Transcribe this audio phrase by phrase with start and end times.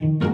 [0.00, 0.28] Türkiye'nin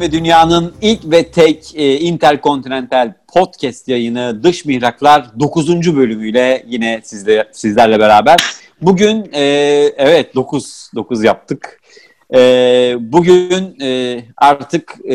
[0.00, 5.96] ve dünyanın ilk ve tek e, interkontinental podcast yayını Dış Mihraklar 9.
[5.96, 8.36] bölümüyle yine sizle, sizlerle beraber.
[8.82, 9.42] Bugün e,
[9.96, 11.80] evet 9 9 yaptık.
[12.34, 15.14] E, bugün e, artık e,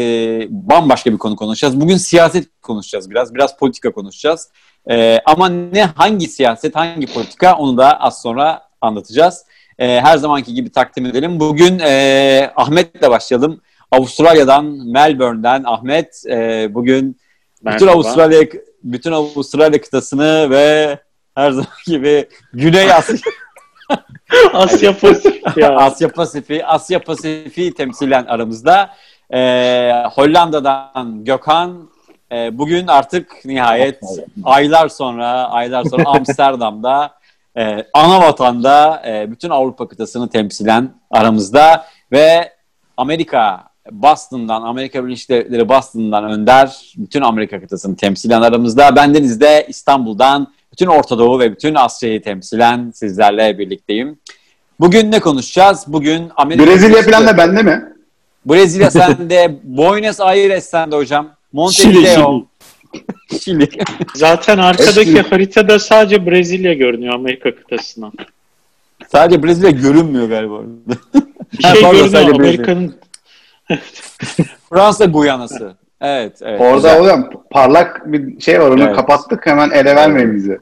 [0.50, 1.82] bambaşka bir konu konuşacağız.
[1.82, 3.36] Bugün siyaset konuşacağız biraz.
[3.36, 4.50] Biraz politika konuşacağız.
[4.90, 9.46] E, ama ne hangi siyaset, hangi politika onu da az sonra anlatacağız.
[9.80, 11.40] E, her zamanki gibi takdim edelim.
[11.40, 13.62] Bugün e, Ahmet'le başlayalım.
[13.92, 17.20] Avustralya'dan, Melbourne'den Ahmet e, bugün
[17.64, 17.80] Merhaba.
[17.80, 18.44] bütün Avustralya
[18.84, 21.00] bütün Avustralya kıtasını ve
[21.36, 23.16] her zaman gibi Güney Asya
[24.54, 25.76] Asya Pasifik ya.
[25.76, 28.90] Asya Pasifik, Asya Pasifik'i temsilen aramızda.
[29.34, 31.90] Ee, Hollanda'dan Gökhan
[32.32, 34.00] e, bugün artık nihayet
[34.44, 37.14] aylar sonra aylar sonra Amsterdam'da
[37.58, 42.52] e, ana vatanda e, bütün Avrupa kıtasını temsilen aramızda ve
[42.98, 48.96] Amerika Boston'dan, Amerika Birleşik Devletleri Boston'dan Önder, bütün Amerika kıtasını temsilen aramızda.
[48.96, 54.20] Bendeniz de İstanbul'dan bütün Orta Doğu ve bütün Asya'yı temsilen sizlerle birlikteyim.
[54.80, 55.84] Bugün ne konuşacağız?
[55.88, 57.84] Bugün Amerika Brezilya falan da bende mi?
[58.46, 61.30] Brezilya sende, Buenos Aires sende hocam.
[61.54, 62.46] Montevideo.
[63.44, 63.70] Şili.
[64.16, 68.12] Zaten arkadaki haritada sadece Brezilya görünüyor Amerika kıtasına.
[69.12, 70.62] Sadece Brezilya görünmüyor galiba.
[71.58, 72.96] Bir şey görünüyor Amerika'nın
[74.70, 75.76] Fransa Guyanası.
[76.04, 76.62] Evet, evet.
[76.62, 77.00] Orada güzel.
[77.00, 78.96] hocam parlak bir şey var onu evet.
[78.96, 80.60] kapattık hemen ele vermeyin bizi.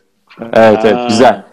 [0.53, 1.43] Evet evet güzel.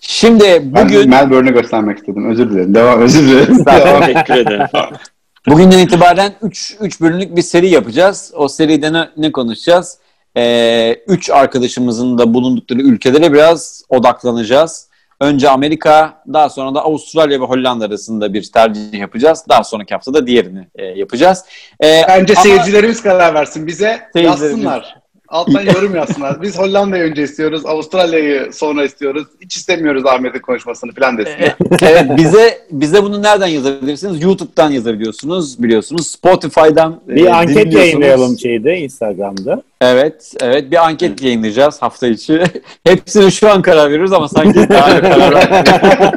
[0.00, 1.12] Şimdi bugün...
[1.12, 2.30] Ben Melbourne'ü göstermek istedim.
[2.30, 2.74] Özür dilerim.
[2.74, 3.64] Devam, özür dilerim.
[4.00, 4.66] Teşekkür ederim.
[5.46, 8.32] Bugünden itibaren 3 3 bölümlük bir seri yapacağız.
[8.36, 9.98] O seride ne, ne konuşacağız?
[10.36, 14.89] 3 ee, üç arkadaşımızın da bulundukları ülkelere biraz odaklanacağız.
[15.20, 19.44] Önce Amerika, daha sonra da Avustralya ve Hollanda arasında bir tercih yapacağız.
[19.48, 21.44] Daha sonraki hafta da diğerini e, yapacağız.
[21.84, 22.42] E, Bence ama...
[22.42, 23.66] seyircilerimiz karar versin.
[23.66, 24.99] Bize yazsınlar.
[25.30, 26.42] Alttan yorum yazsınlar.
[26.42, 29.26] Biz Hollanda'yı önce istiyoruz, Avustralya'yı sonra istiyoruz.
[29.40, 31.56] Hiç istemiyoruz Ahmet'in konuşmasını falan desinler.
[31.82, 34.22] evet, bize bize bunu nereden yazabilirsiniz?
[34.22, 36.06] YouTube'dan yazabiliyorsunuz biliyorsunuz.
[36.06, 39.62] Spotify'dan Bir e, anket yayınlayalım şeyde Instagram'da.
[39.80, 42.42] Evet, evet bir anket yayınlayacağız hafta içi.
[42.86, 45.64] Hepsini şu an karar veriyoruz ama sanki daha karar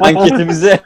[0.00, 0.80] anketimize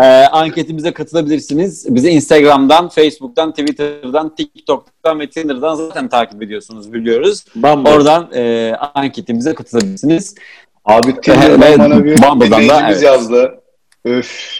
[0.00, 1.94] e, anketimize katılabilirsiniz.
[1.94, 7.44] Bize Instagram'dan, Facebook'tan, Twitter'dan, TikTok'tan ve Tinder'dan zaten takip ediyorsunuz biliyoruz.
[7.54, 7.90] Bumble.
[7.90, 10.34] Oradan e, anketimize katılabilirsiniz.
[10.84, 13.02] Abi Tinder'dan bana bir Bumble'dan da, evet.
[13.02, 13.60] yazdı.
[14.04, 14.58] Öf.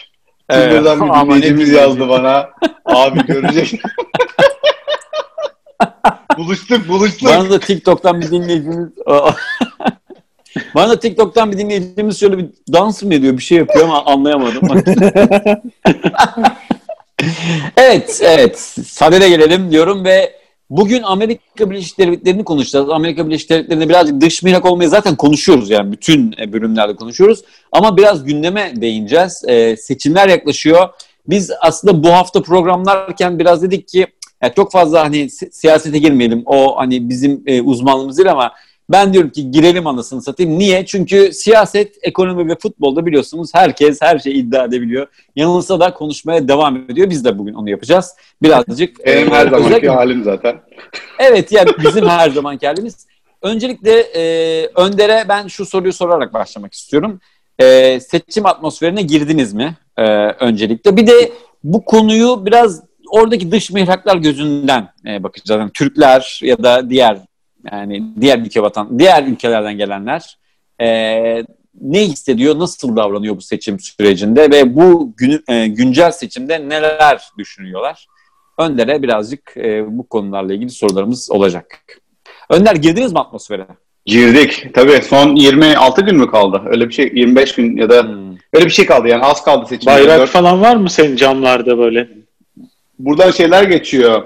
[0.51, 2.49] Tinder'dan evet, bir dinleyicimiz yazdı bana.
[2.85, 3.81] Abi görecek.
[6.37, 7.29] buluştuk buluştuk.
[7.29, 8.89] Bana da TikTok'tan bir dinleyicimiz
[10.75, 14.61] bana TikTok'tan bir dinleyicimiz şöyle bir dans mı ediyor bir şey yapıyor ama anlayamadım.
[17.77, 20.33] evet evet sadede gelelim diyorum ve
[20.69, 22.89] bugün Amerika Birleşik Devletleri'ni konuşacağız.
[22.89, 27.43] Amerika Birleşik Devletleri'nde birazcık dış mirak olmayı zaten konuşuyoruz yani bütün e, bölümlerde konuşuyoruz.
[27.71, 29.43] Ama biraz gündeme değineceğiz.
[29.47, 30.89] Ee, seçimler yaklaşıyor.
[31.27, 34.07] Biz aslında bu hafta programlarken biraz dedik ki
[34.43, 36.43] yani çok fazla hani siyasete girmeyelim.
[36.45, 38.51] O hani bizim e, uzmanlığımız değil ama
[38.89, 40.59] ben diyorum ki girelim anasını satayım.
[40.59, 40.85] Niye?
[40.85, 45.07] Çünkü siyaset, ekonomi ve futbolda biliyorsunuz herkes her şeyi iddia edebiliyor.
[45.35, 47.09] Yanılsa da konuşmaya devam ediyor.
[47.09, 48.15] Biz de bugün onu yapacağız.
[48.41, 49.05] Birazcık.
[49.05, 49.89] Benim her zamanki özellikle...
[49.89, 50.55] halim zaten.
[51.19, 53.07] Evet yani bizim her zamanki halimiz.
[53.41, 57.19] Öncelikle e, Önder'e ben şu soruyu sorarak başlamak istiyorum.
[57.59, 60.97] E, seçim atmosferine girdiniz mi e, öncelikle?
[60.97, 61.31] Bir de
[61.63, 65.59] bu konuyu biraz oradaki dış mihraklar gözünden e, bakacağız.
[65.59, 67.17] Yani Türkler ya da diğer
[67.71, 70.37] yani diğer ülke vatan, diğer ülkelerden gelenler
[70.81, 70.87] e,
[71.81, 78.07] ne hissediyor, nasıl davranıyor bu seçim sürecinde ve bu gün, e, güncel seçimde neler düşünüyorlar?
[78.57, 81.81] Önder'e birazcık e, bu konularla ilgili sorularımız olacak.
[82.49, 83.67] Önder girdiniz mi atmosfere?
[84.05, 84.67] Girdik.
[84.73, 86.61] Tabii son 26 gün mü kaldı?
[86.65, 88.37] Öyle bir şey 25 gün ya da hmm.
[88.53, 89.93] öyle bir şey kaldı yani az kaldı seçim.
[89.93, 90.29] Bayrak 4...
[90.29, 92.09] falan var mı senin camlarda böyle?
[92.99, 94.23] Buradan şeyler geçiyor.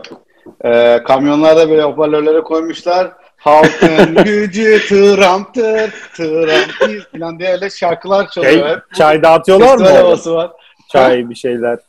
[0.65, 3.11] Ee, kamyonlarda böyle hoparlörlere koymuşlar.
[3.39, 8.67] Halkın gücü Trump'tır, Trump falan diye öyle şarkılar çalıyor.
[8.67, 9.89] Şey, çay dağıtıyorlar mı?
[9.89, 10.51] havası var.
[10.91, 11.79] Çay bir şeyler.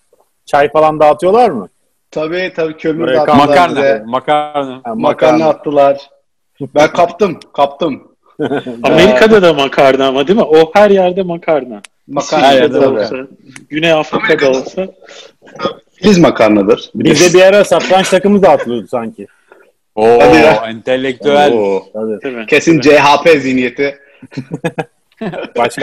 [0.47, 1.69] Çay falan dağıtıyorlar mı?
[2.11, 4.03] Tabii tabii kömür Buraya dağıttılar makarna, bize.
[4.07, 4.81] Makarna.
[4.85, 6.11] Ha, makarna attılar.
[6.61, 8.03] Ben kaptım, kaptım.
[8.83, 10.45] Amerika'da da makarna ama değil mi?
[10.45, 11.81] O her yerde makarna.
[12.09, 13.17] Makarna her yerde olsa,
[13.69, 14.89] Güney Afrika'da olsa.
[15.95, 16.91] Filiz makarnadır.
[16.95, 19.27] Bir de- Bize bir ara satranç takımı dağıtılıyordu sanki.
[19.95, 20.53] Oo, Hadi ya.
[20.69, 21.53] entelektüel.
[21.53, 21.83] Oo,
[22.23, 22.47] Tabii.
[22.47, 23.99] Kesin CHP zihniyeti.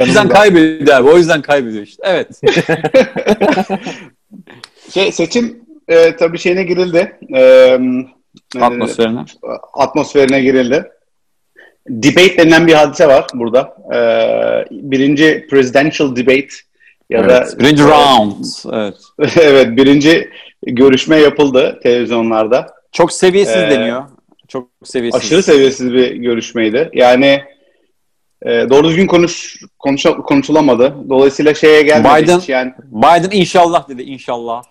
[0.01, 1.09] O yüzden da- kaybediyor abi.
[1.09, 2.03] O yüzden kaybediyor işte.
[2.05, 2.41] Evet.
[4.93, 7.17] Şey, seçim e, tabii şeyine girildi.
[7.35, 7.41] E,
[8.55, 9.17] ne Atmosferine.
[9.17, 9.37] denir?
[9.73, 10.83] atmosferine girildi.
[11.89, 13.75] Debate denilen bir hadise var burada.
[13.93, 13.99] E,
[14.71, 16.47] birinci presidential debate
[17.09, 17.59] ya da Evet.
[17.59, 18.45] Birinci round.
[18.73, 18.95] Evet.
[19.41, 20.29] evet birinci
[20.63, 22.76] görüşme yapıldı televizyonlarda.
[22.91, 24.03] Çok seviyesiz Ee, deniyor.
[24.47, 25.21] Çok seviyesiz.
[25.21, 26.89] Aşırı seviyesiz bir görüşmeydi.
[26.93, 27.43] Yani
[28.41, 30.95] e, doğru düzgün konuş, konuş konuşulamadı.
[31.09, 32.73] Dolayısıyla şeye gelmedi Biden- hiç yani.
[32.91, 34.63] Biden inşallah dedi inşallah.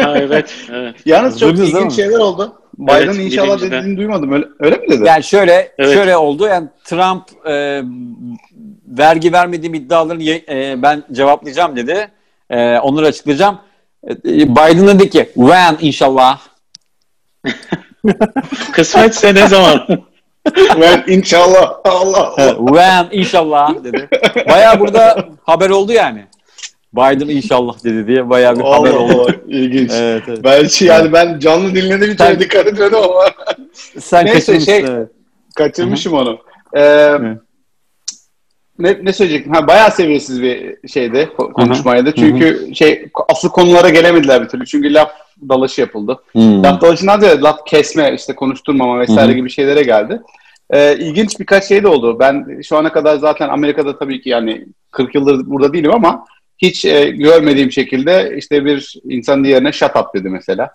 [0.00, 0.96] Ha, evet, evet.
[1.04, 2.58] Yalnız çok Duydunuz ilginç şeyler oldu.
[2.78, 3.70] Biden Evet, inşallah de.
[3.70, 4.32] dediğini duymadım.
[4.32, 5.04] Öyle, öyle mi dedi?
[5.06, 5.94] Yani şöyle Evet.
[5.94, 6.46] şöyle oldu.
[6.46, 7.82] Yani Trump e,
[8.98, 12.08] vergi vermediğim iddialarını e, ben cevaplayacağım dedi.
[12.50, 13.58] E, onları açıklayacağım.
[14.08, 16.40] E, Biden dedi ki when inşallah.
[18.72, 19.86] Kısmetse ne zaman?
[20.80, 22.56] ben inşallah Allah Allah.
[22.56, 24.08] when inşallah dedi.
[24.48, 26.24] Bayağı burada haber oldu yani.
[26.94, 29.22] Biden inşallah dedi diye bayağı bir haber Allah oldu.
[29.22, 29.34] Allah.
[29.48, 29.90] İlginç.
[29.94, 30.38] Evet, evet.
[30.44, 33.24] Ben şey, yani ben canlı dinledim hiç Sen- dikkat etmedim ama
[34.00, 34.72] Sen Neyse, kaçırmışsın.
[34.72, 35.08] şey- evet.
[35.56, 36.38] kaçırmışım onu.
[36.74, 37.38] Ee, Evet.
[38.78, 39.52] ne, ne söyleyecektim?
[39.54, 42.12] Ha, bayağı seviyesiz bir şeydi, ko- konuşmaydı.
[42.16, 44.66] Çünkü şey asıl konulara gelemediler bir türlü.
[44.66, 45.10] Çünkü laf
[45.48, 46.18] dalaşı yapıldı.
[46.32, 46.62] Hmm.
[46.62, 49.36] Laf dalışından ziyade laf kesme, işte konuşturmama vesaire hı.
[49.36, 50.22] gibi şeylere geldi.
[50.70, 52.18] Ee, ilginç birkaç şey de oldu.
[52.18, 56.24] Ben şu ana kadar zaten Amerika'da tabii ki yani 40 yıldır burada değilim ama
[56.58, 60.70] hiç e, görmediğim şekilde işte bir insan diğerine shut up dedi mesela.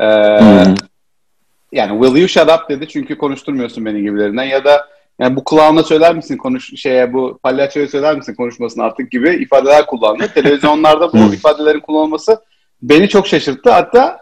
[0.00, 0.74] Ee, Hmm.
[1.72, 4.88] yani will you shut up dedi çünkü konuşturmuyorsun beni gibilerinden ya da
[5.18, 9.86] yani bu kulağına söyler misin konuş şeye bu palyaçoya söyler misin konuşmasını artık gibi ifadeler
[9.86, 10.28] kullandı.
[10.34, 11.32] Televizyonlarda bu Hmm.
[11.32, 12.40] ifadelerin kullanılması
[12.82, 13.70] beni çok şaşırttı.
[13.70, 14.18] Hatta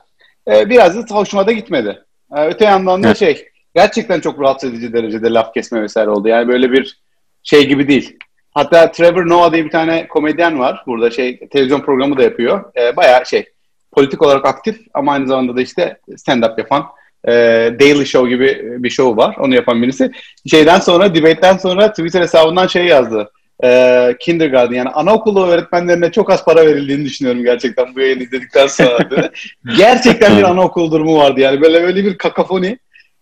[0.51, 2.03] e, biraz da hoşuma da gitmedi.
[2.37, 3.19] E, öte yandan da Evet.
[3.19, 6.29] şey gerçekten çok rahatsız edici derecede laf kesme vesaire oldu.
[6.29, 6.99] Yani böyle bir
[7.43, 8.17] şey gibi değil.
[8.55, 10.83] Hatta Trevor Noah diye bir tane komedyen var.
[10.87, 12.73] Burada şey televizyon programı da yapıyor.
[12.77, 13.45] E, bayağı şey
[13.93, 16.87] politik olarak aktif ama aynı zamanda da işte stand-up yapan
[17.25, 17.33] e,
[17.81, 19.37] Daily Show gibi bir show var.
[19.39, 20.13] Onu yapan birisi.
[20.51, 23.31] Şeyden sonra, debate'den sonra Twitter hesabından şey yazdı.
[23.65, 29.11] E, kindergarten yani anaokulu öğretmenlerine çok az para verildiğini düşünüyorum gerçekten bu yayını izledikten sonra.
[29.11, 29.31] dedi.
[29.77, 31.61] gerçekten bir anaokul durumu vardı yani.
[31.61, 32.79] Böyle böyle bir kakafoni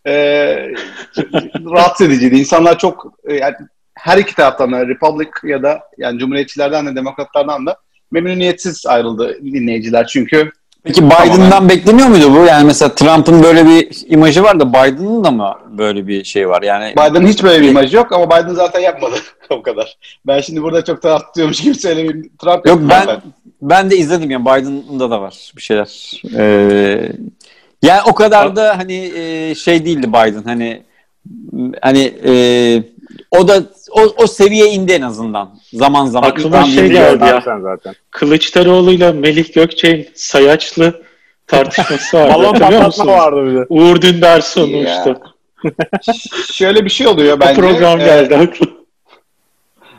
[0.07, 0.13] e,
[1.75, 2.37] rahatsız ediciydi.
[2.37, 3.55] İnsanlar çok e, yani
[3.95, 7.77] her iki taraftan da Republic ya da yani Cumhuriyetçilerden de Demokratlardan da
[8.11, 10.53] memnuniyetsiz ayrıldı dinleyiciler çünkü
[10.87, 11.69] Peki Biden'dan Tamamen.
[11.69, 12.45] bekleniyor muydu bu?
[12.45, 16.63] Yani mesela Trump'ın böyle bir imajı var da Biden'ın da mı böyle bir şey var?
[16.63, 19.15] Yani Biden'ın hiç böyle bir imajı yok ama Biden zaten yapmadı
[19.51, 19.97] o kadar.
[20.27, 22.31] Ben şimdi burada çok taraf tutuyormuş gibi söylemeyeyim.
[22.43, 23.23] Trump Yok ben zaten.
[23.63, 26.21] ben de izledim yani Biden'da da var bir şeyler.
[26.37, 27.13] Ee,
[27.83, 30.83] yani o kadar da hani e, şey değildi Biden hani
[31.83, 32.33] hani e,
[33.31, 36.31] o da o, o seviyeye indi en azından zaman zaman.
[36.31, 37.43] Aklıma şey geldi ya.
[37.63, 37.95] Zaten.
[38.11, 41.03] Kılıçdaroğlu'yla Melih Gökçek'in sayaçlı
[41.47, 42.35] tartışması vardı.
[42.35, 43.67] Balon patlatma vardı bir de.
[43.69, 45.21] Uğur Dündar sunmuştu.
[46.53, 47.61] Şöyle bir şey oluyor Bu bence.
[47.61, 48.73] program Ee, geldi aklıma.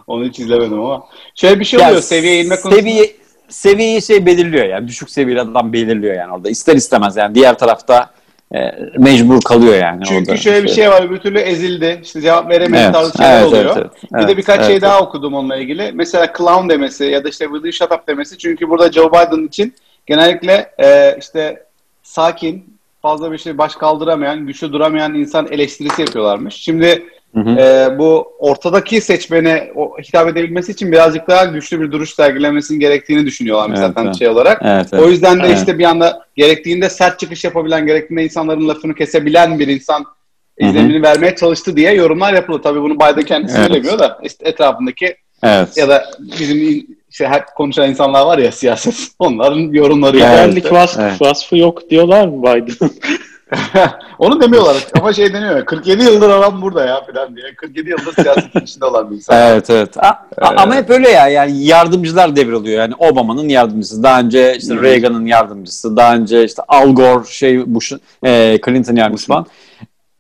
[0.08, 1.04] onu hiç izlemedim ama.
[1.36, 2.76] Şöyle bir şey Ya oluyor seviye inme konusunda.
[2.76, 3.16] Seviye,
[3.50, 4.88] seviyeyi şey belirliyor yani.
[4.88, 6.50] Düşük seviyeli adam belirliyor yani orada.
[6.50, 7.36] İster istemez yani.
[7.36, 8.10] Diğer tarafta
[8.56, 8.60] e,
[8.98, 10.42] mecbur kalıyor yani Çünkü orada.
[10.42, 12.00] şöyle bir şey var bir türlü ezildi.
[12.04, 13.78] İşte cevap veremedi Evet, tarzı şeyler evet, oluyor.
[13.78, 14.84] evet, evet, bir de birkaç evet, şey evet.
[14.84, 15.92] daha okudum onunla ilgili.
[15.94, 18.38] Mesela clown demesi ya da işte will you shut up demesi.
[18.38, 19.74] Çünkü burada Joe Biden için
[20.06, 21.64] genellikle e, işte
[22.04, 26.56] sakin, fazla bir şey baş kaldıramayan, güçlü duramayan insan eleştirisi yapıyorlarmış.
[26.56, 27.06] Şimdi
[27.38, 27.60] Hı hı.
[27.60, 33.26] e, bu ortadaki seçmene o, hitap edebilmesi için birazcık daha güçlü bir duruş sergilemesinin gerektiğini
[33.26, 34.20] düşünüyorlarmış Evet, zaten evet.
[34.20, 34.62] şey olarak.
[34.66, 35.04] Evet, evet.
[35.04, 35.58] O yüzden de Evet.
[35.58, 40.70] işte bir anda gerektiğinde sert çıkış yapabilen, gerektiğinde insanların lafını kesebilen bir insan Hı hı.
[40.70, 42.62] izlenimini vermeye çalıştı diye yorumlar yapıldı.
[42.64, 43.68] Tabii bunu Biden kendisi Evet.
[43.68, 45.78] söylemiyor da işte etrafındaki evet.
[45.78, 46.06] ya da
[46.40, 50.18] bizim işte hep konuşan insanlar var ya siyaset onların yorumları.
[50.18, 50.30] Evet.
[50.30, 51.22] Liderlik vasfı, evet.
[51.22, 52.90] vasfı yok diyorlar mı Biden?
[54.20, 55.66] Onu demiyorlar ama şey deniyor.
[55.66, 57.56] 47 yıldır adam burada ya falan diye.
[57.56, 59.38] 47 yıldır siyasetin içinde olan bir insan.
[59.38, 59.98] Evet evet.
[59.98, 60.08] A-
[60.42, 62.80] a- Ama hep öyle ya yani yardımcılar devriliyor.
[62.80, 64.82] Yani Obama'nın yardımcısı, daha önce işte Hı.
[64.84, 69.46] Reagan'ın yardımcısı, daha önce işte Al Gore, şey Bush'un, e, Clinton yardımcısı falan.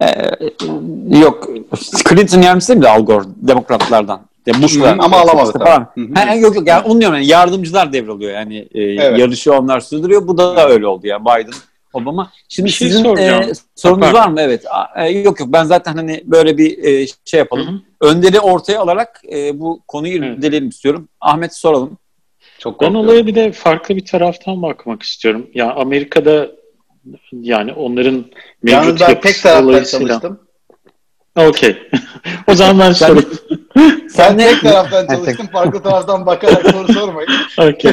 [0.03, 0.07] E,
[1.19, 1.49] yok
[2.09, 4.21] Clinton yardımcısı değil mi de Al Gore demokratlardan.
[4.47, 5.87] De Bush'la ama alamadı işte falan.
[6.15, 9.19] Ha, yok yok yani onu diyorum yani yardımcılar devriliyor yani e, Evet.
[9.19, 10.27] yarışı onlar sürdürüyor.
[10.27, 11.53] Bu da öyle oldu ya Biden.
[11.93, 12.31] Obama.
[12.49, 13.43] Şimdi Bir şey sizin soracağım.
[13.43, 14.19] e, sorunuz Pardon.
[14.19, 14.41] var mı?
[14.41, 14.65] Evet.
[14.95, 17.67] E, yok yok ben zaten hani böyle bir e, şey yapalım.
[17.67, 18.09] Hı hı.
[18.11, 20.37] Önderi ortaya alarak e, bu konuyu Evet.
[20.37, 21.09] irdeleyelim istiyorum.
[21.21, 21.97] Ahmet soralım.
[22.59, 23.09] Çok Ben korkuyorum.
[23.09, 25.47] olaya bir de farklı bir taraftan bakmak istiyorum.
[25.53, 26.47] Ya Amerika'da
[27.31, 28.25] yani onların
[28.63, 30.07] Yalnız mevcut ben yapısı tek taraftan dolayısıyla.
[30.07, 30.39] çalıştım.
[31.35, 31.77] Okey.
[32.47, 33.29] o zaman ben sorayım.
[34.09, 35.47] Sen tek taraftan çalıştın.
[35.47, 37.29] Farklı taraftan bakarak soru sormayın.
[37.57, 37.91] Okey.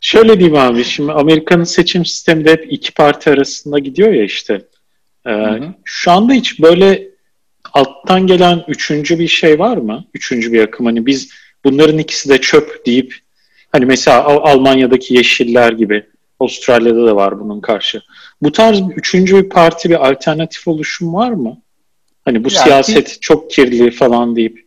[0.00, 0.84] Şöyle diyeyim abi.
[0.84, 4.60] Şimdi Amerika'nın seçim sistemi de hep iki parti arasında gidiyor ya işte.
[5.26, 5.74] Ee, hı.
[5.84, 7.08] Şu anda hiç böyle
[7.72, 10.04] alttan gelen üçüncü bir şey var mı?
[10.14, 10.86] Üçüncü bir akım.
[10.86, 11.30] Hani biz
[11.64, 13.14] bunların ikisi de çöp deyip
[13.72, 16.06] hani mesela Al- Almanya'daki Yeşiller gibi
[16.40, 18.02] Avustralya'da da var bunun karşı.
[18.42, 21.60] Bu tarz bir üçüncü bir parti bir alternatif oluşum var mı?
[22.24, 24.63] Hani bu Yani siyaset çok kirli falan deyip.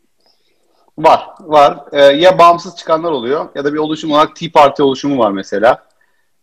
[0.98, 1.80] Var, var.
[1.92, 5.84] Ee, ya bağımsız çıkanlar oluyor ya da bir oluşum olarak Tea Party oluşumu var mesela.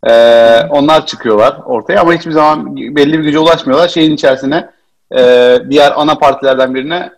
[0.07, 3.89] Ee, onlar çıkıyorlar ortaya ama hiçbir zaman belli bir güce ulaşmıyorlar.
[3.89, 4.71] Şeyin içerisine
[5.17, 7.11] e, diğer ana partilerden birine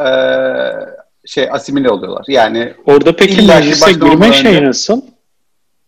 [0.00, 0.08] e,
[1.26, 2.24] şey asimile oluyorlar.
[2.28, 5.00] Yani Orada peki meclise girme önce- nasıl?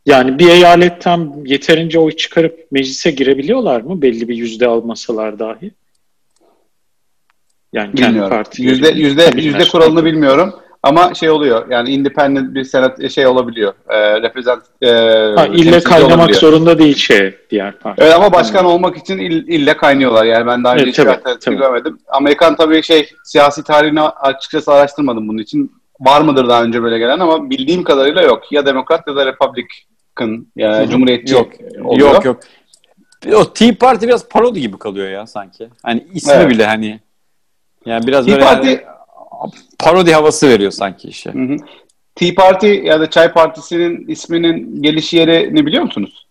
[0.06, 4.02] Yani bir eyaletten yeterince oy çıkarıp meclise girebiliyorlar mı?
[4.02, 5.70] Belli bir yüzde almasalar dahi.
[7.72, 8.44] Yani kendi bilmiyorum.
[8.58, 10.54] Yüzde yüzde yüzde kuralını bilmiyorum.
[10.82, 13.72] Ama şey oluyor yani independent bir senat şey olabiliyor.
[13.88, 14.88] E, represent e,
[15.36, 16.40] Ha, ille kaynamak olabiliyor.
[16.40, 18.02] zorunda değil şey diğer parti.
[18.02, 20.24] Evet ama başkan olmak için ill- ille kaynıyorlar.
[20.24, 21.56] Yani ben daha önce Evet, hiçbir tabii, tabii.
[21.56, 21.98] görmedim.
[22.08, 25.72] Amerikan tabii şey siyasi tarihini açıkçası araştırmadım bunun için.
[26.00, 28.52] Var mıdır daha önce böyle gelen ama bildiğim kadarıyla yok.
[28.52, 31.48] Ya demokrat ya da republican yani cumhuriyetçi Yok.
[31.84, 32.14] oluyor.
[32.14, 32.40] Yok yok.
[33.34, 35.68] O Tea Party biraz parodi gibi kalıyor ya sanki.
[35.82, 36.50] Hani ismi Evet.
[36.50, 37.00] bile hani
[37.86, 38.80] yani biraz Tea böyle Party yani
[39.78, 41.30] parodi havası veriyor sanki işe.
[41.32, 41.56] Hı hı.
[42.14, 46.26] Tea Party ya da Çay Partisi'nin isminin geliş yerini biliyor musunuz?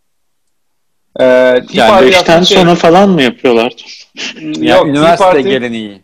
[1.19, 3.75] Ee, Tea Yani Party beşten şey- sonra falan mı yapıyorlar?
[4.35, 6.01] Yani yok, Tea üniversite Party- geleneği.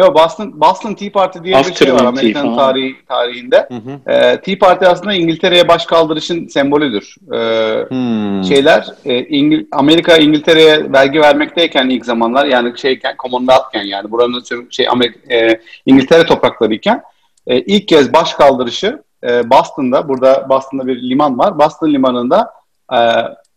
[0.00, 2.56] Yok Boston, Boston Tea Party diye bir şey var Amerikan falan.
[2.56, 3.68] tarihi, tarihinde.
[3.68, 4.10] Hı hı.
[4.12, 7.14] Ee, Tea Party aslında İngiltere'ye baş kaldırışın sembolüdür.
[7.32, 8.44] Ee, Hmm.
[8.44, 14.88] şeyler e, İngil- Amerika İngiltere'ye vergi vermekteyken ilk zamanlar yani şeyken Commonwealth'ken yani buranın şey
[14.88, 17.02] Amerika, e, İngiltere topraklarıyken
[17.46, 21.58] e, ilk kez baş kaldırışı e, Boston'da burada Boston'da bir liman var.
[21.58, 22.50] Boston limanında
[22.92, 22.98] e,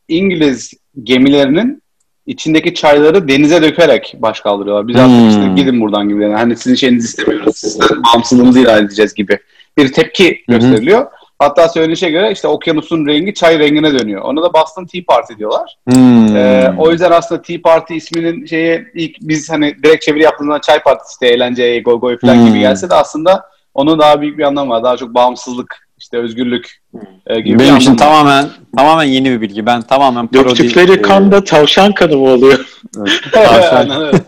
[0.08, 0.74] İngiliz
[1.04, 1.83] gemilerinin
[2.26, 4.88] içindeki çayları denize dökerek baş kaldırıyorlar.
[4.88, 5.30] Biz artık Hmm.
[5.30, 6.24] işte gidin buradan gibi.
[6.24, 7.56] Yani hani sizin şeyinizi istemiyoruz.
[7.56, 9.40] Sizden bağımsızlığımızı ilan edeceğiz gibi
[9.78, 10.54] bir tepki hı.
[10.54, 11.06] gösteriliyor.
[11.40, 14.22] Hatta söylenişe göre işte okyanusun rengi çay rengine dönüyor.
[14.22, 15.78] Ona da Boston Tea Party diyorlar.
[15.90, 16.38] Hmm.
[16.38, 20.80] Ee, o yüzden aslında Tea Party isminin şeyi ilk biz hani direkt çeviri yaptığımızda çay
[20.80, 22.48] partisi işte eğlence, go go falan Hmm.
[22.48, 24.84] gibi gelse de aslında onun daha büyük bir anlamı var.
[24.84, 25.83] Daha çok bağımsızlık,
[26.14, 26.82] işte özgürlük
[27.28, 29.66] e, gibi Benim için tamamen tamamen yeni bir bilgi.
[29.66, 30.50] Ben tamamen parodi.
[30.50, 32.66] Döktükleri e, kan da tavşan kanı mı oluyor?
[33.32, 34.02] tavşan.
[34.02, 34.18] Öyle.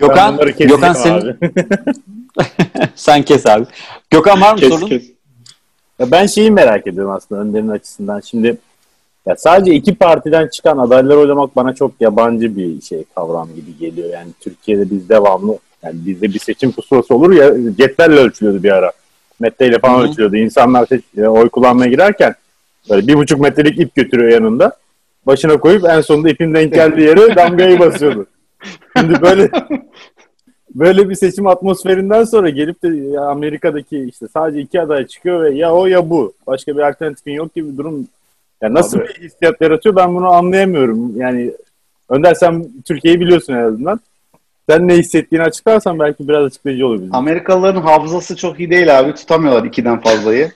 [0.00, 1.38] Ben Gökhan, Gökhan senin
[2.94, 3.66] sen kes abi.
[4.10, 4.86] Gökhan var mı Kes sorun?
[4.86, 5.02] kes.
[5.98, 8.20] Ya ben şeyi merak ediyorum aslında Önder'in açısından.
[8.20, 8.58] Şimdi
[9.26, 14.08] ya sadece iki partiden çıkan adaylar oylamak bana çok yabancı bir şey kavram gibi geliyor.
[14.10, 18.92] Yani Türkiye'de biz devamlı yani bizde bir seçim pusulası olur ya cetvelle ölçülüyordu bir ara.
[19.40, 20.08] Metreyle falan Hı hı.
[20.08, 20.36] ölçülüyordu.
[20.36, 22.34] İnsanlar seç- e, oy kullanmaya girerken
[22.90, 24.72] böyle bir buçuk metrelik ip götürüyor yanında.
[25.26, 28.26] Başına koyup en sonunda ipin denk geldiği yere damgayı basıyordu.
[28.96, 29.50] Şimdi böyle
[30.74, 35.72] böyle bir seçim atmosferinden sonra gelip de Amerika'daki işte sadece iki aday çıkıyor ve ya
[35.74, 36.32] o ya bu.
[36.46, 38.08] Başka bir alternatifin yok gibi bir durum.
[38.62, 39.08] Ya nasıl Abi.
[39.08, 41.20] bir hissiyat yaratıyor ben bunu anlayamıyorum.
[41.20, 41.52] Yani
[42.08, 44.00] Önder sen Türkiye'yi biliyorsun en azından.
[44.70, 47.14] Sen ne hissettiğini açıklarsan belki biraz açıklayıcı olur bizim.
[47.14, 49.14] Amerikalıların hafızası çok iyi değil abi.
[49.14, 50.52] Tutamıyorlar ikiden fazlayı.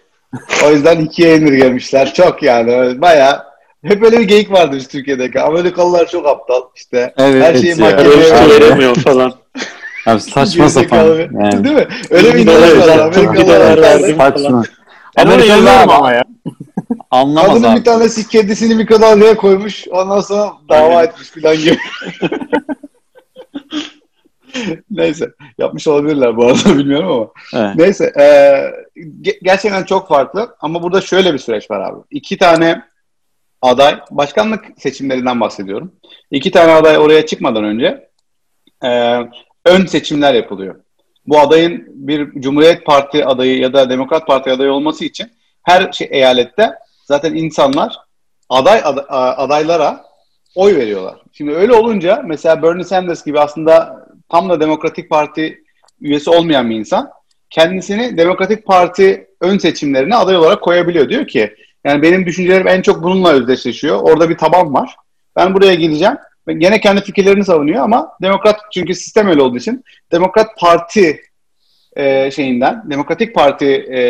[0.66, 2.14] O yüzden ikiye indirgemişler.
[2.14, 3.00] Çok yani.
[3.00, 3.46] Baya
[3.84, 5.40] hep öyle bir geyik vardır biz Türkiye'deki.
[5.40, 7.14] Amerikalılar çok aptal işte.
[7.18, 9.32] Evet Her şeyi veremiyor falan.
[10.06, 11.04] Abi saçma sapan.
[11.06, 11.28] Yani.
[11.64, 11.86] Değil mi?
[12.10, 12.98] Öyle bir inanış var.
[12.98, 14.16] Amerikalılar verdim.
[14.16, 14.62] Saçma.
[15.16, 16.24] Amerikalılar ama ya.
[17.10, 17.80] anlamaz Kadının abi.
[17.80, 19.88] bir tanesi kedisini bir kadarlığa koymuş.
[19.88, 21.78] Ondan sonra dava etmiş falan gibi.
[24.90, 25.30] Neyse.
[25.58, 27.28] Yapmış olabilirler bu arada bilmiyorum ama.
[27.64, 27.76] Evet.
[27.76, 28.12] Neyse.
[28.18, 28.22] e,
[29.00, 30.56] ge- gerçekten çok farklı.
[30.60, 32.00] Ama burada şöyle bir süreç var abi.
[32.10, 32.82] İki tane
[33.62, 35.92] aday, başkanlık seçimlerinden bahsediyorum.
[36.30, 38.08] İki tane aday oraya çıkmadan önce
[38.84, 39.18] e,
[39.64, 40.74] ön seçimler yapılıyor.
[41.26, 45.32] Bu adayın bir Cumhuriyet Parti adayı ya da Demokrat Parti adayı olması için
[45.62, 46.70] her şey eyalette
[47.04, 47.96] zaten insanlar
[48.48, 49.04] aday ad-
[49.36, 50.04] adaylara
[50.54, 51.14] oy veriyorlar.
[51.32, 54.01] Şimdi öyle olunca mesela Bernie Sanders gibi aslında
[54.32, 55.62] tam da Demokratik Parti
[56.00, 57.10] üyesi olmayan bir insan
[57.50, 61.08] kendisini Demokratik Parti ön seçimlerine aday olarak koyabiliyor.
[61.08, 64.00] Diyor ki yani benim düşüncelerim en çok bununla özdeşleşiyor.
[64.02, 64.96] Orada bir taban var.
[65.36, 66.16] Ben buraya gideceğim.
[66.48, 71.20] Ve Gene kendi fikirlerini savunuyor ama Demokrat çünkü sistem öyle olduğu için Demokrat Parti
[71.96, 74.00] e, şeyinden, Demokratik Parti e,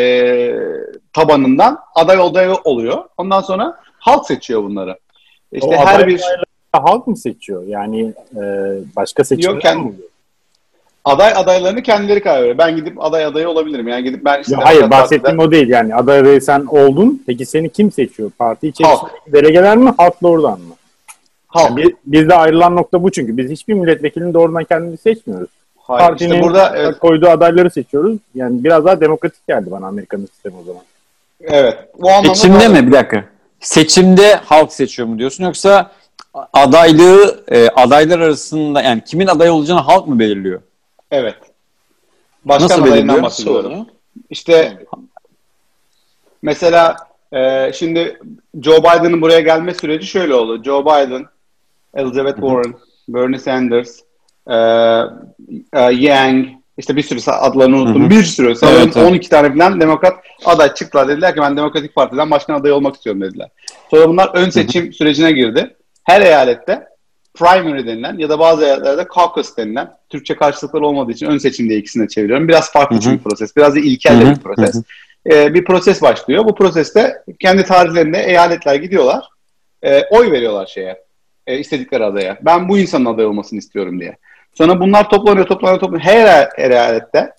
[1.13, 3.05] tabanından aday aday oluyor.
[3.17, 4.99] Ondan sonra halk seçiyor bunları.
[5.53, 6.23] İşte O her bir
[6.73, 7.63] halk mı seçiyor?
[7.67, 8.43] Yani e,
[8.97, 9.93] başka seçimler Yok, kendi- mi?
[11.05, 12.59] Aday adaylarını kendileri karar veriyor.
[12.59, 13.89] Ben gidip aday adayı olabilirim.
[13.89, 17.23] Yani gidip ben işte Ya hayır bahsettiğim Parti'den- o değil yani aday adayı sen oldun
[17.27, 18.31] peki seni kim seçiyor?
[18.39, 19.13] Parti içerisinde Halk.
[19.33, 20.75] delegeler mi halk doğrudan mı?
[21.47, 21.71] halk.
[21.71, 25.49] Yani biz- bizde ayrılan nokta bu çünkü biz hiçbir milletvekilini doğrudan kendimiz seçmiyoruz.
[25.79, 28.19] Hayır, Partinin işte burada evet, koyduğu adayları seçiyoruz.
[28.35, 30.83] Yani biraz daha demokratik geldi bana Amerika'nın sistemi o zaman.
[31.41, 31.79] evet.
[32.01, 32.87] Bu anlamda Seçimde mi?
[32.87, 33.25] Bir dakika.
[33.61, 35.91] Seçimde halk seçiyor mu diyorsun yoksa
[36.53, 40.61] adaylığı e, adaylar arasında yani kimin aday olacağını halk mı belirliyor?
[41.13, 41.37] Evet.
[42.45, 43.87] Başkan Nasıl adayından bahsediyorum.
[44.31, 44.79] İşte
[46.43, 46.97] mesela
[47.33, 48.21] e, şimdi
[48.63, 50.63] Joe Biden'ın buraya gelme süreci şöyle oldu.
[50.63, 51.25] Joe Biden,
[51.95, 52.75] Elizabeth Warren,
[53.09, 54.01] Bernie Sanders,
[54.47, 54.57] e,
[55.73, 56.47] e, Yang,
[56.79, 58.03] işte bir sürü adlarını unuttum.
[58.03, 58.11] Hı hı.
[58.11, 58.57] Bir sürü.
[58.57, 59.11] Sanırım Evet, evet.
[59.11, 60.15] 12 tane falan demokrat
[60.45, 61.09] aday çıktılar.
[61.09, 63.49] Dediler ki ben Demokratik Parti'den başkan adayı olmak istiyorum dediler.
[63.91, 65.77] Sonra bunlar ön seçim sürecine girdi.
[66.05, 66.92] Her eyalette
[67.35, 71.79] primary denilen ya da bazı eyaletlerde caucus denilen Türkçe karşılıkları olmadığı için ön seçim diye
[71.79, 72.49] ikisini de çeviriyorum.
[72.49, 73.03] Biraz farklı Hı hı.
[73.03, 73.57] çünkü proses.
[73.57, 74.83] Biraz da ilkel bir proses.
[75.33, 76.45] Ee, bir proses başlıyor.
[76.45, 79.25] Bu proseste kendi tarihlerinde eyaletler gidiyorlar.
[79.83, 81.03] e, oy veriyorlar şeye.
[81.47, 82.39] E, istedikleri adaya.
[82.43, 84.17] Ben bu insanın aday olmasını istiyorum diye.
[84.55, 86.05] Sonra bunlar toplanıyor, toplanıyor, toplanıyor.
[86.11, 87.33] Her eyalette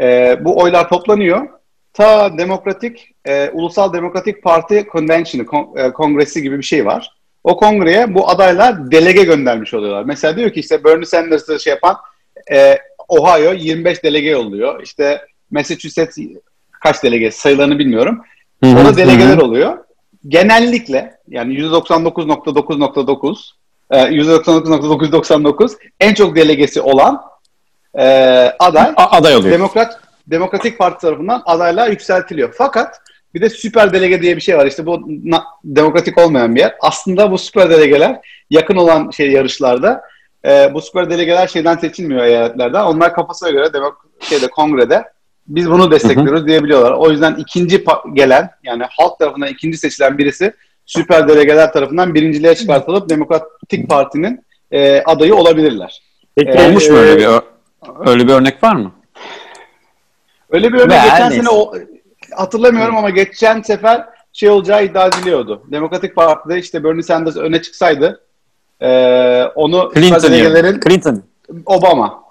[0.00, 1.48] e, bu oylar toplanıyor.
[1.92, 7.10] Ta Demokratik, e, Ulusal Demokratik Parti Convention'ı, kon- e, kongresi gibi bir şey var.
[7.44, 10.04] O kongreye bu adaylar delege göndermiş oluyorlar.
[10.04, 11.96] Mesela diyor ki işte Bernie Sanders'ı şey yapan
[12.52, 14.82] e, Ohio 25 delege yolluyor.
[14.82, 16.18] İşte Massachusetts
[16.70, 18.22] kaç delege sayılarını bilmiyorum.
[18.64, 19.78] Hı hı, Orada delegeler hı oluyor.
[20.28, 23.50] Genellikle yani %99.999
[23.90, 27.22] e, %99.999 en çok delegesi olan
[27.94, 28.04] e,
[28.58, 29.54] aday A- aday oluyor.
[29.54, 32.54] Demokrat Demokratik Parti tarafından adaylığa yükseltiliyor.
[32.58, 33.00] Fakat
[33.34, 34.66] bir de süper delege diye bir şey var.
[34.66, 35.08] İşte bu
[35.64, 36.74] demokratik olmayan bir yer.
[36.80, 38.20] Aslında bu süper delegeler
[38.50, 40.02] yakın olan şey yarışlarda
[40.46, 42.84] e, bu süper delegeler şeyden seçilmiyor eyaletlerden.
[42.84, 45.04] Onlar kafasına göre demok- şeyde kongrede
[45.46, 46.92] biz bunu destekliyoruz diyebiliyorlar.
[46.92, 50.52] O yüzden ikinci gelen yani halk tarafından ikinci seçilen birisi
[50.86, 56.02] süper delegeler tarafından birinciliğe çıkartılıp Demokratik Parti'nin e, adayı olabilirler.
[56.36, 57.28] Peki Ee, Olmuş mu öyle bir
[58.06, 58.92] öyle bir örnek var mı?
[60.50, 61.74] Öyle bir örnek geçen sene o,
[62.36, 65.62] hatırlamıyorum ama geçen sefer şey olacağı iddia ediliyordu.
[65.72, 68.20] Demokratik Parti'de işte Bernie Sanders öne çıksaydı
[68.80, 68.88] e,
[69.54, 71.22] onu Clinton delegelerin Clinton.
[71.66, 72.22] Obama.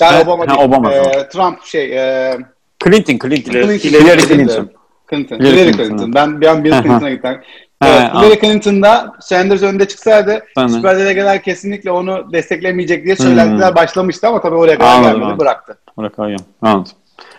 [0.00, 0.68] Yani Ha, Obama ha, değil.
[0.68, 1.28] Obama, E.
[1.28, 2.36] Trump şey e,
[2.84, 3.52] Clinton, Clinton.
[3.52, 4.26] Hillary Clinton.
[4.26, 4.70] Clinton.
[5.10, 5.36] Clinton.
[5.38, 5.84] Hillary Clinton.
[5.84, 6.14] Clinton.
[6.14, 6.72] Ben bir an Bill.
[6.72, 7.40] Clinton'a gittim.
[7.82, 8.22] Evet, ha.
[8.22, 10.70] Hillary Clinton'da Sanders önde çıksaydı Tamam.
[10.70, 13.76] süper delegeler kesinlikle onu desteklemeyecek diye söylentiler Hmm.
[13.76, 15.38] başlamıştı ama tabii oraya kadar Anladım, gelmedi anladım.
[15.38, 15.78] bıraktı.
[15.98, 16.40] Bırakayım.
[16.62, 16.92] Anladım.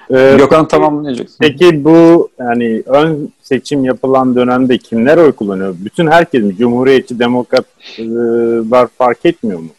[0.10, 1.38] E, Gökhan tamamlayacaksın.
[1.40, 5.76] Peki bu yani ön seçim yapılan dönemde kimler oy kullanıyor?
[5.80, 6.56] Bütün herkes mi?
[6.56, 7.66] Cumhuriyetçi, demokrat
[7.98, 8.04] e,
[8.72, 9.70] var fark etmiyor mu?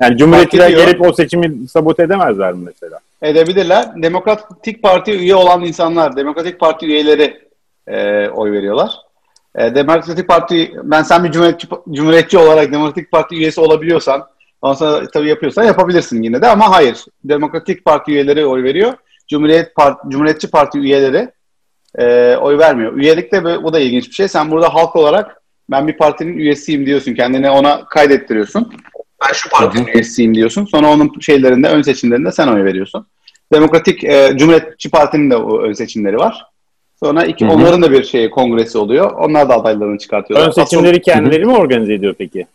[0.00, 3.00] Yani Cumhuriyetçiler gelip o seçimi sabote edemezler mi mesela?
[3.22, 4.02] edebilirler.
[4.02, 7.40] Demokratik Parti üye olan insanlar, Demokratik Parti üyeleri
[7.86, 8.92] e, oy veriyorlar.
[9.54, 14.26] E, Demokratik Parti, ben sen bir cumhuriyetçi, cumhuriyetçi olarak Demokratik Parti üyesi olabiliyorsan,
[14.62, 17.04] ondan sonra tabii yapıyorsan yapabilirsin yine de ama hayır.
[17.24, 18.92] Demokratik Parti üyeleri oy veriyor.
[19.30, 21.28] Cumhuriyet Parti, Cumhuriyetçi Parti üyeleri
[21.98, 22.96] e, oy vermiyor.
[22.96, 24.28] Üyelik de böyle- bu da ilginç bir şey.
[24.28, 27.14] Sen burada halk olarak ben bir partinin üyesiyim diyorsun.
[27.14, 28.72] Kendini ona kaydettiriyorsun.
[29.28, 30.64] Ben şu partinin üyesiyim diyorsun.
[30.64, 33.06] Sonra onun şeylerinde, ön seçimlerinde sen oy veriyorsun.
[33.52, 36.46] Demokratik e, Cumhuriyetçi Parti'nin de o ön seçimleri var.
[37.00, 37.54] Sonra iki, Hı hı.
[37.54, 39.12] onların da bir şey kongresi oluyor.
[39.12, 40.46] Onlar da adaylarını çıkartıyorlar.
[40.46, 42.46] Ön seçimleri kendileri mi organize ediyor peki?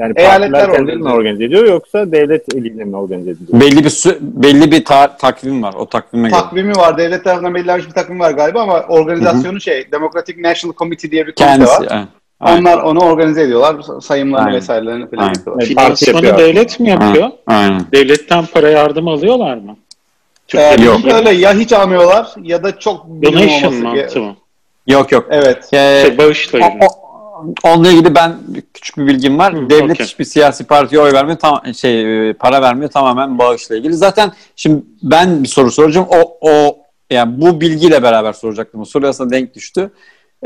[0.00, 3.60] Yani Eyaletler mi organize organize ediyor yoksa devlet eliyle mi organize ediliyor?
[3.60, 5.74] Belli bir belli bir ta- takvim var.
[5.74, 6.40] O takvime göre.
[6.40, 6.98] takvimi var.
[6.98, 11.32] Devlet tarafından belirlenmiş bir takvim var galiba ama organizasyonu şey Democratic National Committee diye bir
[11.32, 11.72] komite Kendisi.
[11.72, 11.86] var.
[11.90, 12.04] evet.
[12.40, 12.60] Aynen.
[12.60, 13.76] Onlar onu organize ediyorlar.
[14.02, 14.56] Sayımlarını Aynen.
[14.58, 15.34] vesairelerini falan Aynen.
[15.34, 15.64] yapıyorlar.
[15.66, 17.30] Finansmanı devlet mi yapıyor?
[17.46, 17.80] Aynen.
[17.92, 19.76] Devletten para yardım alıyorlar mı?
[19.76, 21.00] Ee, Türkiye'deki Yok.
[21.14, 23.84] Öyle ya hiç almıyorlar ya da çok bilim Donation olması.
[23.84, 24.36] mantığı mı?
[24.86, 25.26] Yok yok.
[25.30, 25.68] Evet.
[25.72, 26.02] Ee,
[26.50, 27.09] Şey, o- o-
[27.64, 28.36] onunla ilgili ben
[28.74, 29.54] küçük bir bilgim var.
[29.54, 30.06] Hı, Devlet okey.
[30.06, 31.38] hiçbir siyasi partiye oy vermiyor.
[31.38, 32.90] Tam, şey e, para vermiyor.
[32.90, 33.94] Tamamen bağışla ilgili.
[33.94, 36.06] Zaten şimdi ben bir soru soracağım.
[36.10, 36.78] O o
[37.10, 38.80] yani bu bilgiyle beraber soracaktım.
[38.80, 39.90] O soru aslında denk düştü.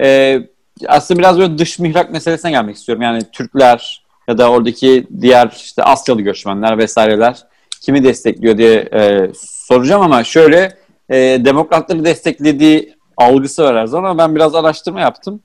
[0.01, 0.41] Ee,
[0.87, 3.03] aslında biraz böyle dış mihrak meselesine gelmek istiyorum.
[3.03, 7.37] Yani Türkler ya da oradaki diğer işte Asyalı göçmenler vesaireler
[7.81, 10.79] kimi destekliyor diye e, soracağım ama şöyle
[11.09, 15.43] e, demokratları desteklediği algısı var her zaman ama ben biraz araştırma yaptım.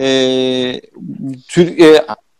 [0.00, 0.06] E,
[1.48, 1.76] Tür-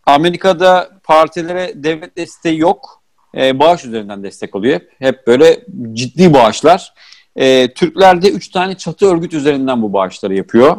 [0.05, 3.01] Amerika'da partilere devlet desteği yok
[3.37, 5.27] e, bağış üzerinden destek oluyor hep.
[5.27, 5.59] Böyle
[5.93, 6.93] ciddi bağışlar.
[7.35, 10.77] E, Türkler 3 tane çatı örgüt üzerinden bu bağışları yapıyor.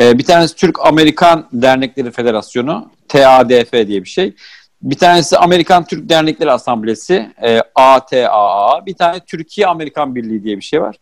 [0.00, 4.34] E, bir tanesi Türk-Amerikan Dernekleri Federasyonu, TADF diye bir şey.
[4.82, 8.86] Bir tanesi Amerikan Türk Dernekleri Asamblesi, e, ATAA.
[8.86, 10.96] Bir tane Türkiye-Amerikan Birliği diye bir şey var.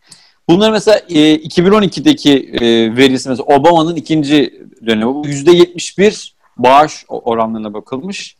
[0.48, 5.14] Bunlar mesela e, 2012'deki e, verisi mesela Obama'nın ikinci dönemi.
[5.14, 8.36] Bu %71 bağış oranlarına bakılmış.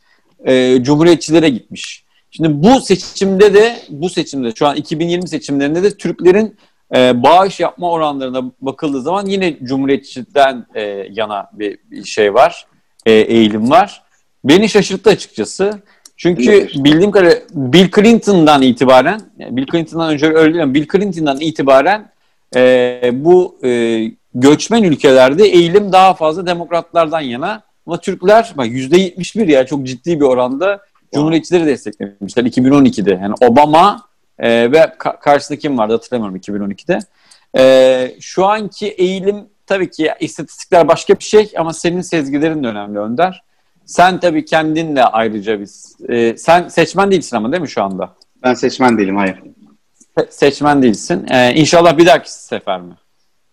[0.46, 2.04] E, Cumhuriyetçilere gitmiş.
[2.30, 6.56] Şimdi bu seçimde de bu seçimde şu an 2020 seçimlerinde de Türklerin
[6.96, 12.66] e, bağış yapma oranlarına bakıldığı zaman yine Cumhuriyetçiden e, yana bir, bir şey var,
[13.06, 14.02] e, eğilim var.
[14.44, 15.82] Beni şaşırttı açıkçası.
[16.16, 22.10] Çünkü bildiğim kadarıyla Bill Clinton'dan itibaren, Bill Clinton'dan önce öyle değil Bill Clinton'dan itibaren
[22.56, 24.00] e, bu e,
[24.34, 27.62] göçmen ülkelerde eğilim daha fazla demokratlardan yana.
[27.86, 30.80] Ama Türkler bak %71 ya çok ciddi bir oranda
[31.14, 33.10] Cumhuriyetçileri desteklemişler 2012'de.
[33.22, 36.98] Yani Obama e, ve ka- karşısında kim vardı hatırlamıyorum 2012'de.
[37.56, 42.98] E, şu anki eğilim tabii ki istatistikler başka bir şey ama senin sezgilerin de önemli
[42.98, 43.42] Önder.
[43.86, 45.96] Sen tabii kendinle ayrıca biz.
[46.08, 48.14] E, sen seçmen değilsin ama değil mi şu anda?
[48.44, 49.42] Ben seçmen değilim hayır.
[50.18, 51.26] Se- seçmen değilsin.
[51.30, 52.94] E, inşallah bir dahaki sefer mi?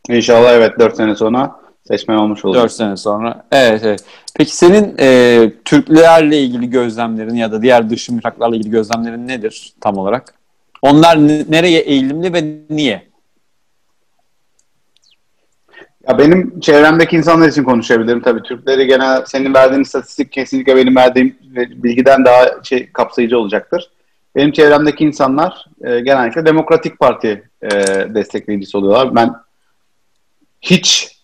[0.10, 1.56] İnşallah evet 4 sene sonra
[1.88, 2.64] seçmen olmuş olacak.
[2.64, 3.46] 4 sene sonra.
[3.52, 4.04] Evet, evet.
[4.36, 9.98] Peki senin e, Türklerle ilgili gözlemlerin ya da diğer dış mihraklarla ilgili gözlemlerin nedir tam
[9.98, 10.34] olarak?
[10.82, 11.18] Onlar
[11.52, 13.11] nereye eğilimli ve niye?
[16.08, 18.22] Ya benim çevremdeki insanlar için konuşabilirim.
[18.22, 21.38] Tabii Türkleri genel senin verdiğin istatistik kesinlikle benim verdiğim
[21.84, 23.92] bilgiden daha şey kapsayıcı olacaktır.
[24.36, 27.70] Benim çevremdeki insanlar e, genellikle Demokratik Parti e,
[28.16, 29.16] destekleyicisi oluyorlar.
[29.16, 29.36] Ben
[30.62, 31.18] hiç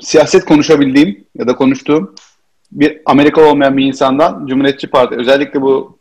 [0.00, 2.14] siyaset konuşabildiğim ya da konuştuğum
[2.72, 5.98] bir Amerika olmayan bir insandan Cumhuriyetçi Parti özellikle bu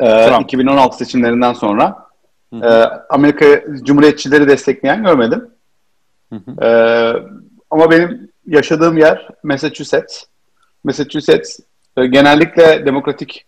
[0.00, 1.96] e, 2016 seçimlerinden sonra
[2.52, 2.66] e,
[3.10, 3.46] Amerika
[3.82, 5.48] Cumhuriyetçileri destekleyen görmedim.
[6.32, 6.64] Hı hı.
[6.66, 7.12] Ee,
[7.70, 10.24] ama benim yaşadığım yer Massachusetts.
[10.84, 11.60] Massachusetts
[11.96, 13.44] e, genellikle demokratik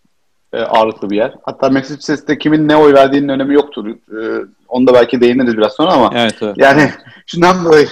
[0.52, 1.34] e, ağırlıklı bir yer.
[1.42, 3.86] Hatta Massachusetts'te kimin ne oy verdiğinin önemi yoktur.
[3.88, 6.54] E, onu da belki değiniriz biraz sonra ama Evet, evet.
[6.58, 6.90] yani
[7.26, 7.88] şundan dolayı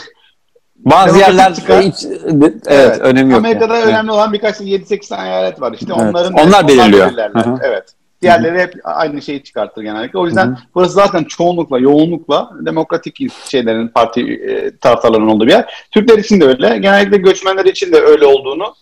[0.77, 1.83] Bazı yerler çıkar.
[1.83, 2.99] hiç evet, Evet.
[3.01, 3.39] önemi yok.
[3.39, 3.91] Amerika'da yani.
[3.91, 5.73] önemli olan birkaç 7-8 tane eyalet var.
[5.73, 6.03] İşte Evet.
[6.11, 7.07] onların Onlar belirliyor.
[7.07, 7.45] belirlerler.
[7.45, 7.59] Hı hı.
[7.63, 7.85] Evet.
[8.23, 10.19] Diğerleri hep aynı şeyi çıkartır genellikle.
[10.19, 10.57] O yüzden Hı hı.
[10.75, 13.19] burası zaten çoğunlukla, yoğunlukla demokratik
[13.51, 15.87] şeylerin, parti e, taraftarlarının olduğu bir yer.
[15.91, 16.79] Türkler için de öyle.
[16.79, 18.75] Genellikle göçmenler için de öyle olduğunu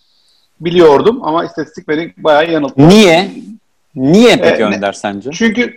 [0.61, 2.88] biliyordum ama istatistik beni bayağı yanılttı.
[2.88, 3.31] Niye?
[3.94, 5.31] Niye peki E, ne- Önder sence?
[5.33, 5.77] Çünkü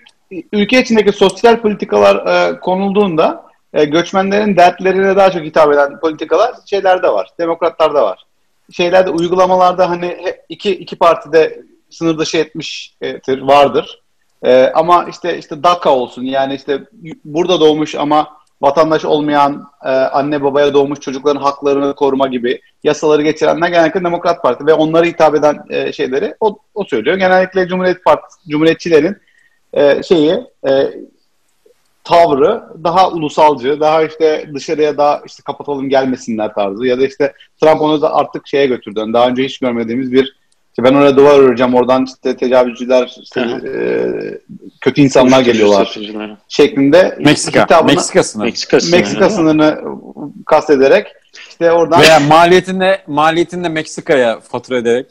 [0.53, 3.43] ülke içindeki sosyal politikalar e, konulduğunda
[3.73, 7.29] e, göçmenlerin dertlerine daha çok hitap eden politikalar şeylerde var.
[7.39, 8.25] Demokratlarda var.
[8.71, 10.17] Şeylerde uygulamalarda hani
[10.49, 14.01] iki iki partide sınır dışı etmiştir vardır.
[14.43, 16.83] E, ama işte işte DACA olsun yani işte
[17.25, 23.69] burada doğmuş ama vatandaş olmayan e, anne babaya doğmuş çocukların haklarını koruma gibi yasaları geçirenler
[23.69, 27.17] genellikle Demokrat Parti ve onlara hitap eden e, şeyleri o, o söylüyor.
[27.17, 29.17] Genellikle Cumhuriyet Partisi, Cumhuriyetçilerin
[29.73, 30.31] e, şeyi
[30.69, 30.93] e,
[32.03, 37.81] tavrı daha ulusalcı, daha işte dışarıya daha işte kapatalım gelmesinler tarzı ya da işte Trump
[37.81, 39.05] onu da artık şeye götürdü.
[39.13, 40.38] Daha önce hiç görmediğimiz bir
[40.69, 43.81] işte ben oraya duvar öreceğim oradan işte tecavüzcüler işte, e,
[44.81, 45.97] kötü insanlar geliyorlar
[46.47, 47.63] şeklinde Meksika.
[47.63, 48.45] hitabını- Meksika sınırı.
[48.45, 48.99] Meksika sınırı.
[48.99, 49.79] Meksika sınırını
[50.45, 51.07] kastederek
[51.49, 55.05] işte oradan Veya maliyetinde maliyetinde Meksika'ya fatura ederek.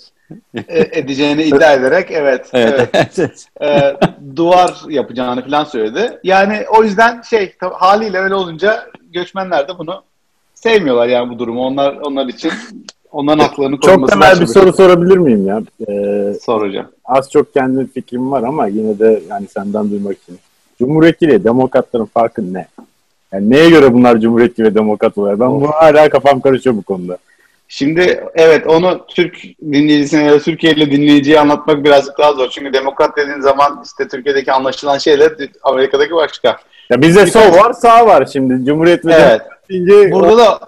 [0.54, 2.88] e, edeceğini iddia ederek evet, evet.
[3.18, 3.44] Evet.
[3.62, 3.96] e,
[4.36, 6.18] duvar yapacağını falan söyledi.
[6.24, 10.02] Yani o yüzden şey tab- haliyle öyle olunca göçmenler de bunu
[10.54, 11.66] sevmiyorlar yani bu durumu.
[11.66, 12.52] Onlar onlar için
[13.12, 15.62] onların haklarını Çok korunmasını temel bir soru sorabilir miyim ya?
[15.88, 16.86] Ee, soracağım.
[17.04, 20.38] az çok kendi fikrim var ama yine de yani senden duymak için.
[20.78, 22.66] Cumhuriyetçi ile demokratların farkı ne?
[23.32, 25.40] Yani neye göre bunlar cumhuriyetçi ve demokrat oluyor?
[25.40, 27.18] Ben bu hala kafam karışıyor bu konuda.
[27.68, 32.48] Şimdi evet onu Türk dinleyicisine ya da Türkiye'li dinleyiciye anlatmak birazcık daha zor.
[32.48, 36.56] Çünkü demokrat dediğin zaman işte Türkiye'deki anlaşılan şeyler Amerika'daki başka.
[36.90, 38.66] Ya bizde sol var, sağ var şimdi.
[38.66, 39.40] Cumhuriyet ve Evet.
[39.70, 40.60] deyince Burada da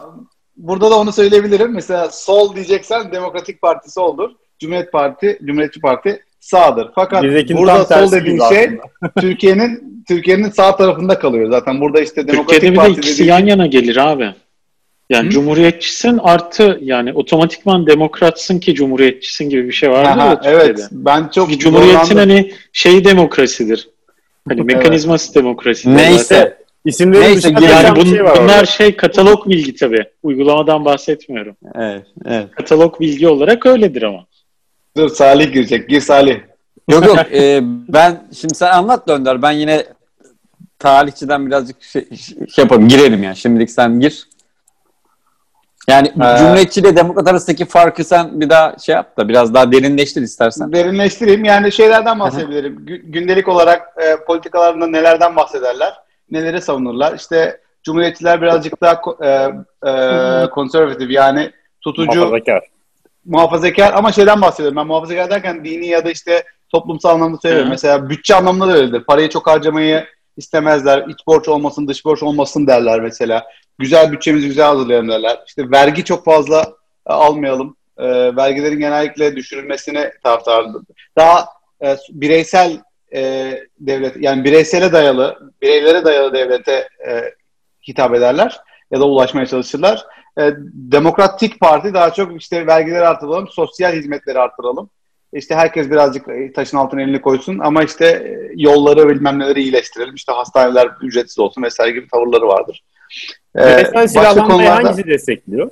[0.60, 1.72] burada da onu söyleyebilirim.
[1.74, 4.30] Mesela sol diyeceksen Demokratik Parti soldur.
[4.58, 6.90] Cumhuriyet Parti, Cumhuriyetçi Parti sağdır.
[6.94, 8.70] Fakat bizdekinin burada sol dediğin şey.
[9.20, 11.50] Türkiye'nin Türkiye'nin sağ tarafında kalıyor.
[11.50, 14.34] Zaten burada işte Türkiye'de Demokratik bir de Parti ikisi dediğin yan yana gelir abi.
[15.10, 15.30] Yani Hı?
[15.30, 20.62] cumhuriyetçisin artı yani otomatikman demokratsın ki cumhuriyetçisin gibi bir şey vardı Aha, Türkiye'de.
[20.64, 20.88] evet.
[20.92, 22.16] Ben çok Çünkü cumhuriyetin zorlandım.
[22.16, 23.88] hani şey demokrasidir.
[24.48, 25.96] Hani mekanizması demokrasidir.
[25.96, 26.16] Neyse.
[26.24, 26.59] zaten.
[26.84, 28.66] İsimlerin Neyse, yani bun- şey var bunlar orada.
[28.66, 30.04] şey katalog bilgi tabii.
[30.22, 31.56] Uygulamadan bahsetmiyorum.
[31.74, 32.50] evet, evet.
[32.50, 34.26] Katalog bilgi olarak öyledir ama.
[34.96, 35.88] Dur Salih girecek.
[35.88, 36.40] Gir Salih.
[36.90, 39.84] Yok yok e, ben şimdi sen anlat da Önder ben yine
[40.78, 42.08] tarihçiden birazcık şey,
[42.54, 44.28] şey yapalım girelim yani şimdilik sen gir.
[45.88, 49.72] Yani Ee, Cumhuriyetçi ile Demokrat arasındaki farkı sen bir daha şey yap da biraz daha
[49.72, 50.72] derinleştir istersen.
[50.72, 51.44] Derinleştireyim.
[51.44, 52.76] Yani şeylerden bahsedebilirim.
[52.86, 55.94] Gü- Gündelik olarak e, politikalarında nelerden bahsederler?
[56.30, 57.14] Neleri savunurlar?
[57.14, 59.28] İşte Cumhuriyetçiler birazcık daha e,
[59.90, 62.62] e, konservatif yani tutucu, Muhafazakar.
[63.24, 64.76] muhafazakar ama şeyden bahsediyorum.
[64.76, 67.68] Ben muhafazakar derken dini ya da işte toplumsal anlamda söylüyorum.
[67.68, 67.70] Hı.
[67.70, 69.04] Mesela bütçe anlamında da öyledir.
[69.04, 71.04] Parayı çok harcamayı istemezler.
[71.08, 73.46] İç borç olmasın, dış borç olmasın derler mesela.
[73.78, 75.38] Güzel bütçemizi güzel hazırlayalım derler.
[75.46, 76.60] İşte vergi çok fazla
[77.08, 77.76] e, almayalım.
[77.98, 80.82] E, vergilerin genellikle düşürülmesine taraftardır.
[81.16, 81.44] Daha
[81.82, 82.78] e, bireysel
[83.14, 87.34] e, devlet, yani bireysele dayalı, bireylere dayalı devlete e,
[87.88, 90.06] hitap ederler ya da ulaşmaya çalışırlar.
[90.38, 94.90] E, Demokratik Parti daha çok işte vergileri artıralım, sosyal hizmetleri artıralım.
[95.32, 100.14] İşte herkes birazcık e, taşın altına elini koysun ama işte e, yolları bilmem neleri iyileştirelim.
[100.14, 102.82] İşte hastaneler ücretsiz olsun vesaire gibi tavırları vardır.
[103.56, 105.70] E, Bireysel silahlanmayı konularda- hangisi destekliyor?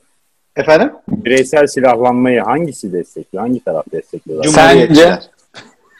[0.57, 0.93] Efendim?
[1.09, 3.45] Bireysel silahlanmayı hangisi destekliyor?
[3.45, 4.43] Hangi taraf destekliyor?
[4.45, 5.23] Cumhuriyetçiler.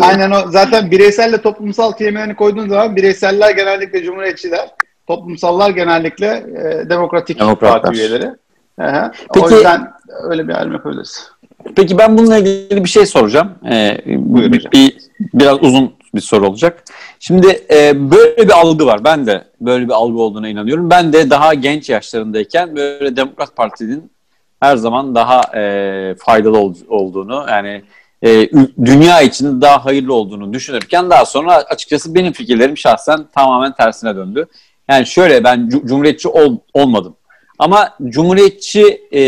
[0.02, 0.52] Aynen o.
[0.52, 4.70] Zaten bireyselle toplumsal kelimelerini koyduğun zaman bireyseller genellikle cumhuriyetçiler,
[5.08, 7.82] toplumsallar genellikle e, demokratik Demokratlar.
[7.82, 8.30] parti üyeleri.
[8.82, 9.12] Aha.
[9.34, 9.92] Peki- o yüzden
[10.30, 11.30] öyle bir ayrım yapabiliriz.
[11.76, 13.52] Peki ben bununla ilgili bir şey soracağım.
[13.72, 14.72] Ee, Buyur hocam.
[14.72, 14.98] bir,
[15.34, 16.84] biraz uzun bir soru olacak.
[17.20, 19.04] Şimdi e, böyle bir algı var.
[19.04, 20.90] Ben de böyle bir algı olduğuna inanıyorum.
[20.90, 24.12] Ben de daha genç yaşlarındayken böyle Demokrat Parti'nin
[24.60, 27.82] her zaman daha e, faydalı ol- olduğunu yani
[28.26, 28.50] e,
[28.86, 34.48] dünya için daha hayırlı olduğunu düşünürken daha sonra açıkçası benim fikirlerim şahsen tamamen tersine döndü.
[34.90, 37.16] Yani şöyle ben cu- cumhuriyetçi ol- olmadım.
[37.60, 39.22] Ama cumhuriyetçi e,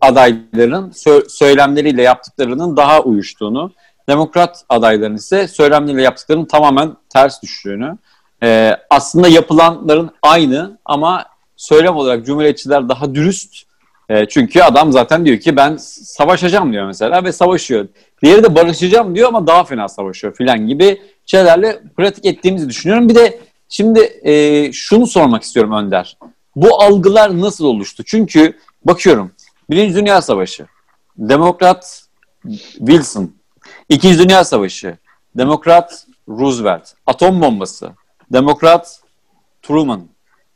[0.00, 3.72] adayların sö- söylemleriyle yaptıklarının daha uyuştuğunu,
[4.08, 7.98] demokrat adayların ise söylemleriyle yaptıklarının tamamen ters düştüğünü,
[8.42, 11.24] e, aslında yapılanların aynı ama
[11.56, 13.71] söylem olarak cumhuriyetçiler daha dürüst.
[14.08, 17.88] E, çünkü adam zaten diyor ki ben savaşacağım diyor mesela ve savaşıyor.
[18.22, 23.08] Diğeri de barışacağım diyor ama daha fena savaşıyor filan gibi şeylerle pratik ettiğimizi düşünüyorum.
[23.08, 26.18] Bir de şimdi e, şunu sormak istiyorum Önder.
[26.56, 28.02] Bu algılar nasıl oluştu?
[28.06, 29.32] Çünkü bakıyorum
[29.70, 30.66] Birinci Dünya Savaşı,
[31.18, 32.02] Demokrat
[32.78, 33.34] Wilson,
[33.88, 34.98] İkinci Dünya Savaşı,
[35.36, 37.92] Demokrat Roosevelt, atom bombası,
[38.32, 39.00] Demokrat
[39.62, 40.08] Truman,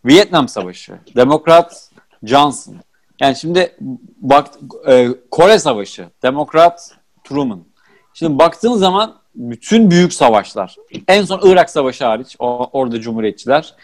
[0.05, 1.91] Vietnam Savaşı, Demokrat
[2.23, 2.77] Johnson.
[3.21, 3.77] Yani şimdi
[4.17, 4.51] bak
[4.89, 7.65] e, Kore Savaşı, Demokrat Truman.
[8.15, 10.77] Şimdi baktığın zaman bütün büyük savaşlar,
[11.09, 13.75] en son Irak Savaşı hariç, o, orada Cumhuriyetçiler,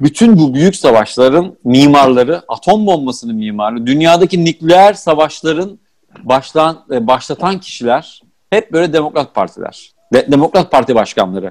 [0.00, 5.78] bütün bu büyük savaşların mimarları, atom bombasının mimarı, dünyadaki nükleer savaşların
[6.22, 9.92] başlan, e, başlatan kişiler hep böyle Demokrat Partiler.
[10.12, 11.50] De, Demokrat Parti başkanları.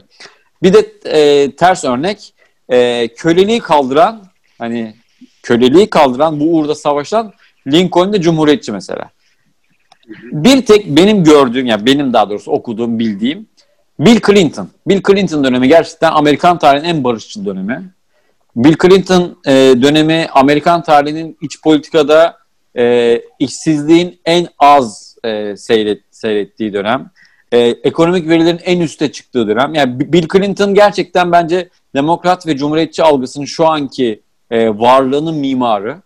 [0.63, 2.34] Bir de e, ters örnek
[2.69, 4.24] e, köleliği kaldıran
[4.58, 4.95] hani
[5.44, 7.34] köleliği kaldıran bu uğurda savaşan
[7.68, 9.10] Lincoln de Cumhuriyetçi mesela.
[10.32, 13.48] Bir tek benim gördüğüm ya benim daha doğrusu okuduğum bildiğim
[14.00, 14.70] Bill Clinton.
[14.88, 17.84] Bill Clinton dönemi gerçekten Amerikan tarihinin en barışçıl dönemi.
[18.56, 19.52] Bill Clinton e,
[19.82, 22.38] dönemi Amerikan tarihinin iç politikada
[22.78, 27.10] e, işsizliğin en az e, seyret, seyrettiği dönem.
[27.52, 29.74] E, ekonomik verilerin en üste çıktığı dönem.
[29.74, 36.02] Yani Bill Clinton gerçekten bence demokrat ve cumhuriyetçi algısının şu anki e, varlığının mimarı.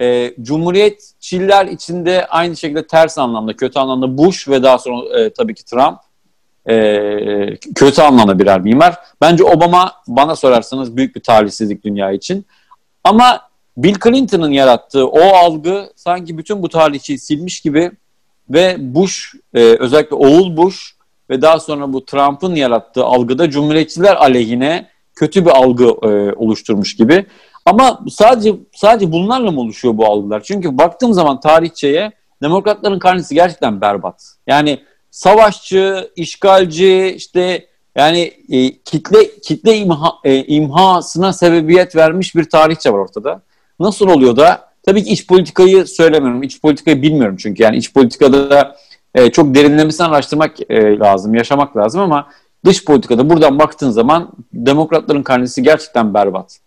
[0.00, 5.54] E, Cumhuriyetçiler içinde aynı şekilde ters anlamda, kötü anlamda Bush ve daha sonra e, tabii
[5.54, 5.98] ki Trump
[6.70, 8.94] e, kötü anlamda birer mimar.
[9.20, 12.46] Bence Obama bana sorarsanız büyük bir talihsizlik dünya için.
[13.04, 13.40] Ama
[13.76, 17.90] Bill Clinton'ın yarattığı o algı sanki bütün bu tarihçiyi silmiş gibi
[18.50, 20.94] ve Bush e, özellikle oğul Bush
[21.30, 27.26] ve daha sonra bu Trump'ın yarattığı algıda cumhuriyetçiler aleyhine kötü bir algı e, oluşturmuş gibi.
[27.68, 30.42] Ama sadece sadece bunlarla mı oluşuyor bu algılar?
[30.42, 34.34] Çünkü baktığım zaman tarihçeye demokratların karnesi gerçekten berbat.
[34.46, 42.92] Yani savaşçı, işgalci, işte yani e, kitle kitle imha, e, imhasına sebebiyet vermiş bir tarihçe
[42.92, 43.42] var ortada.
[43.80, 44.68] Nasıl oluyor da?
[44.82, 46.42] Tabii ki iç politikayı söylemiyorum.
[46.42, 47.62] İç politikayı bilmiyorum çünkü.
[47.62, 48.76] Yani iç politikada da
[49.14, 52.28] e, çok derinlemesine araştırmak e, lazım, yaşamak lazım ama
[52.64, 56.60] dış politikada buradan baktığın zaman demokratların karnesi gerçekten berbat.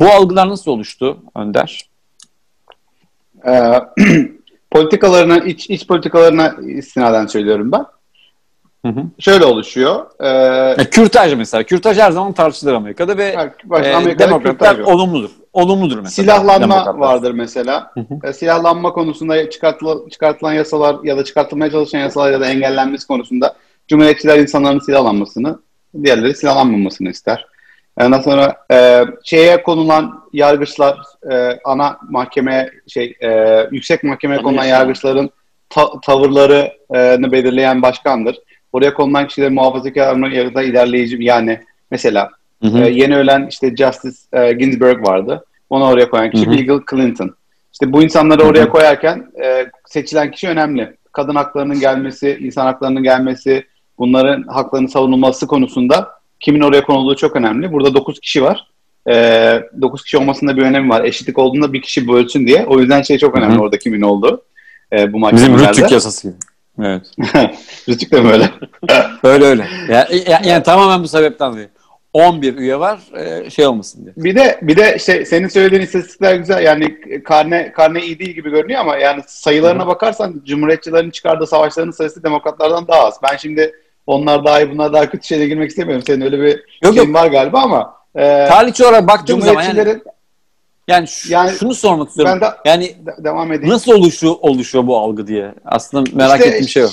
[0.00, 1.88] Bu algılar nasıl oluştu Önder?
[3.46, 3.80] Ee,
[4.70, 7.84] politikalarına, iç, iç politikalarına istinaden söylüyorum ben.
[8.84, 9.04] Hı hı.
[9.18, 10.06] Şöyle oluşuyor.
[10.20, 11.62] Ee, E, kürtaj mesela.
[11.62, 15.30] Kürtaj her zaman tartışılır Amerika'da ve baş- e, demokratlar olumludur.
[15.52, 16.10] olumludur mesela.
[16.10, 17.92] Silahlanma vardır mesela.
[18.24, 23.56] E, silahlanma konusunda çıkartılan, çıkartılan yasalar ya da çıkartılmaya çalışan yasalar ya da engellenmesi konusunda
[23.88, 25.58] Cumhuriyetçiler insanların silahlanmasını,
[26.02, 27.46] diğerleri silahlanmamasını ister.
[28.00, 30.98] Ondan sonra e, şeye konulan yargıçlar,
[31.32, 34.78] e, ana mahkemeye, şey, e, yüksek mahkemeye konulan Anayasa.
[34.80, 35.30] yargıçların
[35.68, 38.36] ta- tavırlarını belirleyen başkandır.
[38.72, 41.16] Oraya konulan kişilerin muhafazakar ya da ilerleyici?
[41.20, 42.30] Yani mesela
[42.62, 42.78] Hı hı.
[42.78, 45.44] ee, yeni ölen işte Justice e, Ginsburg vardı.
[45.70, 46.54] Onu oraya koyan kişi Hı hı.
[46.54, 47.34] Bill Clinton.
[47.72, 48.48] İşte bu insanları Hı hı.
[48.48, 50.96] oraya koyarken e, seçilen kişi önemli.
[51.12, 53.64] Kadın haklarının gelmesi, insan haklarının gelmesi,
[53.98, 56.08] bunların haklarının savunulması konusunda
[56.44, 57.72] kimin oraya konulduğu çok önemli.
[57.72, 58.66] Burada 9 kişi var.
[59.08, 59.12] E,
[59.80, 61.04] 9 kişi olmasında bir önemi var.
[61.04, 62.66] Eşitlik olduğunda bir kişi bölsün diye.
[62.66, 63.62] O yüzden şey çok önemli Hı hı.
[63.62, 64.44] orada kimin olduğu.
[64.92, 65.70] E, bu Bizim mahkemelerde.
[65.70, 66.36] Rütük yasası gibi.
[66.82, 67.02] Evet.
[67.88, 68.50] Rütük de mi öyle?
[69.22, 69.66] Öyle öyle.
[69.88, 71.68] Ya, ya- yani tamamen bu sebepten dolayı.
[72.12, 74.14] 11 üye var e, şey olmasın diye.
[74.16, 76.62] Bir de bir de işte senin söylediğin istatistikler güzel.
[76.62, 82.22] Yani karne karne iyi değil gibi görünüyor ama yani sayılarına bakarsan Cumhuriyetçilerin çıkardığı savaşların sayısı
[82.22, 83.18] demokratlardan daha az.
[83.22, 83.72] Ben şimdi
[84.06, 86.04] onlar daha iyi bunlar daha kötü şeyle girmek istemiyorum.
[86.06, 86.48] Senin öyle bir
[86.84, 87.14] Yok, şeyin yok.
[87.14, 89.98] var galiba ama e, Tarihçi olarak baktığım zaman yani,
[90.88, 92.38] yani, şu- Yani- şunu sormak istiyorum.
[92.42, 93.74] ben de Yani de- devam edeyim.
[93.74, 95.54] nasıl oluşuyor, oluşuyor bu algı diye.
[95.64, 96.88] Aslında merak İşte- ettiğim şey o.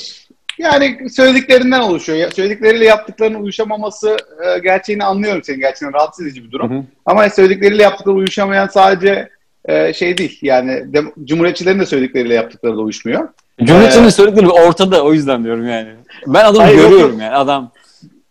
[0.58, 2.32] Yani söylediklerinden oluşuyor.
[2.32, 4.18] Söyledikleriyle yaptıklarının uyuşamaması
[4.56, 6.70] e, gerçeğini anlıyorum senin gerçekten rahatsız edici bir durum.
[6.72, 6.84] Hı hı.
[7.06, 9.30] Ama söyledikleriyle yaptıkları uyuşamayan sadece
[9.66, 10.40] e, şey değil.
[10.42, 13.30] Yani dem- Cumhuriyetçilerin de söyledikleriyle yaptıkları da uyuşmuyor.
[13.60, 15.90] Cumhuriyetçinin Ee, söyledikleri ortada o yüzden diyorum yani.
[16.28, 17.22] Ben adamı Hayır, görüyorum yok.
[17.22, 17.72] yani adam.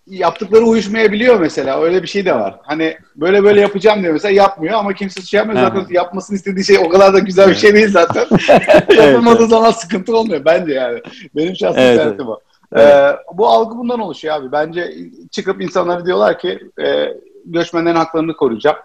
[0.07, 1.83] yaptıkları uyuşmayabiliyor mesela.
[1.83, 2.55] Öyle bir şey de var.
[2.63, 5.61] Hani böyle böyle yapacağım diyor mesela yapmıyor ama kimse şey yapmıyor.
[5.61, 5.95] Zaten Hı.
[5.95, 8.27] yapmasını istediği şey o kadar da güzel bir şey değil zaten.
[8.97, 11.01] Yapılmadığı zaman sıkıntı olmuyor bence yani.
[11.37, 12.39] Benim şahsi Evet, kanaatim o.
[12.73, 12.95] Evet.
[12.95, 14.53] Ee, bu algı bundan oluşuyor abi.
[14.53, 14.95] Bence
[15.31, 17.09] çıkıp insanlara diyorlar ki e,
[17.45, 18.77] göçmenlerin haklarını koruyacağım.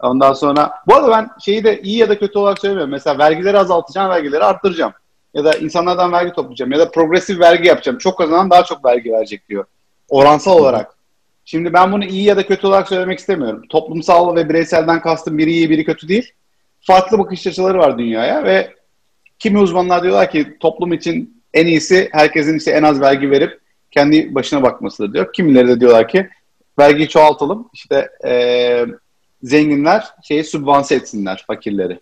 [0.00, 2.90] Ondan sonra bu arada ben şeyi de iyi ya da kötü olarak söylemiyorum.
[2.90, 4.92] Mesela vergileri azaltacağım, vergileri arttıracağım.
[5.34, 6.72] Ya da insanlardan vergi toplayacağım.
[6.72, 7.98] Ya da progresif vergi yapacağım.
[7.98, 9.64] Çok kazanan daha çok vergi verecek diyor.
[10.08, 10.94] Oransal olarak.
[11.44, 13.62] Şimdi ben bunu iyi ya da kötü olarak söylemek istemiyorum.
[13.68, 16.32] Toplumsal ve bireyselden kastım biri iyi biri kötü değil.
[16.80, 18.74] Farklı bakış açıları var dünyaya ve
[19.38, 24.34] kimi uzmanlar diyorlar ki toplum için en iyisi herkesin işte en az vergi verip kendi
[24.34, 25.32] başına bakmasıdır diyor.
[25.32, 26.28] Kimileri de diyorlar ki
[26.78, 28.86] vergiyi çoğaltalım işte eee,
[29.42, 32.00] zenginler şeyi sübvanse etsinler fakirleri.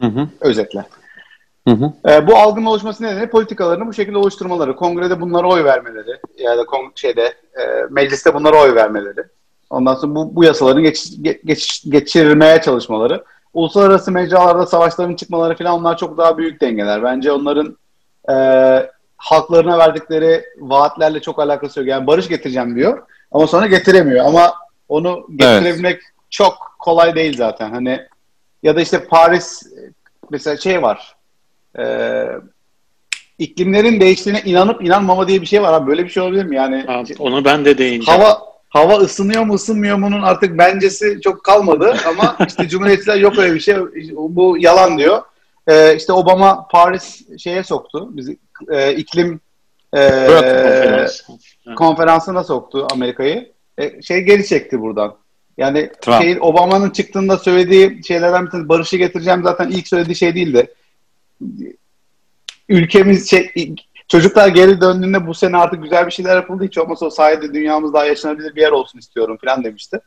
[0.00, 0.28] Hı hı.
[0.40, 0.84] Özetle.
[1.68, 1.92] Hı hı.
[2.08, 6.64] Ee, bu algının oluşması nedeni politikalarını bu şekilde oluşturmaları, kongrede bunlara oy vermeleri, ya da
[6.64, 9.20] kon- şeyde e, mecliste bunlara oy vermeleri.
[9.70, 13.24] Ondan sonra bu, bu yasaların geç, ge- geç- geçirmeye çalışmaları.
[13.54, 17.02] Uluslararası mecralarda savaşların çıkmaları falan onlar çok daha büyük dengeler.
[17.02, 17.76] Bence onların
[18.30, 18.34] e,
[19.16, 21.88] halklarına verdikleri vaatlerle çok alakası yok.
[21.88, 23.02] Yani barış getireceğim diyor
[23.32, 24.24] ama sonra getiremiyor.
[24.24, 24.52] Ama
[24.88, 26.00] onu getirebilmek
[26.30, 27.70] çok kolay değil zaten.
[27.70, 28.00] Hani
[28.62, 29.62] ya da işte Paris
[30.30, 31.17] mesela şey var.
[31.78, 32.26] Ee,
[33.38, 35.72] iklimlerin değiştiğine inanıp inanmama diye bir şey var.
[35.72, 35.86] Abi.
[35.90, 36.56] Böyle bir şey olabilir mi?
[36.56, 38.20] Yani Ha, onu ben de değineceğim.
[38.20, 43.54] hava hava ısınıyor mu ısınmıyor mu'nun artık bencesi çok kalmadı ama işte Cumhuriyetçiler yok öyle
[43.54, 43.76] bir şey.
[44.18, 45.22] Bu yalan diyor.
[45.68, 48.08] Ee, işte Obama Paris şeye soktu.
[48.10, 48.38] Bizi
[48.70, 49.40] e, iklim
[49.96, 51.20] e, Konferans.
[51.76, 53.52] konferansına soktu Amerika'yı.
[53.78, 55.14] E, şey geri çekti buradan.
[55.58, 56.22] Yani Trump.
[56.22, 60.74] şey, Obama'nın çıktığında söylediği şeylerden bir tanesi barışı getireceğim zaten ilk söylediği şey değildi.
[62.68, 63.74] Ülkemiz şey,
[64.08, 66.64] çocuklar geri döndüğünde bu sene artık güzel bir şeyler yapıldı.
[66.64, 70.00] Hiç olmazsa o sayede dünyamız daha yaşanabilir bir yer olsun istiyorum falan demişti.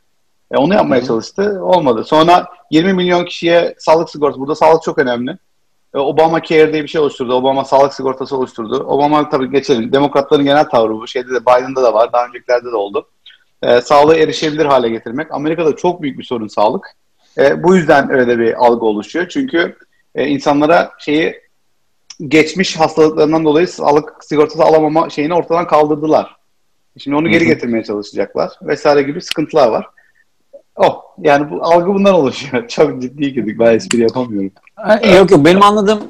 [0.52, 1.58] E, onu yapmaya çalıştı.
[1.62, 2.04] Olmadı.
[2.04, 4.40] Sonra 20 milyon kişiye sağlık sigortası.
[4.40, 5.38] Burada sağlık çok önemli.
[5.94, 7.34] E, Obama Care diye bir şey oluşturdu.
[7.34, 8.84] Obama sağlık sigortası oluşturdu.
[8.86, 9.92] Obama tabii geçelim.
[9.92, 11.06] Demokratların genel tavrı bu.
[11.06, 12.12] Şeyde de Biden'da da var.
[12.12, 13.08] Daha öncekilerde de oldu.
[13.62, 15.32] E, sağlığı erişebilir hale getirmek.
[15.32, 16.86] Amerika'da çok büyük bir sorun sağlık.
[17.38, 19.28] E, bu yüzden öyle bir algı oluşuyor.
[19.28, 19.76] Çünkü
[20.14, 21.42] e, insanlara şeyi
[22.28, 26.36] geçmiş hastalıklarından dolayı sağlık sigortası alamama şeyini ortadan kaldırdılar.
[26.98, 29.86] Şimdi onu geri getirmeye çalışacaklar vesaire gibi sıkıntılar var.
[30.76, 32.68] Oh yani bu algı bundan oluşuyor.
[32.68, 33.58] Çok ciddi girdik.
[33.58, 34.50] Ben espri yapamıyorum.
[35.16, 36.00] Yok yok benim anladığım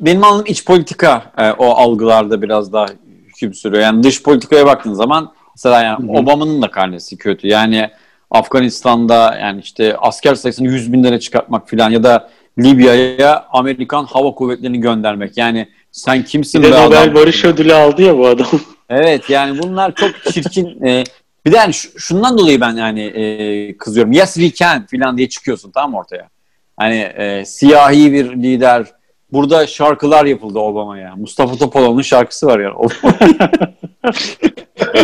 [0.00, 2.86] benim anladığım iç politika e, o algılarda biraz daha
[3.26, 3.82] hüküm sürüyor.
[3.82, 6.18] Yani dış politikaya baktığın zaman mesela yani.
[6.18, 7.48] Obama'nın da karnesi kötü.
[7.48, 7.90] Yani
[8.30, 14.80] Afganistan'da yani işte asker sayısını 100 binlere çıkartmak falan ya da Libya'ya Amerikan hava kuvvetlerini
[14.80, 15.36] göndermek.
[15.36, 17.14] Yani sen kimsin Bir de be Nobel adam?
[17.14, 18.46] Barış Ödülü aldı ya bu adam.
[18.88, 20.84] Evet yani bunlar çok çirkin.
[20.86, 21.04] e,
[21.46, 24.12] bir de yani şu- şundan dolayı ben yani e, kızıyorum.
[24.12, 26.28] Yes we can falan diye çıkıyorsun tam ortaya.
[26.76, 28.86] Hani e, siyahi bir lider.
[29.32, 31.16] Burada şarkılar yapıldı Obama'ya.
[31.16, 32.74] Mustafa Topaloğlu'nun şarkısı var yani.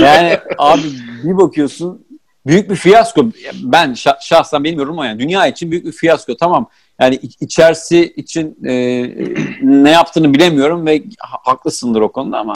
[0.03, 0.82] yani abi
[1.24, 2.07] bir bakıyorsun
[2.47, 3.26] büyük bir fiyasko.
[3.62, 6.36] Ben şah- şahsen bilmiyorum ama yani dünya için büyük bir fiyasko.
[6.36, 6.68] Tamam.
[7.01, 8.72] Yani iç- içerisi için e,
[9.62, 12.53] ne yaptığını bilemiyorum ve ha- haklısındır o konuda ama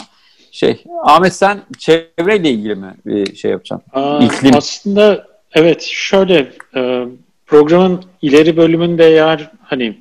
[0.51, 3.91] şey Ahmet sen çevreyle ilgili mi bir şey yapacaksın?
[3.93, 4.57] Aa, İklim.
[4.57, 7.05] Aslında evet şöyle e,
[7.47, 9.99] programın ileri bölümünde eğer hani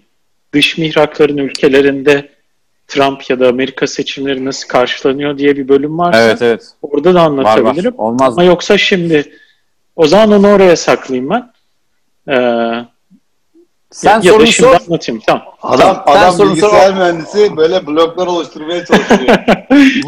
[0.53, 2.29] dış mihrakların ülkelerinde
[2.87, 6.63] Trump ya da Amerika seçimleri nasıl karşılanıyor diye bir bölüm varsa evet.
[6.81, 7.57] orada da Var var.
[7.57, 7.93] anlatabilirim.
[7.97, 9.33] Olmaz Ama yoksa şimdi
[9.95, 11.53] o zaman onu oraya saklayayım ben.
[12.33, 12.85] Ee,
[13.91, 14.75] Sen ya sorunu sor.
[14.87, 15.21] anlatayım.
[15.27, 15.43] Tamam.
[15.61, 16.55] Adam, Sen adam sorun sor.
[16.55, 19.37] bilgisayar mühendisi böyle bloklar oluşturmaya çalışıyor.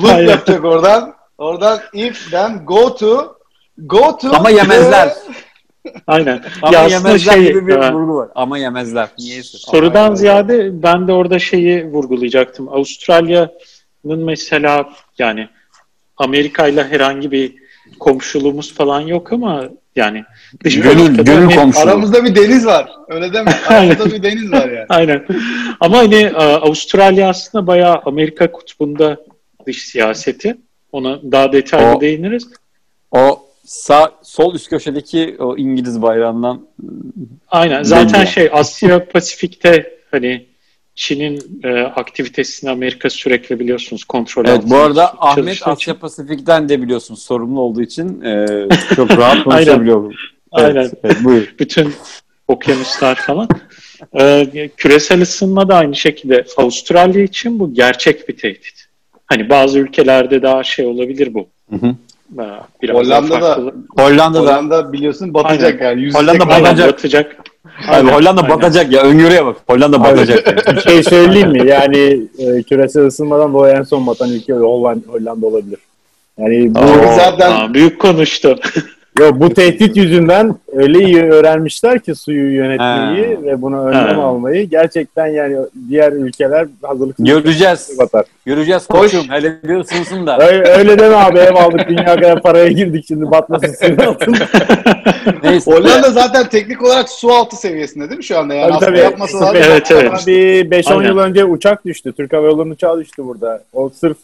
[0.03, 1.15] Loop yapacak oradan.
[1.37, 3.37] Oradan if then go to
[3.77, 5.13] go to Ama yemezler.
[6.07, 6.43] Aynen.
[6.61, 8.29] Ama ya aslında yemezler şey, gibi bir e, vurgu var.
[8.35, 9.09] Ama yemezler.
[9.19, 9.57] Niyeyse.
[9.57, 12.69] Sorudan Ama ziyade ben de orada şeyi vurgulayacaktım.
[12.69, 15.49] Avustralya'nın mesela yani
[16.17, 17.64] Amerika ile herhangi bir
[17.99, 20.23] komşuluğumuz falan yok ama yani
[20.63, 21.79] dış Gönül- gönül komşu.
[21.79, 22.89] Aramızda bir deniz var.
[23.07, 23.51] Öyle deme.
[23.67, 24.85] Aramızda bir deniz var yani.
[24.89, 25.25] Aynen.
[25.79, 29.17] Ama hani e, Avustralya aslında bayağı Amerika kutbunda
[29.67, 30.57] dış siyaseti.
[30.91, 32.47] Ona daha detaylı O- değiniriz.
[33.11, 36.67] O sağ sol üst köşedeki o İngiliz bayrağından
[37.47, 37.83] Aynen.
[37.83, 38.31] Zaten Belli.
[38.31, 40.45] şey Asya Pasifik'te hani
[40.95, 45.69] Çin'in e, aktivitesini Amerika sürekli biliyorsunuz kontrol Evet bu arada Ahmet için.
[45.69, 48.45] Asya Pasifik'ten de biliyorsunuz sorumlu olduğu için e,
[48.95, 50.13] çok rahat konuşabiliyor.
[50.51, 50.75] Aynen.
[50.75, 51.53] Evet, evet, buyur.
[51.59, 51.93] bütün
[52.47, 53.47] okyanuslar falan.
[54.19, 58.85] Ee, küresel ısınma da aynı şekilde Avustralya için bu gerçek bir tehdit.
[59.25, 61.47] Hani bazı ülkelerde daha şey olabilir bu.
[61.69, 61.95] Hı hı.
[62.39, 62.43] Ee,
[62.81, 63.73] Biraz Hollanda'da-.
[63.97, 66.01] Hollanda'da Hollanda biliyorsun batacak yani.
[66.01, 66.53] Yüzecek Hollanda.
[66.53, 66.87] Aynen, batacak.
[66.87, 67.44] batacak.
[67.87, 68.55] Abi Hollanda aynen.
[68.57, 69.55] batacak ya öngörüye bak.
[69.69, 70.47] Hollanda batacak.
[70.67, 70.75] yani.
[70.77, 71.67] Bir şey söyleyeyim mi?
[71.67, 75.79] Yani e, küresel ısınmadan dolayı en son batan ülke Hollanda, Hollanda olabilir.
[76.37, 77.15] Yani bu, Aa.
[77.15, 78.55] Zaten Aa, büyük konuştu.
[79.19, 83.43] yo, bu tehdit yüzünden öyle iyi öğrenmişler ki suyu yönetmeyi Ha.
[83.43, 84.23] ve buna önlem Ha.
[84.23, 84.69] almayı.
[84.69, 85.57] Gerçekten yani
[85.89, 87.95] diğer ülkeler hazırlıksız Göreceğiz.
[87.99, 88.25] batar.
[88.45, 89.23] Göreceğiz koçum.
[89.29, 90.47] Hele bir ısınsın da.
[90.47, 94.37] Öyle, öyle deme abi ev aldık dünya kadar paraya girdik şimdi batmasın suyun altında.
[95.43, 95.71] Neyse.
[95.71, 98.53] Hollanda zaten teknik olarak su altı seviyesinde değil mi şu anda?
[98.53, 98.99] Yani Tabii tabii.
[98.99, 100.11] yapmasalar Evet, evet.
[100.27, 101.07] Bir 5-10 Aynen.
[101.09, 102.13] yıl önce uçak düştü.
[102.13, 103.63] Türk Hava Yolları'nın uçağı düştü burada.
[103.73, 104.17] O sırf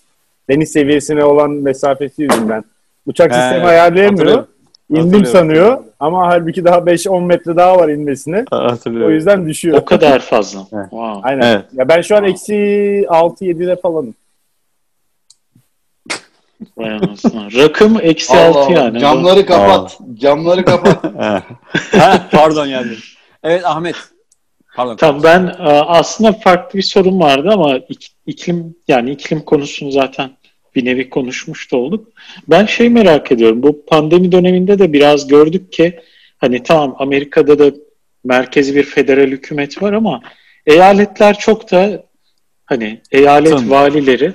[0.49, 2.63] deniz seviyesine olan mesafesi yüzünden.
[3.05, 4.45] Uçak He, sistemi ayarlayamıyor.
[4.89, 8.45] İndim sanıyor ama halbuki daha 5-10 metre daha var inmesine.
[8.51, 9.11] Hatırlıyorum.
[9.11, 9.77] O yüzden düşüyor.
[9.77, 10.59] o kadar fazla.
[10.73, 10.89] Evet.
[10.89, 11.19] Wow.
[11.29, 11.41] Aynen.
[11.41, 11.65] Evet.
[11.73, 12.53] Ya ben şu an eksi
[13.09, 14.15] 6-7'de falanım.
[16.77, 17.53] Vay anasını.
[17.55, 18.71] Rakım eksi Allah altı Allah.
[18.71, 18.99] yani.
[18.99, 19.99] Camları kapat.
[20.13, 21.03] Camları kapat.
[21.91, 22.91] ha, pardon yani.
[23.43, 23.95] Evet Ahmet.
[24.75, 24.95] Pardon.
[24.95, 30.29] Tamam ben e, aslında farklı bir sorun vardı ama ik- iklim yani iklim konusunu zaten
[30.75, 32.07] bir nevi konuşmuş da olduk.
[32.47, 33.63] Ben şey merak ediyorum.
[33.63, 35.99] Bu pandemi döneminde de biraz gördük ki
[36.37, 37.75] hani tamam Amerika'da da
[38.23, 40.21] merkezi bir federal hükümet var ama
[40.65, 42.03] eyaletler çok da
[42.65, 43.69] hani eyalet Tabii.
[43.69, 44.33] valileri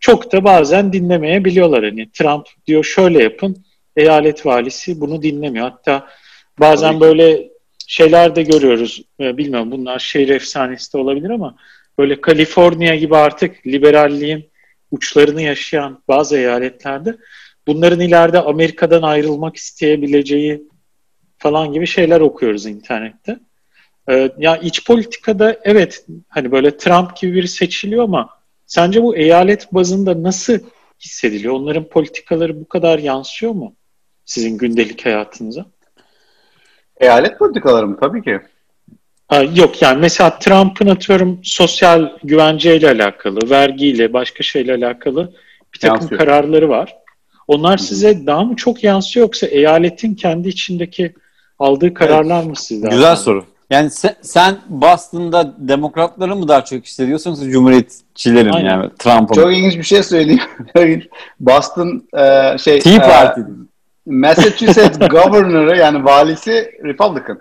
[0.00, 1.84] çok da bazen dinlemeyebiliyorlar.
[1.84, 3.64] Hani Trump diyor şöyle yapın.
[3.96, 5.70] Eyalet valisi bunu dinlemiyor.
[5.70, 6.06] Hatta
[6.60, 7.50] bazen Tabii böyle
[7.86, 9.02] şeyler de görüyoruz.
[9.20, 11.56] Ee, Bilmiyorum bunlar şehir efsanesi de olabilir ama
[11.98, 14.50] böyle Kaliforniya gibi artık liberalliğin
[14.90, 17.16] uçlarını yaşayan bazı eyaletlerde
[17.66, 20.62] bunların ileride Amerika'dan ayrılmak isteyebileceği
[21.38, 23.38] falan gibi şeyler okuyoruz internette.
[24.10, 28.39] Ee, ya iç politikada evet hani böyle Trump gibi biri seçiliyor ama
[28.70, 30.58] sence bu eyalet bazında nasıl
[31.00, 31.54] hissediliyor?
[31.54, 33.74] Onların politikaları bu kadar yansıyor mu
[34.24, 35.66] sizin gündelik hayatınıza?
[37.00, 37.96] Eyalet politikaları mı?
[38.00, 38.40] Tabii ki.
[39.28, 45.32] Ha, yok yani mesela Trump'ın atıyorum sosyal güvenceyle alakalı, vergiyle, başka şeyle alakalı
[45.74, 46.20] bir takım Yansıyor.
[46.20, 46.96] kararları var.
[47.48, 51.14] Onlar size daha mı çok yansıyor yoksa eyaletin kendi içindeki
[51.58, 52.88] aldığı kararlar mı sizde?
[52.88, 53.44] Güzel soru.
[53.70, 59.52] Yani sen, sen Boston'da demokratları mı daha çok hissediyorsun yoksa cumhuriyetçileri mi yani Trump'ı Çok
[59.52, 60.40] ilginç bir şey söyleyeyim.
[61.40, 63.40] Boston e, şey Tea e, Party.
[64.06, 67.40] Massachusetts Governor'ı yani valisi Republican.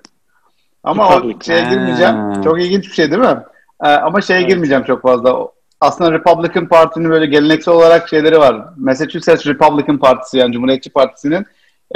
[0.84, 1.40] Ama o Republican.
[1.46, 1.70] şeye Ha.
[1.74, 2.42] girmeyeceğim.
[2.44, 3.38] Çok ilginç bir şey değil mi?
[3.84, 4.50] E, ama şeye Evet.
[4.50, 5.34] girmeyeceğim çok fazla.
[5.34, 8.66] O- Aslında Republican Parti'nin böyle geleneksel olarak şeyleri var.
[8.78, 11.46] Massachusetts Republican Partisi yani Cumhuriyetçi Partisi'nin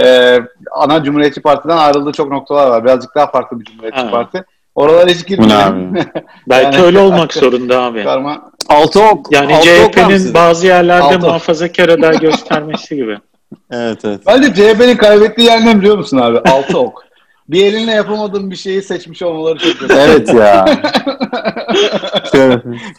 [0.02, 0.39] e,
[0.72, 2.84] ana Cumhuriyetçi Parti'den ayrıldığı çok noktalar var.
[2.84, 4.12] Birazcık daha farklı bir Cumhuriyetçi Ha.
[4.12, 4.44] Parti.
[4.76, 5.94] Oralara hiç girmeyeceğim.
[6.50, 8.04] Belki Yani- öyle olmak zorunda abi.
[8.04, 8.52] Karma.
[8.70, 9.32] Altı ok.
[9.32, 13.18] Yani CHP'nin bazı yerlerde Altı muhafazakar aday göstermesi gibi.
[13.72, 14.22] Evet evet.
[14.28, 16.38] Bence CHP'nin kaybettiği yer ne biliyor musun abi?
[16.50, 17.04] Altı ok.
[17.50, 19.94] Bir elinle yapamadığın bir şeyi seçmiş olmaları çok kötü.
[19.94, 20.66] Evet ya.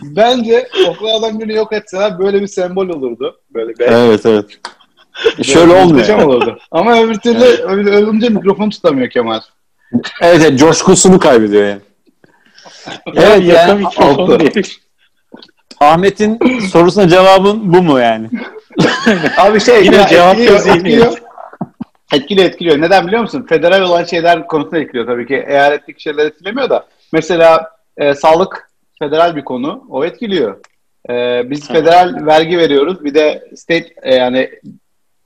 [0.03, 3.41] Bence oklardan birini yok etseler böyle bir sembol olurdu.
[3.55, 3.85] Böyle bir.
[3.85, 4.47] evet evet.
[5.43, 6.23] Şöyle olmuyor.
[6.23, 6.59] Olurdu.
[6.71, 9.41] Ama öbür türlü öyle ölünce mikrofon tutamıyor Kemal.
[10.21, 11.81] Evet, evet coşkusunu kaybediyor yani.
[13.07, 14.63] Evet, Evet, yaka yani.
[15.81, 16.39] Ahmet'in
[16.73, 18.29] sorusuna cevabın bu mu yani?
[19.39, 21.19] Abi şey Yine ya, cevap etkiliyor, etkiliyor.
[22.13, 22.81] Etkiliyor etkiliyor.
[22.81, 23.47] Neden biliyor musun?
[23.49, 25.45] Federal olan şeyler konusunda etkiliyor tabii ki.
[25.49, 26.87] Eyaletlik şeyler etkilemiyor da.
[27.13, 29.85] Mesela e, sağlık federal bir konu.
[29.91, 30.61] O etkiliyor.
[31.11, 33.05] E, biz federal vergi veriyoruz.
[33.05, 34.51] Bir de state e, yani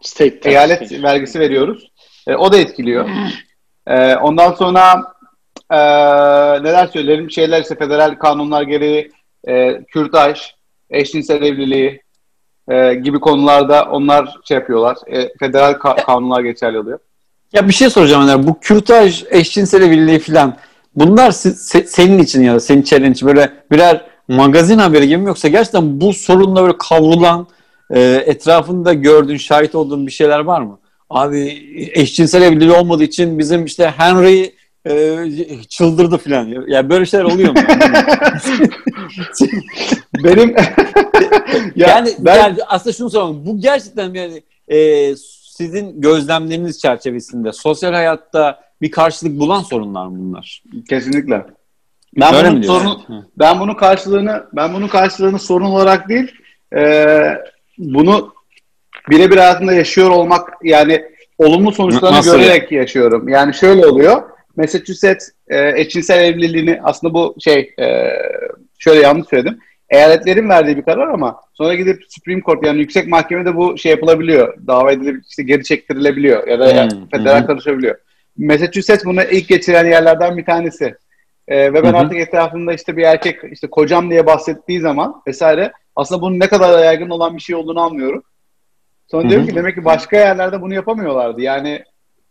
[0.03, 0.46] State tax.
[0.53, 1.90] eyalet vergisi veriyoruz.
[2.26, 3.09] E, o da etkiliyor.
[3.86, 5.03] E, ondan sonra
[5.70, 5.76] e,
[6.62, 7.30] neler söylerim?
[7.30, 9.11] Şeyler ise federal kanunlar gereği
[9.49, 10.40] e, kürtaj,
[10.90, 12.03] eşcinsel evliliği
[12.70, 14.96] e, gibi konularda onlar şey yapıyorlar.
[15.07, 16.99] E, federal ka- kanunlar geçerli oluyor.
[17.53, 18.46] Ya bir şey soracağım Öner.
[18.46, 20.57] Bu kürtaj, eşcinsel evliliği falan
[20.94, 25.26] bunlar se- senin için ya da senin çevren için böyle birer magazin haberi gibi mi
[25.26, 27.46] yoksa gerçekten bu sorunla böyle kavrulan
[27.91, 30.78] e, etrafında gördüğün, şahit olduğun bir şeyler var mı?
[31.11, 31.41] Abi
[31.95, 34.55] eşcinsel evliliği olmadığı için bizim işte Henry
[34.86, 35.18] e,
[35.68, 36.64] çıldırdı falan.
[36.68, 37.59] Ya böyle şeyler oluyor mu?
[40.24, 40.51] Benim
[41.76, 43.47] ya yani, ben yani aslında şunu soralım.
[43.47, 45.16] Bu gerçekten yani e,
[45.59, 50.62] sizin gözlemleriniz çerçevesinde sosyal hayatta bir karşılık bulan sorunlar mı bunlar?
[50.89, 51.47] kesinlikle
[52.16, 52.84] ben Öyle bunun mi diyorsun?
[52.84, 56.32] sorun, ben bunun karşılığını ben bunun karşılığını sorun olarak değil
[56.76, 56.82] e,
[57.79, 58.33] bunu
[59.11, 61.05] birebir hayatında yaşıyor olmak yani
[61.39, 63.29] olumlu sonuçlarını Nasıl görerek yaşıyorum.
[63.29, 64.22] Yani şöyle oluyor.
[64.57, 68.11] Massachusetts e, eşcinsel evliliğini aslında bu şey e,
[68.79, 69.59] şöyle yanlış söyledim.
[69.91, 74.66] Eyaletlerin verdiği bir karar ama sonra gidip Supreme Court yani yüksek mahkemede bu şey yapılabiliyor.
[74.66, 77.47] Dava edilip işte geri çektirilebiliyor ya da Hmm, federal hı.
[77.47, 77.97] karışabiliyor.
[78.39, 80.95] Massachusetts bunu ilk geçiren yerlerden bir tanesi.
[81.49, 81.97] Ee, ve ben Hı hı.
[81.97, 86.72] artık etrafımda işte bir erkek işte kocam diye bahsettiği zaman vesaire aslında bunun ne kadar
[86.72, 88.22] da yaygın olan bir şey olduğunu anlıyorum.
[89.11, 91.40] Sonra Hı diyorum ki demek ki başka yerlerde bunu yapamıyorlardı.
[91.40, 91.82] Yani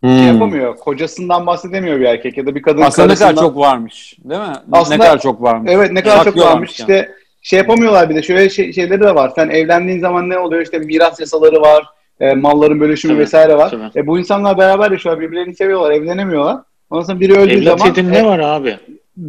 [0.04, 0.28] şey Hmm.
[0.28, 0.76] yapamıyor.
[0.78, 3.50] Kocasından bahsedemiyor bir erkek ya da bir kadın Aslında ne kadar karısından.
[3.50, 4.48] çok varmış, değil mi?
[4.72, 5.72] Aslında- ne kadar çok varmış.
[5.74, 6.80] Evet ne kadar çok varmış.
[6.80, 6.90] yani.
[6.90, 7.12] İşte
[7.42, 9.32] şey yapamıyorlar bir de şöyle şey- şeyleri de var.
[9.36, 10.62] Sen evlendiğin zaman ne oluyor?
[10.62, 11.86] İşte miras yasaları var.
[12.20, 13.70] e, malların bölüşümü Tabii, vesaire var.
[13.70, 14.00] tabii.
[14.00, 15.24] E, bu insanlar beraber yaşıyorlar.
[15.24, 15.92] Birbirlerini seviyorlar.
[15.92, 16.58] Evlenemiyorlar.
[16.90, 18.78] Ondan sonra biri öldüğü Evlat zaman edin e, ne var abi?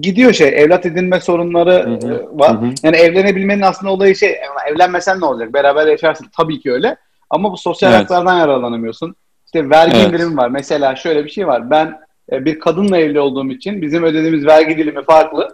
[0.00, 0.48] Gidiyor şey.
[0.48, 2.52] Evlat edinme sorunları Hı hı, e, var.
[2.62, 2.70] hı hı.
[2.82, 4.30] Yani evlenebilmenin aslında olayı şey.
[4.30, 5.52] "Ulan Evlenmesen ne olacak?
[5.54, 6.26] Beraber yaşarsın.
[6.36, 6.96] Tabii ki öyle.
[7.30, 8.00] Ama bu sosyal Evet.
[8.02, 9.14] haklardan yararlanamıyorsun.
[9.46, 10.08] İşte vergi Evet.
[10.08, 10.48] indirimi var.
[10.48, 11.70] Mesela şöyle bir şey var.
[11.70, 12.00] Ben
[12.32, 15.48] e, bir kadınla evli olduğum için bizim ödediğimiz vergi dilimi farklı.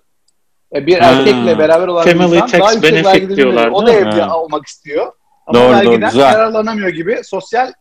[0.75, 1.11] E, bir Ha.
[1.11, 3.71] erkekle beraber olan Family insan daha yüksek benefit vergi dilimi.
[3.73, 4.41] O da evli Ha.
[4.41, 5.13] olmak istiyor.
[5.47, 6.33] Ama Doğru, doğru, vergiden güzel.
[6.33, 7.73] yararlanamıyor gibi sosyal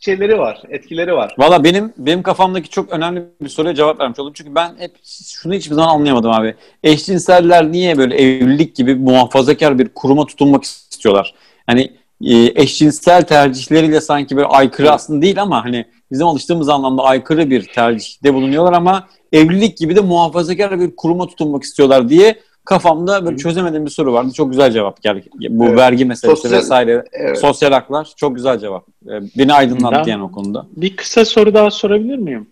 [0.00, 1.34] şeyleri var, etkileri var.
[1.38, 4.32] Valla benim benim kafamdaki çok önemli bir soruya cevap vermiş oldum.
[4.36, 4.96] Çünkü ben hep
[5.26, 6.54] şunu hiçbir zaman anlayamadım abi.
[6.82, 11.34] Eşcinseller niye böyle evlilik gibi muhafazakar bir kuruma tutunmak istiyorlar?
[11.66, 11.92] Hani
[12.24, 17.64] e, eşcinsel tercihleriyle sanki böyle aykırı aslında değil ama hani bizim alıştığımız anlamda aykırı bir
[17.64, 23.86] tercihte bulunuyorlar ama evlilik gibi de muhafazakar bir kuruma tutunmak istiyorlar diye kafamda böyle çözemediğim
[23.86, 24.32] bir soru vardı.
[24.32, 25.24] Çok güzel cevap geldi.
[25.50, 25.76] Bu Evet.
[25.78, 27.04] vergi meselesi Sosyal- vesaire.
[27.12, 27.38] Evet.
[27.38, 28.88] Sosyal haklar çok güzel cevap.
[29.06, 30.66] E, Beni aydınlattı Ben- yani o konuda.
[30.76, 32.48] Bir kısa soru daha sorabilir miyim?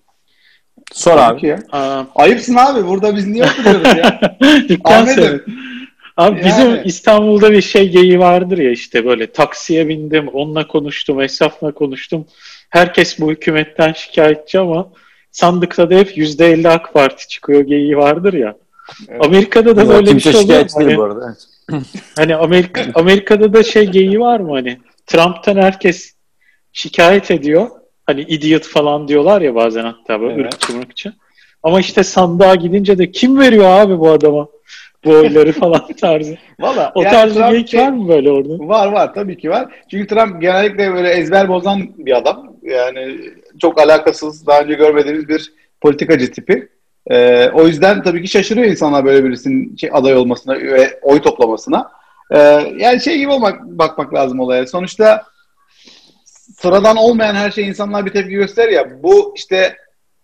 [0.92, 1.40] Sor Tabii abi.
[1.40, 1.58] ki ya.
[1.72, 2.86] Aa, Ayıpsın abi.
[2.88, 4.20] Burada biz niye oturuyoruz ya?
[4.84, 5.44] Ahmet'im.
[6.16, 6.82] Abi bizim Yani.
[6.84, 12.26] İstanbul'da bir şey geyiği vardır ya işte böyle taksiye bindim, onunla konuştum, esnafla konuştum.
[12.70, 14.88] Herkes bu hükümetten şikayetçi ama
[15.30, 18.56] sandıkta da hep %50 AK Parti çıkıyor geyiği vardır ya.
[19.08, 19.24] Evet.
[19.26, 20.48] Amerika'da da Ya, böyle bir şey oluyor mu?
[20.48, 21.36] şikayetçi değil Hani, bu arada.
[22.16, 26.14] Hani Amerika, Amerika'da da şey geyiği var mı hani Trump'tan herkes
[26.72, 27.66] şikayet ediyor.
[28.06, 30.54] Hani idiot falan diyorlar ya bazen hatta böyle Evet.
[30.54, 31.12] ırkçı mırkçı.
[31.62, 34.48] Ama işte sandığa gidince de kim veriyor abi bu adama
[35.04, 36.36] bu oyları falan tarzı.
[36.60, 36.92] Valla.
[36.94, 38.58] O yani tarz bir Trump geyik şey- var mı böyle orada?
[38.58, 39.74] Var var tabii ki var.
[39.90, 42.52] Çünkü Trump genellikle böyle ezber bozan bir adam.
[42.62, 43.20] Yani
[43.60, 46.68] çok alakasız, daha önce görmediğimiz bir politikacı tipi.
[47.10, 51.90] Ee, o yüzden tabii ki şaşırıyor insanlar böyle birisinin şey, aday olmasına ve oy toplamasına.
[52.30, 52.38] Ee,
[52.78, 54.66] yani şey gibi olmak bakmak lazım olaya.
[54.66, 55.24] Sonuçta
[56.60, 59.02] sıradan olmayan her şey insanlar bir tepki gösterir ya.
[59.02, 59.76] Bu işte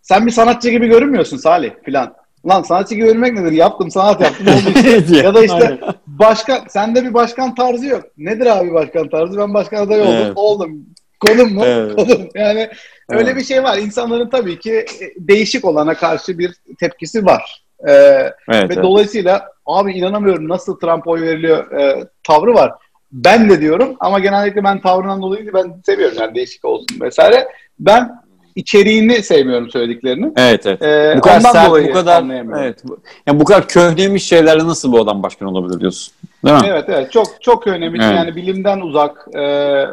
[0.03, 2.15] sen bir sanatçı gibi görünmüyorsun Salih filan.
[2.47, 3.53] Lan sanatçı gibi görünmek nedir?
[3.53, 5.17] Yaptım sanat yaptım oldu işte.
[5.25, 8.05] ya da işte başkan sende bir başkan tarzı yok.
[8.19, 9.39] Nedir abi başkan tarzı?
[9.39, 10.15] Ben başkan adayı oldum.
[10.15, 10.33] Evet.
[10.37, 10.87] Oldum.
[11.21, 11.65] Konum mu?
[11.65, 11.97] Evet.
[11.97, 12.29] Konum.
[12.35, 12.69] Yani
[13.09, 13.37] öyle Evet.
[13.37, 13.79] bir şey var.
[13.79, 17.65] İnsanların tabii ki e, değişik olana karşı bir tepkisi var.
[17.89, 18.83] Ee, Evet, ve evet.
[18.83, 22.73] dolayısıyla abi inanamıyorum nasıl Trump oy veriliyor e, tavrı var.
[23.13, 27.49] Ben de diyorum ama genellikle ben tavrından dolayı ben seviyorum yani değişik olsun vesaire.
[27.79, 28.11] Ben
[28.55, 30.33] içeriğini sevmiyorum söylediklerini.
[30.37, 30.83] Evet evet.
[30.83, 32.25] Ee, bu kadar sert, bu kadar
[32.61, 32.79] evet.
[32.85, 36.15] bu- Yani bu kadar köhnemiş şeylerle nasıl bu adam başkan olabilir diyorsun.
[36.45, 36.67] Değil mi?
[36.69, 38.17] Evet evet çok çok önemli Evet.
[38.17, 39.85] yani bilimden uzak e,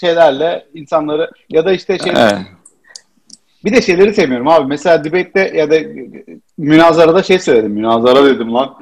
[0.00, 2.34] şeylerle insanları ya da işte şey Evet.
[3.64, 4.66] Bir de şeyleri sevmiyorum abi.
[4.68, 5.76] Mesela debate'de ya da
[6.58, 7.72] münazarada şey söyledim.
[7.72, 8.74] Münazara dedim lan.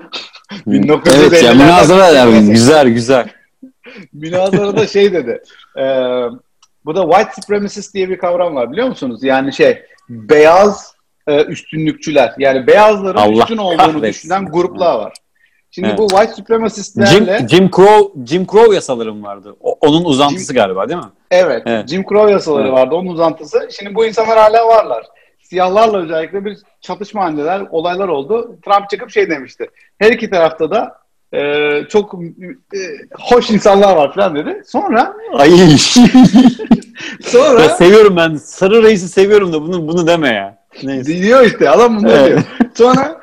[0.67, 3.29] 1950'lerden Evet ya münazara ya sonra- güzel güzel.
[4.13, 5.43] münazarada şey dedi.
[5.77, 5.85] E,
[6.85, 9.23] bu da white supremacist diye bir kavram var biliyor musunuz?
[9.23, 10.95] Yani şey beyaz
[11.27, 12.35] e, üstünlükçüler.
[12.39, 14.03] Yani beyazların Allah üstün olduğunu kahretsin.
[14.03, 15.13] düşünen gruplar var.
[15.79, 15.99] Şimdi Evet.
[15.99, 19.57] bu white Jim, supremacistlerle Jim Crow Jim Crow yasalarım vardı.
[19.61, 21.07] O- onun uzantısı galiba değil mi?
[21.31, 21.89] Evet, Evet.
[21.89, 22.73] Jim Crow yasaları Evet.
[22.73, 23.69] vardı, onun uzantısı.
[23.79, 25.07] Şimdi bu insanlar hala varlar.
[25.43, 28.57] Siyahlarla özellikle bir çatışma halindeler, olaylar oldu.
[28.65, 29.71] Trump çıkıp şey demişti.
[29.99, 30.95] Her iki tarafta da
[31.33, 31.41] e,
[31.89, 32.15] çok
[32.75, 32.79] e,
[33.21, 34.63] hoş insanlar var falan dedi.
[34.67, 35.51] Sonra Ay.
[37.23, 38.37] sonra ya seviyorum ben.
[38.37, 40.59] Sarı reisi seviyorum da bunu bunu deme ya.
[40.83, 41.23] Neyse.
[41.23, 42.27] diyor işte adam bunu Evet.
[42.27, 42.43] diyor.
[42.75, 43.21] Sonra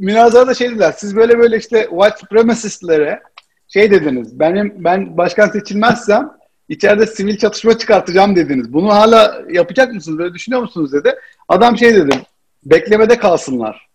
[0.00, 0.94] münazarada şey dediler.
[0.96, 3.20] Siz böyle böyle işte white supremacistlere
[3.68, 4.40] şey dediniz.
[4.40, 6.30] Benim ben başkan seçilmezsem
[6.68, 8.72] içeride sivil çatışma çıkartacağım dediniz.
[8.72, 10.18] Bunu hala yapacak mısınız?
[10.18, 11.14] Böyle düşünüyor musunuz dedi.
[11.48, 12.20] Adam şey dedi.
[12.64, 13.88] Beklemede kalsınlar.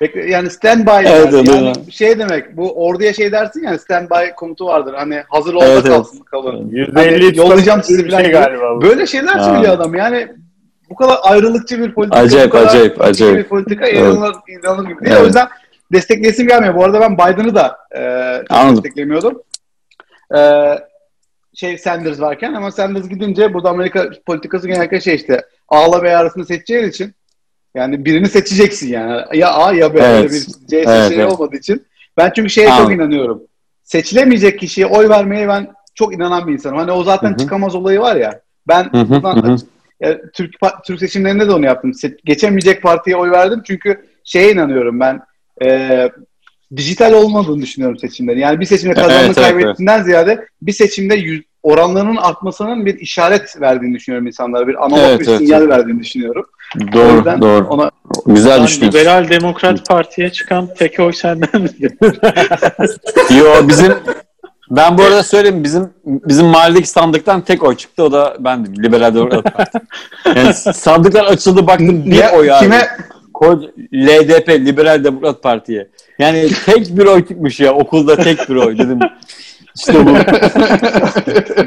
[0.00, 1.92] Bekle, yani standby Evet, evet, yani evet.
[1.92, 4.94] şey demek bu orduya şey dersin yani standby komutu vardır.
[4.94, 5.96] Hani hazır olma Evet, evet.
[5.96, 6.70] kalsın kalın.
[6.70, 8.82] %50 Hani yollayacağım sizi bir falan şey galiba bu.
[8.82, 9.94] Böyle şeyler söylüyor adam.
[9.94, 10.28] Yani
[10.90, 12.20] bu kadar ayrılıkçı bir politika.
[12.20, 13.38] Acayip, bu kadar acayip, acayip.
[13.38, 14.00] Bir politika Evet.
[14.00, 15.12] inanılır, inanılır gibi değil.
[15.12, 15.22] Evet.
[15.22, 15.48] O yüzden
[15.92, 16.74] destekleyesim gelmiyor.
[16.74, 18.00] Bu arada ben Biden'ı da e,
[18.48, 19.42] çok desteklemiyordum.
[20.36, 20.40] E,
[21.54, 26.44] şey Sanders varken ama Sanders gidince burada Amerika politikası genellikle şey işte A'la B arasında
[26.44, 27.14] seçeceğin için
[27.74, 29.22] yani birini seçeceksin yani.
[29.34, 29.98] Ya A ya B.
[29.98, 30.30] Evet.
[30.30, 31.32] Bir C Evet, seçeneği evet.
[31.32, 31.86] olmadığı için.
[32.16, 32.94] Ben çünkü şeye çok Anladım.
[32.94, 33.42] inanıyorum.
[33.82, 36.78] Seçilemeyecek kişiye oy vermeye ben çok inanan bir insanım.
[36.78, 37.38] Hani o zaten Hı hı.
[37.38, 38.40] çıkamaz olayı var ya.
[38.68, 39.56] Ben Hı hı, buradan hı
[40.04, 40.54] e, Türk
[40.86, 41.92] Türk seçimlerinde de onu yaptım.
[42.24, 45.20] Geçemeyecek partiye oy verdim çünkü şeye inanıyorum ben.
[45.64, 46.10] E,
[46.76, 48.40] dijital olmadığını düşünüyorum seçimlerin.
[48.40, 53.60] Yani bir seçimde kazandığını Evet, evet, kaybettiğinden ziyade bir seçimde yüz, oranlarının artmasının bir işaret
[53.60, 54.68] verdiğini düşünüyorum insanlara.
[54.68, 55.70] Bir analog Evet, bir evet, sinyal evet.
[55.70, 56.46] verdiğini düşünüyorum.
[56.76, 57.66] o Doğru yüzden doğru.
[57.68, 57.90] ona
[58.26, 58.98] Güzel düşünüyorsun.
[58.98, 61.68] Liberal Demokrat Parti'ye çıkan tek oy senden mi?
[63.38, 63.92] Yo bizim
[64.70, 68.82] ben bu arada söyleyeyim bizim bizim mahalledeki sandıktan tek oy çıktı o da bendim.
[68.82, 69.78] Liberal Demokrat Parti.
[70.36, 72.60] Yani sandıklar açıldı baktım bir Ya, oy abi.
[72.60, 72.88] kime
[73.94, 75.88] LDP Liberal Demokrat Parti'ye.
[76.18, 78.98] Yani tek bir oy çıkmış ya okulda tek bir oy dedim.
[79.76, 80.10] İşte bu.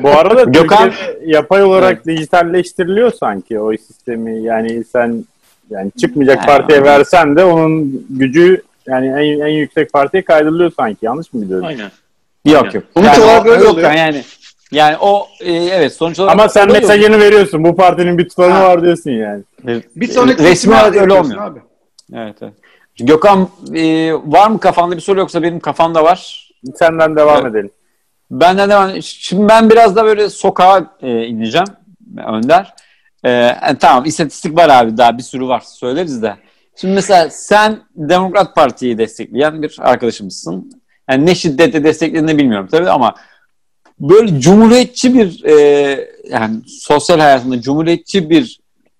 [0.03, 0.91] Bu arada Gökhan-
[1.25, 4.43] yapay olarak dijitalleştiriliyor sanki o sistemi.
[4.43, 5.25] Yani sen
[5.69, 6.45] yani çıkmayacak Ha.
[6.45, 11.05] partiye versen de onun gücü yani en, en yüksek partiye kaydırılıyor sanki.
[11.05, 11.65] Yanlış mı biliyorum?
[11.67, 11.91] Aynen.
[12.45, 12.83] Yok yok.
[12.93, 13.91] Sonuç olarak o- öyle yok oluyor.
[13.91, 14.23] Yani
[14.71, 16.81] yani o e, evet sonuç olarak Ama sen oluyor.
[16.81, 17.63] mesajını veriyorsun.
[17.63, 18.63] Bu partinin bir tutanı Ha.
[18.63, 19.43] var diyorsun yani.
[19.95, 21.41] bir sonraki resmi seçime olarak öyle olmuyor.
[21.41, 21.59] Abi.
[22.15, 22.53] Evet, evet.
[22.99, 26.49] Gökhan e, var mı kafanda bir soru yoksa benim kafamda var.
[26.75, 27.51] Senden devam Evet.
[27.51, 27.71] edelim.
[28.31, 29.01] Benden devam.
[29.01, 31.67] Şimdi ben biraz da böyle sokağa e, ineceğim
[32.27, 32.73] Önder.
[33.23, 36.35] E, yani tamam istatistik var abi daha bir sürü var söyleriz de.
[36.75, 40.82] Şimdi mesela sen Demokrat Parti'yi destekleyen bir arkadaşımızsın.
[41.09, 43.15] Yani ne şiddetle desteklediğini bilmiyorum tabii ama
[43.99, 45.55] böyle cumhuriyetçi bir e,
[46.29, 48.59] yani sosyal hayatında cumhuriyetçi bir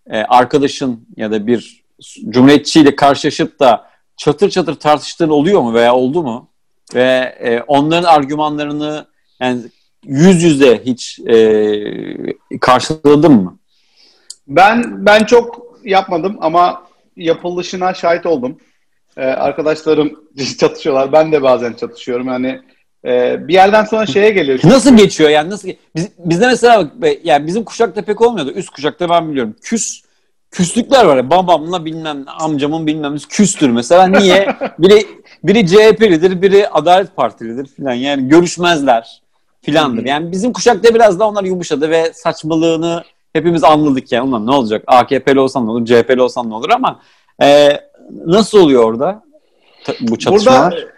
[0.10, 1.84] e, arkadaşın ya da bir
[2.30, 6.50] cumhuriyetçiyle karşılaşıp da çatır çatır tartıştığın oluyor mu veya oldu mu?
[6.96, 9.06] Ve e, onların argümanlarını
[9.40, 9.62] yani
[10.06, 11.38] yüz yüze hiç e,
[12.62, 13.58] karşıladın mı?
[14.48, 16.84] Ben ben çok yapmadım ama
[17.16, 18.58] yapılışına şahit oldum.
[19.18, 20.20] Ee, arkadaşlarım
[20.60, 21.12] çatışıyorlar.
[21.12, 22.28] Ben de bazen çatışıyorum.
[22.28, 22.62] Yani
[23.06, 24.60] e, bir yerden sonra şeye geliyor.
[24.64, 28.52] Nasıl geçiyor yani nasıl biz, bizde mesela bak, be- yani bizim kuşakta pek olmuyordu.
[28.52, 29.56] Üst kuşakta ben biliyorum.
[29.62, 30.02] Küs
[30.52, 34.08] küslükler var ya babamla bilmem amcamın bilmem küstür mesela.
[34.08, 34.48] Niye?
[34.80, 35.06] biri
[35.44, 37.94] biri CHP'lidir, biri Adalet Partilidir filan.
[37.94, 39.22] Yani görüşmezler
[39.62, 40.06] filandır.
[40.06, 43.04] Yani bizim kuşakta biraz da onlar yumuşadı ve saçmalığını
[43.34, 44.30] hepimiz anladık yani.
[44.30, 44.84] Ulan ne olacak?
[44.88, 47.00] AKP'li olsan ne olur, CHP'li olsan ne olur ama
[47.42, 47.80] e,
[48.26, 49.24] nasıl oluyor orada
[50.00, 50.72] bu çatışmalar?
[50.72, 50.94] Burada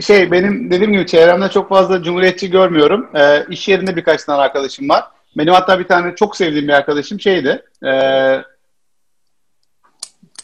[0.00, 3.08] şey benim dediğim gibi çevremde çok fazla cumhuriyetçi görmüyorum.
[3.14, 5.04] Ee, iş yerinde birkaç tane arkadaşım var.
[5.36, 7.62] Benim hatta bir tane çok sevdiğim bir arkadaşım şeydi.
[7.84, 7.92] E,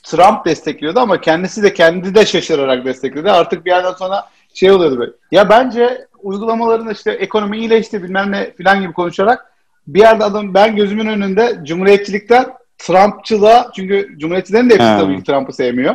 [0.03, 3.31] Trump destekliyordu ama kendisi de kendi de şaşırarak destekledi.
[3.31, 4.25] Artık bir yerden sonra
[4.55, 5.13] şey oluyordu böyle.
[5.33, 9.53] Ya bence uygulamaların işte ekonomi iyileşti bilmem ne filan gibi konuşarak
[9.87, 12.47] bir yerde adam ben gözümün önünde cumhuriyetçilikten
[12.87, 14.99] Trumpçılığa çünkü cumhuriyetçilerin de hepsi Ha.
[14.99, 15.95] tabii ki Trump'ı sevmiyor.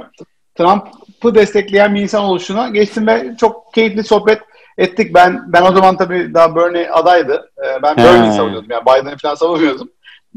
[0.58, 4.42] Trump'ı destekleyen bir insan oluşuna geçtim ve çok keyifli sohbet
[4.78, 5.14] ettik.
[5.14, 7.52] Ben ben o zaman tabii daha Bernie adaydı.
[7.58, 7.98] Ee, ben.
[7.98, 8.72] Bernie'yi savunuyordum.
[8.72, 9.90] Yani Biden'ı falan savunmuyordum.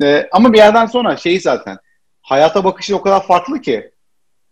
[0.02, 1.78] Ee, ama bir yerden sonra şeyi zaten
[2.22, 3.90] hayata bakışı o kadar farklı ki.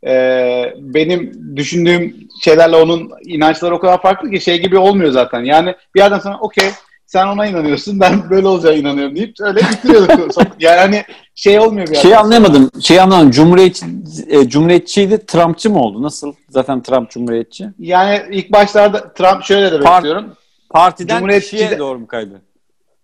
[0.06, 5.40] Ee, benim düşündüğüm şeylerle onun inançları o kadar farklı ki şey gibi olmuyor zaten.
[5.40, 6.70] Yani bir yerden sonra okey
[7.12, 10.42] sen ona inanıyorsun ben böyle olacağına inanıyorum deyip öyle bitiriyorduk.
[10.60, 11.04] yani hani
[11.34, 12.18] şey olmuyor bir sonra.
[12.18, 12.70] anlayamadım.
[12.82, 13.30] Şeyi anlamadım.
[13.30, 13.86] Cumhuriyetçi,
[14.28, 15.26] e, Cumhuriyetçiydi.
[15.26, 16.02] Trumpçı mı oldu?
[16.02, 16.34] Nasıl?
[16.48, 17.68] Zaten Trump Cumhuriyetçi.
[17.78, 20.32] Yani ilk başlarda Trump şöyle demek Part- istiyorum.
[20.70, 22.42] Partiden Cumhuriyetçi kişiye de- doğru mu kaydı?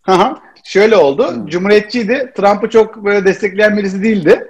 [0.03, 0.37] Hı hı.
[0.65, 1.35] Şöyle oldu.
[1.35, 1.47] Hmm.
[1.47, 2.33] Cumhuriyetçiydi.
[2.37, 4.49] Trump'ı çok böyle destekleyen birisi değildi.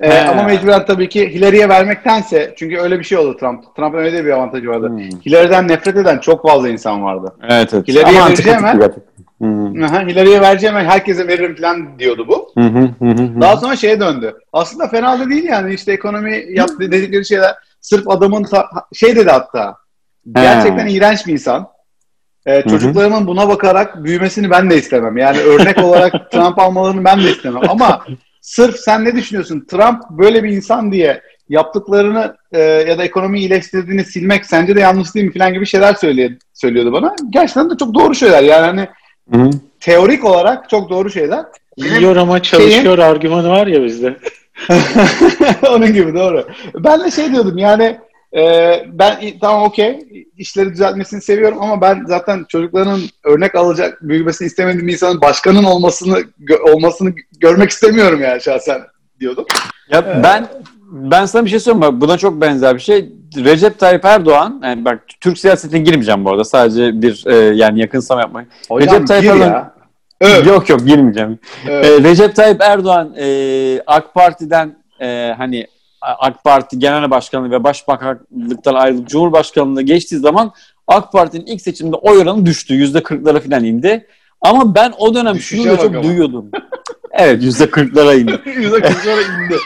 [0.00, 0.28] Ee, He.
[0.28, 3.76] ama mecburen tabii ki Hillary'ye vermektense çünkü öyle bir şey oldu Trump.
[3.76, 4.88] Trump'ın öyle bir avantajı vardı.
[4.88, 4.98] Hmm.
[4.98, 7.34] Hillary'den nefret eden çok fazla insan vardı.
[7.50, 7.88] Evet evet.
[7.88, 8.60] Hillary'ye Ama vereceğim.
[9.38, 9.74] Hmm.
[10.08, 12.52] Hillary'ye vereceğim herkese veririm falan diyordu bu.
[12.58, 13.40] Hı hı hı hı.
[13.40, 14.34] Daha sonra şeye döndü.
[14.52, 17.54] Aslında fena da değil yani işte ekonomi yaptı dedikleri şeyler.
[17.80, 19.76] Sırf adamın ta- şey dedi hatta.
[20.32, 21.68] Gerçekten iğrenç bir insan.
[22.46, 25.16] Ee, çocuklarımın buna bakarak büyümesini ben de istemem.
[25.16, 27.62] Yani örnek olarak Trump almalarını ben de istemem.
[27.68, 28.04] Ama
[28.44, 29.66] sırf sen ne düşünüyorsun?
[29.70, 35.14] Trump böyle bir insan diye yaptıklarını e, ya da ekonomiyi iyileştirdiğini silmek sence de yanlış
[35.14, 37.14] değil mi falan gibi şeyler söylüyor, söylüyordu bana.
[37.30, 38.42] Gerçekten de çok doğru şeyler.
[38.42, 38.88] Yani hani
[39.32, 41.44] Hı teorik olarak çok doğru şeyler.
[41.76, 44.16] Yiyor ama çalışıyor argümanı var ya bizde.
[45.70, 46.48] Onun gibi doğru.
[46.74, 47.98] Ben de şey diyordum yani
[48.36, 48.42] e,
[48.92, 49.98] ben tamam okey
[50.38, 56.70] işleri düzeltmesini seviyorum ama ben zaten çocukların örnek alacak büyümesini istemediğim insanın başkanın olmasını gö-
[56.74, 58.80] olmasını görmek istemiyorum yani şahsen
[59.20, 59.44] diyordum.
[59.90, 60.46] Ya ben
[60.92, 63.12] ben sana bir şey söyleyeyim bak buna çok benzer bir şey.
[63.36, 66.44] Recep Tayyip Erdoğan yani bak Türk siyasetine girmeyeceğim bu arada.
[66.44, 68.48] Sadece bir e, yani yakınsam yapmayın.
[68.70, 69.74] Recep Tayyip Erdoğan-.
[70.20, 71.38] Öv, Yok yok girmeyeceğim.
[71.68, 71.82] öv.
[71.84, 73.26] E, Recep Tayyip Erdoğan e,
[73.86, 75.66] AK Parti'den e, hani
[76.04, 80.52] AK Parti Genel Başkanlığı ve Başbakanlıktan ayrılıp Cumhurbaşkanlığına geçtiği zaman
[80.88, 82.74] AK Parti'nin ilk seçimde oy oranı düştü.
[82.74, 84.06] Yüzde kırklara falan indi.
[84.40, 86.02] Ama ben o dönem Düşüşe şunu da çok ama.
[86.02, 86.50] duyuyordum.
[87.12, 88.40] evet yüzde kırklara indi.
[88.56, 89.56] Yüzde kırklara indi.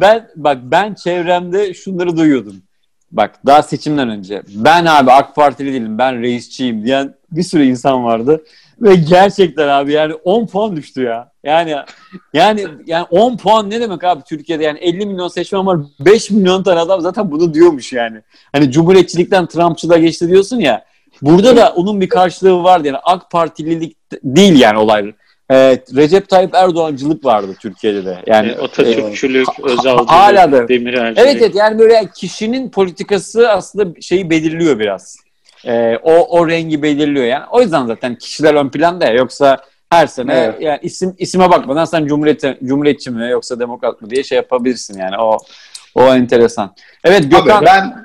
[0.00, 2.56] Ben bak ben çevremde şunları duyuyordum.
[3.12, 8.04] Bak daha seçimden önce ben abi AK Partili değilim ben reisçiyim diyen bir sürü insan
[8.04, 8.44] vardı.
[8.80, 11.30] Ve gerçekten abi yani 10 puan düştü ya.
[11.44, 11.76] Yani
[12.32, 16.62] yani yani 10 puan ne demek abi Türkiye'de yani 50 milyon seçmen var 5 milyon
[16.62, 18.20] tane adam zaten bunu diyormuş yani.
[18.52, 20.84] Hani cumhuriyetçilikten Trumpçılığa geçti diyorsun ya.
[21.22, 25.12] Burada da onun bir karşılığı vardı yani AK Partililik değil yani olay.
[25.50, 28.22] Ee, Recep Tayyip Erdoğancılık vardı Türkiye'de de.
[28.26, 31.18] Yani Yani Atatürkçülük, ha- Özalcılık, hala da- Demirelcilik.
[31.18, 35.16] Evet evet yani böyle kişinin politikası aslında şeyi belirliyor biraz.
[35.66, 37.44] Ee, o o rengi belirliyor yani.
[37.50, 39.12] O yüzden zaten kişiler ön planda ya.
[39.12, 39.58] Yoksa
[39.90, 40.60] her sene Evet.
[40.60, 45.18] yani isim isime bakmadan sen cumhuriyet cumhuriyetçi mi yoksa demokrat mı diye şey yapabilirsin yani.
[45.18, 45.38] O
[45.94, 46.74] o enteresan.
[47.04, 48.04] Evet Gökhan Abi ben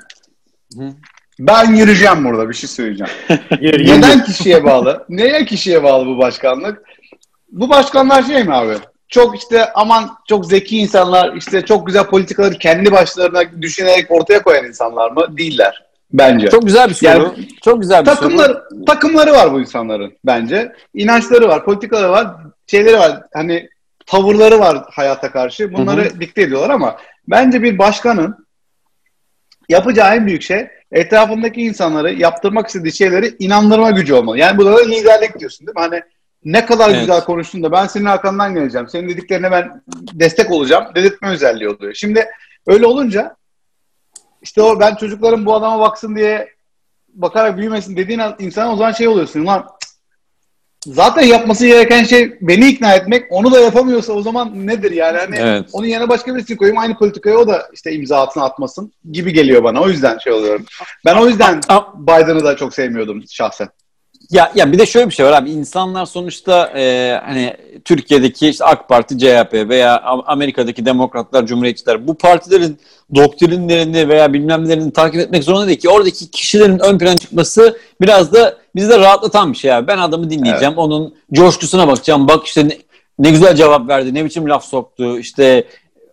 [0.76, 0.92] Hı.
[1.38, 3.12] ben yürüyeceğim burada bir şey söyleyeceğim.
[3.60, 5.06] Neden kişiye bağlı?
[5.08, 6.82] Neye kişiye bağlı bu başkanlık?
[7.52, 8.74] Bu başkanlar şey mi abi?
[9.08, 14.64] Çok işte aman çok zeki insanlar, işte çok güzel politikaları kendi başlarına düşünerek ortaya koyan
[14.64, 15.38] insanlar mı?
[15.38, 16.48] Değiller bence.
[16.48, 17.08] çok güzel bir soru.
[17.08, 18.20] Yani çok güzel bir soru.
[18.20, 20.72] takımlar takımları var bu insanların bence.
[20.94, 22.36] İnançları var, politikaları var,
[22.66, 23.22] şeyleri var.
[23.34, 23.68] Hani
[24.06, 25.72] tavırları var hayata karşı.
[25.72, 26.96] Bunları dikte ediyorlar ama
[27.28, 28.46] bence bir başkanın
[29.68, 34.38] yapacağı en büyük şey etrafındaki insanları yaptırmak istediği şeyleri inandırma gücü olmalı.
[34.38, 35.80] Yani bu da liderlik diyorsun değil mi?
[35.80, 36.02] Hani
[36.44, 37.00] ne kadar Evet.
[37.00, 38.88] güzel konuştun da ben senin arkandan geleceğim.
[38.88, 39.82] Senin dediklerine ben
[40.12, 40.84] destek olacağım.
[40.94, 41.94] Dedirtme özelliği oluyor.
[41.94, 42.26] Şimdi
[42.66, 43.36] öyle olunca
[44.42, 46.48] işte o ben çocuklarım bu adama baksın diye
[47.14, 49.46] bakarak büyümesin dediğin an- insana o zaman şey oluyorsun.
[49.46, 49.66] Lan
[50.86, 53.24] zaten yapması gereken şey beni ikna etmek.
[53.30, 55.18] Onu da yapamıyorsa o zaman nedir yani?
[55.18, 55.68] Hani Evet.
[55.72, 59.64] onun yerine başka birisini koyayım aynı politikaya o da işte imza altına atmasın gibi geliyor
[59.64, 59.80] bana.
[59.82, 60.66] O yüzden şey oluyorum.
[61.04, 61.60] Ben o yüzden
[61.98, 63.68] Biden'ı da çok sevmiyordum şahsen.
[64.32, 68.64] Ya ya bir de şöyle bir şey var abi insanlar sonuçta e, hani Türkiye'deki işte
[68.64, 72.78] AK Parti, CHP veya Amerika'daki Demokratlar, Cumhuriyetçiler bu partilerin
[73.14, 78.56] doktrinlerini veya bilmemlerini takip etmek zorunda değil ki oradaki kişilerin ön plana çıkması biraz da
[78.76, 79.86] bizi de rahatlatan bir şey abi.
[79.86, 82.28] Ben adamı dinleyeceğim, onun coşkusuna bakacağım.
[82.28, 82.78] Bak işte ne,
[83.18, 85.64] ne güzel cevap verdi, ne biçim laf soktu, işte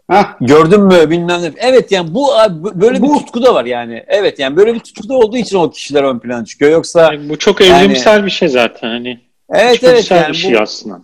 [0.10, 1.51] Hah, gördün mü bilmem ne.
[1.57, 4.03] Evet yani bu abi, bu- böyle bir tutku da var yani.
[4.07, 6.72] Evet yani böyle bir tutku da olduğu için o kişiler ön plana çıkıyor.
[6.72, 8.88] Yoksa Yani bu çok evrimsel bir şey zaten.
[8.88, 9.20] Hani
[9.53, 11.01] evet evet yani bir şey bu, aslında.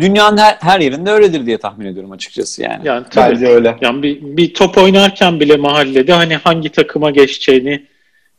[0.00, 2.80] dünyanın her, her yerinde öyledir diye tahmin ediyorum açıkçası yani.
[2.84, 3.34] Yani tabii.
[3.34, 3.76] bence öyle.
[3.80, 7.86] Yani bir, bir top oynarken bile mahallede hani hangi takıma geçeceğini,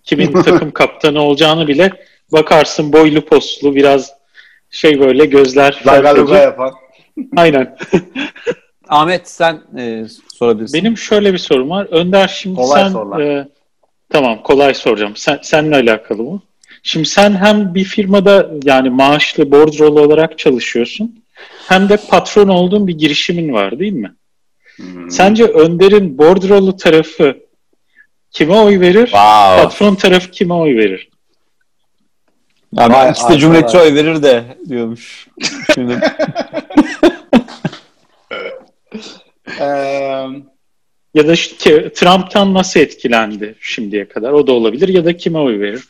[0.03, 1.91] kimin takım kaptanı olacağını bile
[2.31, 4.11] bakarsın boylu postlu biraz
[4.69, 6.33] şey böyle gözler ferfeci.
[6.33, 6.71] yapan.
[7.37, 7.77] Aynen.
[8.89, 10.79] Ahmet sen e, sorabilirsin.
[10.81, 11.85] Benim şöyle bir sorum var.
[11.91, 13.19] Önder şimdi Kolay sen sorular.
[13.19, 13.47] e,
[14.09, 15.13] tamam kolay soracağım.
[15.15, 16.41] Sen seninle alakalı bu.
[16.83, 21.23] Şimdi sen hem bir firmada yani maaşlı bordrolu olarak çalışıyorsun.
[21.67, 24.15] hem de patron olduğun bir girişimin var değil mi?
[24.75, 25.11] Hmm.
[25.11, 27.37] Sence Önder'in bordrolu tarafı
[28.31, 29.05] kime oy verir?
[29.05, 29.63] Wow.
[29.63, 31.09] Patron tarafı kime oy verir?
[32.73, 35.27] Ya Vay ikisi de Cumhuriyetçi oy verir de diyormuş.
[35.73, 35.99] Şimdi
[39.59, 39.65] Ee,
[41.13, 44.31] Ya da işte Trump'tan nasıl etkilendi şimdiye kadar?
[44.31, 44.87] O da olabilir.
[44.87, 45.83] Ya da kime oy verir?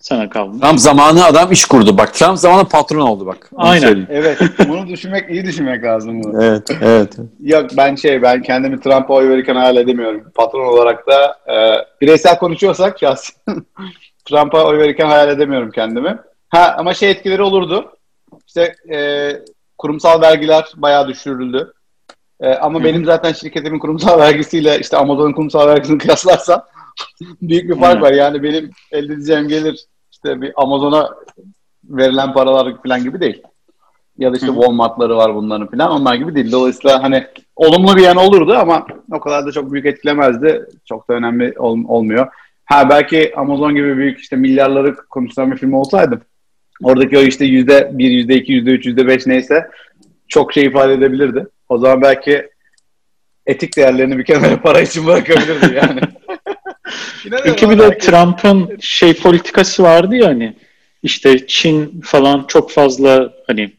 [0.00, 0.60] Sana kalmış.
[0.60, 1.98] Trump zamanı adam iş kurdu.
[1.98, 3.50] Bak Trump zamanı patron oldu bak.
[3.52, 3.80] Onu Aynen.
[3.86, 4.08] söyleyeyim.
[4.10, 4.38] evet,
[4.68, 6.44] bunu düşünmek, iyi düşünmek lazım bunu.
[6.44, 7.16] Evet, evet.
[7.40, 10.30] Yok ben şey, ben kendimi Trump'a oy verirken hayal edemiyorum.
[10.34, 11.54] Patron olarak da e,
[12.00, 13.36] bireysel konuşuyorsak şahsen
[14.24, 16.18] Trump'a oy verirken hayal edemiyorum kendimi.
[16.48, 17.92] Ha ama şey etkileri olurdu.
[18.46, 19.30] İşte e,
[19.78, 21.72] kurumsal vergiler bayağı düşürüldü.
[22.42, 22.84] E, ama Hı.
[22.84, 26.62] benim zaten şirketimin kurumsal vergisiyle işte Amazon'un kurumsal vergisini kıyaslarsam
[27.42, 28.00] büyük bir fark Hı.
[28.00, 28.12] var.
[28.12, 31.10] Yani benim elde edeceğim gelir işte bir Amazon'a
[31.84, 33.42] verilen paralar falan gibi değil.
[34.18, 34.54] Ya da işte Hı.
[34.54, 36.52] Walmart'ları var bunların falan onlar gibi değil.
[36.52, 37.26] Dolayısıyla hani
[37.56, 40.66] olumlu bir yan olurdu ama o kadar da çok büyük etkilemezdi.
[40.84, 42.26] Çok da önemli ol- olmuyor.
[42.64, 46.20] Ha belki Amazon gibi büyük işte milyarları konuşturan bir film olsaydı
[46.82, 49.70] oradaki o işte yüzde bir, yüzde iki, yüzde üç, yüzde beş neyse
[50.28, 51.46] çok şey ifade edebilirdi.
[51.72, 52.48] O zaman belki
[53.46, 56.00] etik değerlerini bir kenara para için bırakabilirdi yani.
[57.62, 60.56] Ama bir de belki- Trump'ın şey politikası vardı ya hani
[61.02, 63.72] işte Çin falan çok fazla hani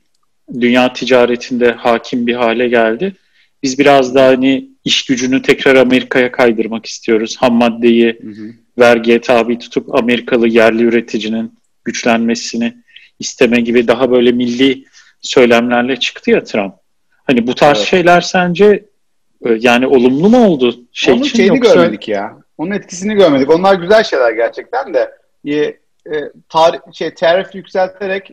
[0.60, 3.16] dünya ticaretinde hakim bir hale geldi.
[3.64, 7.38] Biz biraz daha hani iş gücünü tekrar Amerika'ya kaydırmak istiyoruz.
[7.40, 8.54] Ham maddeyi Hı hı.
[8.80, 12.74] vergiye tabi tutup Amerikalı yerli üreticinin güçlenmesini
[13.20, 14.86] isteme gibi daha böyle milli
[15.22, 16.83] söylemlerle çıktı ya Trump.
[17.24, 17.88] Hani bu tarz Evet.
[17.88, 18.86] şeyler sence
[19.46, 22.38] e, yani olumlu mu oldu şey Onun için şeyini yoksa görmedik ya.
[22.58, 23.50] Onun etkisini görmedik.
[23.50, 25.12] Onlar güzel şeyler gerçekten de.
[25.48, 25.78] E, e,
[26.50, 28.32] tarih, şey, tarif yükselterek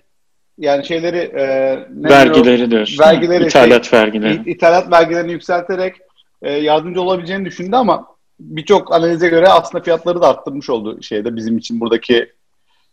[0.59, 1.45] yani şeyleri e,
[1.91, 2.11] ne diyor?
[2.11, 2.99] vergileri diyorsun.
[2.99, 4.35] Vergileri, şey, İthalat vergileri.
[4.35, 5.97] İ- ithalat vergilerini yükselterek
[6.43, 8.07] e, yardımcı olabileceğini düşündü ama
[8.41, 12.33] birçok analize göre aslında fiyatları da arttırmış oldu şeyde bizim için buradaki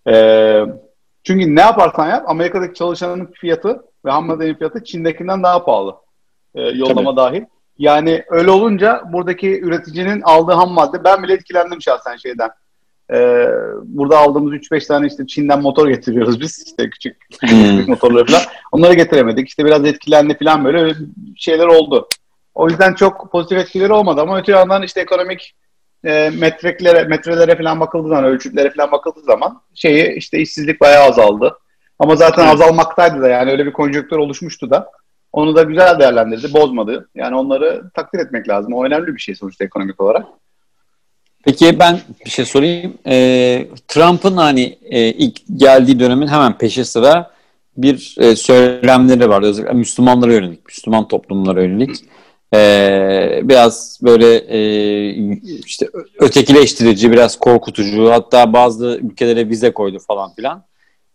[0.09, 0.13] e,
[1.23, 5.95] çünkü ne yaparsan yap Amerika'daki çalışanın fiyatı ve ham maddenin fiyatı Çin'dekinden daha pahalı.
[6.55, 7.41] E, yollama dahil.
[7.77, 12.49] Yani öyle olunca buradaki üreticinin aldığı ham madde ben bile etkilendim şahsen şeyden.
[13.13, 13.47] E,
[13.83, 16.63] burada aldığımız 3-5 tane işte Çin'den motor getiriyoruz biz.
[16.67, 17.87] işte küçük Hmm.
[17.89, 18.41] motorları falan.
[18.71, 19.47] Onları getiremedik.
[19.47, 20.93] İşte biraz etkilendi falan böyle öyle
[21.37, 22.07] şeyler oldu.
[22.55, 25.55] O yüzden çok pozitif etkileri olmadı ama öte yandan işte ekonomik
[26.05, 31.57] e, metreklere, metrelere falan bakıldığı zaman, ölçütlere falan bakıldığı zaman şeyi işte işsizlik bayağı azaldı.
[31.99, 32.53] Ama zaten Evet.
[32.53, 34.91] azalmaktaydı da yani öyle bir konjonktür oluşmuştu da.
[35.33, 37.09] Onu da güzel değerlendirdi, bozmadı.
[37.15, 38.73] Yani onları takdir etmek lazım.
[38.73, 40.25] O önemli bir şey sonuçta ekonomik olarak.
[41.45, 42.93] Peki ben bir şey sorayım.
[43.07, 47.31] Ee, Trump'ın hani e, ilk geldiği dönemin hemen peşi sıra
[47.77, 49.47] bir e, söylemleri vardı.
[49.47, 51.95] Özellikle Müslümanlara yönelik, Müslüman toplumlara yönelik.
[52.53, 54.59] Ee, biraz böyle e,
[55.65, 55.87] işte
[56.19, 58.11] ötekileştirici, biraz korkutucu.
[58.11, 60.63] Hatta bazı ülkelere vize koydu falan filan.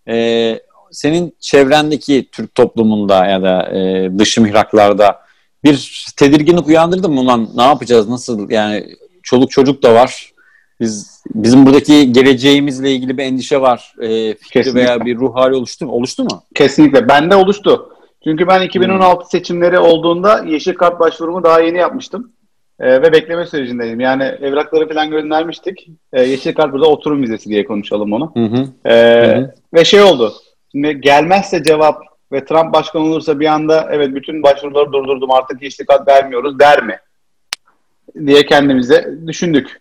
[0.09, 0.61] Ee,
[0.93, 5.19] senin çevrendeki Türk toplumunda ya da e, dışı mihraklarda
[5.65, 7.21] bir tedirginlik uyandırdı mı?
[7.21, 8.09] Ulan ne yapacağız?
[8.09, 8.87] Nasıl yani
[9.23, 10.33] çoluk çocuk da var.
[10.81, 13.95] Biz bizim buradaki geleceğimizle ilgili bir endişe var.
[14.01, 14.81] E, fikri Kesinlikle.
[14.81, 15.93] veya bir ruh hali oluştu mu?
[15.93, 16.43] Oluştu mu?
[16.55, 17.09] Kesinlikle.
[17.09, 17.89] Bende oluştu.
[18.25, 22.33] Çünkü ben 2016 seçimleri olduğunda yeşil kart başvurumu daha yeni yapmıştım.
[22.81, 24.01] Ee, ve bekleme sürecindeydim.
[24.01, 25.89] Yani evrakları falan göndermiştik.
[26.13, 28.33] Ee, yeşil kart burada oturum vizesi diye konuşalım onu.
[28.37, 28.67] Hı hı.
[28.87, 29.55] Hı hı.
[29.75, 30.33] Ve şey oldu.
[30.73, 32.03] Şimdi gelmezse cevap
[32.33, 36.97] ve Trump başkan olursa bir anda evet bütün başvuruları durdurdum artık kart vermiyoruz der mi?
[38.27, 39.79] Diye kendimize düşündük.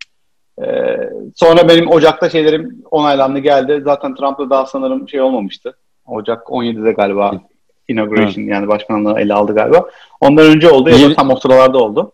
[0.61, 0.97] Ee,
[1.35, 3.81] sonra benim Ocak'ta şeylerim onaylandı geldi.
[3.85, 5.77] Zaten Trump'la daha sanırım şey olmamıştı.
[6.05, 7.41] Ocak 17'de galiba
[7.87, 9.89] inauguration yani başkanlığı ele aldı galiba.
[10.21, 12.11] Ondan önce oldu ya da tam o sıralarda oldu.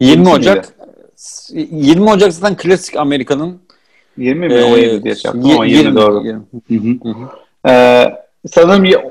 [0.00, 0.68] 20 Yirmi Ocak
[1.60, 3.60] 20 Ocak zaten klasik Amerika'nın
[4.16, 4.54] 20 mi?
[4.54, 6.26] e, 17 diye çarptım y- ama 20 yirmi- doğru.
[6.26, 6.42] yirmi.
[6.68, 7.08] Hı hı.
[7.08, 7.28] Hı hı.
[7.68, 8.04] Ee,
[8.46, 9.04] sanırım ya,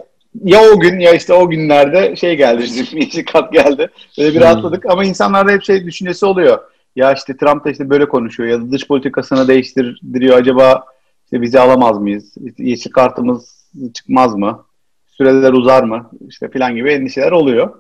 [0.44, 3.90] ya o gün ya işte o günlerde şey geldi bizim yeşil kart geldi.
[4.18, 4.42] Böyle bir Hmm.
[4.42, 6.60] rahatladık ama insanlarda hep şey düşüncesi oluyor.
[6.96, 10.86] Ya işte Trump da işte böyle konuşuyor ya da dış politikasını değiştiriyor acaba
[11.24, 12.34] işte bizi alamaz mıyız?
[12.46, 14.66] İşte yeşil kartımız çıkmaz mı?
[15.08, 16.10] Süreler uzar mı?
[16.30, 17.80] İşte filan gibi endişeler oluyor.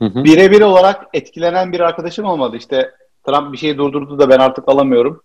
[0.00, 2.56] Birebir olarak etkilenen bir arkadaşım olmadı.
[2.56, 2.90] İşte
[3.26, 5.22] Trump bir şeyi durdurdu da ben artık alamıyorum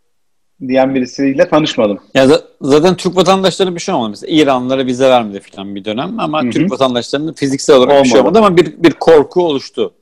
[0.61, 1.99] diyen birisiyle tanışmadım.
[2.13, 4.09] Ya za- zaten Türk vatandaşları bir şey olmadı.
[4.09, 6.49] Mesela İranlılara vize vermedi falan bir dönem ama Hı hı.
[6.51, 8.37] Türk vatandaşlarının fiziksel olarak bir şey Olmadı.
[8.39, 9.93] olmadı ama bir, bir korku oluştu.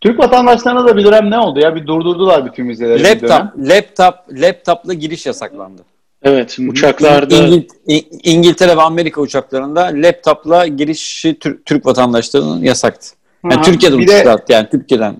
[0.00, 1.74] Türk vatandaşlarına da bir dönem ne oldu ya?
[1.76, 3.20] Bir durdurdular bütün vizeleri bir dönem.
[3.30, 5.82] Laptop, laptop, laptopla giriş yasaklandı.
[6.22, 7.68] Evet uçaklarda İngil-
[8.24, 13.08] İngiltere ve Amerika uçaklarında laptopla girişi Tür- Türk vatandaşlarının yasaktı.
[13.44, 15.16] Yani Ha, Türkiye'de bir de- uçuşlar yani Türkiye'den.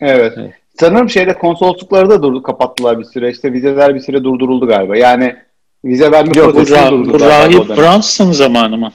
[0.00, 0.32] Evet.
[0.36, 0.52] Evet.
[0.80, 3.30] Sanırım şeyde konsoloslukları da durdu, kapattılar bir süre.
[3.30, 4.96] İşte vizeler bir süre durduruldu galiba.
[4.96, 5.36] Yani
[5.84, 7.28] vize verme Yok prosesi ra- durdu bu galiba o
[7.58, 7.76] Rahip dönem.
[7.82, 8.92] Branson zamanı mı?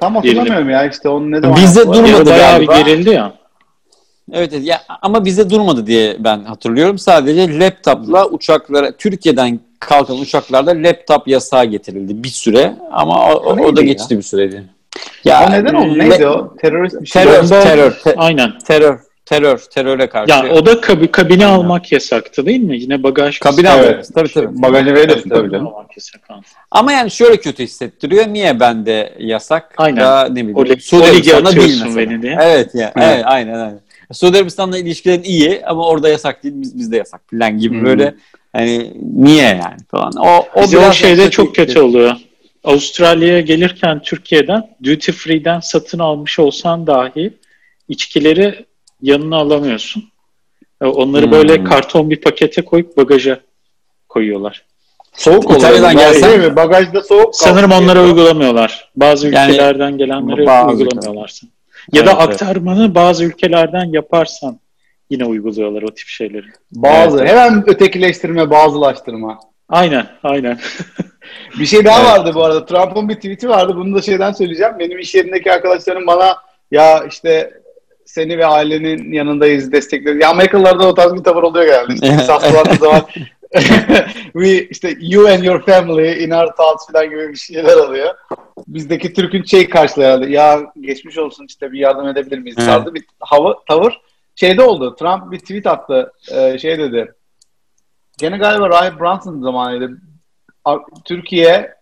[0.00, 2.90] Tam hatırlamıyorum ya işte onun ne zaman Vize durmadı Ya bayağı bir galiba.
[2.90, 3.32] gerildi ya.
[4.32, 6.98] Evet, evet ya, ama bize durmadı diye ben hatırlıyorum.
[6.98, 13.56] Sadece laptopla uçaklara Türkiye'den kalkan uçaklarda laptop yasağı getirildi bir süre ama o, o- o
[13.56, 14.62] da neydi geçti bir sürede.
[15.24, 15.98] Ya, neden oldu?
[15.98, 16.56] Neydi le- o?
[16.56, 17.22] Terörist bir şey.
[17.24, 18.58] Terör, terör, te- Aynen.
[18.58, 18.98] terör,
[19.28, 20.32] terör, teröre karşı.
[20.32, 22.78] Ya o da kabi, kabine almak yasaktı değil mi?
[22.80, 24.62] Yine bagaj Kabine almak, tabii, tabii.
[24.62, 25.68] Bagajı verirsin Tabii, canım.
[26.70, 28.26] Ama yani şöyle kötü hissettiriyor.
[28.26, 29.74] Niye bende yasak?
[29.76, 30.00] Aynen.
[30.00, 30.56] Da ne bileyim.
[30.56, 31.96] O Suudi o Arabistan'da değil mesela.
[31.96, 32.38] beni diye.
[32.42, 32.92] Evet ya.
[32.96, 33.08] Evet.
[33.14, 33.80] Evet, aynen aynen.
[34.12, 36.54] Suudi Arabistan'la ilişkilerin iyi ama orada yasak değil.
[36.56, 37.84] Biz, bizde yasak falan gibi Hmm.
[37.84, 38.14] böyle
[38.52, 40.12] hani niye yani falan.
[40.18, 41.84] O, o Bize o biraz şeyde çok kötü hissettiriyor.
[41.86, 42.16] oluyor.
[42.64, 47.30] Avustralya'ya gelirken Türkiye'den duty free'den satın almış olsan dahi
[47.88, 48.64] içkileri
[49.02, 50.04] yanına alamıyorsun.
[50.82, 51.32] E, Onları Hmm.
[51.32, 53.40] böyle karton bir pakete koyup bagaja
[54.08, 54.64] koyuyorlar.
[55.12, 55.60] Soğuk oluyor.
[55.60, 56.56] İtalya'dan değil mi?
[56.56, 57.34] Bagajda soğuk.
[57.34, 57.78] Sanırım diye.
[58.06, 58.90] uygulamıyorlar.
[58.96, 61.40] Bazı Yani- ülkelerden gelenleri Bazı uygulamıyorlar.
[61.92, 62.42] Ya da Evet, evet.
[62.42, 64.60] aktarmanı bazı ülkelerden yaparsan
[65.10, 66.46] yine uyguluyorlar o tip şeyleri.
[66.72, 67.18] Bazı.
[67.18, 67.28] Evet.
[67.30, 69.38] Hemen ötekileştirme, bazılaştırma.
[69.68, 70.58] Aynen, aynen.
[71.58, 72.10] Bir şey daha Evet.
[72.10, 72.66] vardı bu arada.
[72.66, 73.76] Trump'ın bir tweet'i vardı.
[73.76, 74.72] Bunu da şeyden söyleyeceğim.
[74.78, 76.36] Benim iş yerindeki arkadaşlarım bana
[76.70, 77.57] ya işte
[78.08, 80.20] seni ve ailenin yanındayız, destekleriz.
[80.20, 81.94] Ya Amerikalılarda o tarz bir tavır oluyor genelde.
[81.94, 83.02] İşte biz hastalandığı zaman
[84.32, 88.14] we işte you and your family in our thoughts falan gibi bir şeyler alıyor.
[88.68, 92.56] Bizdeki Türk'ün şey karşılığı ya geçmiş olsun işte bir yardım edebilir miyiz?
[92.56, 94.00] Tarzı bir hava, tavır.
[94.36, 94.96] Şeyde oldu.
[94.96, 96.12] Trump bir tweet attı.
[96.32, 97.14] Ee, şey dedi.
[98.18, 99.98] Gene galiba Rahip Brunson zamanıydı.
[101.04, 101.74] Türkiye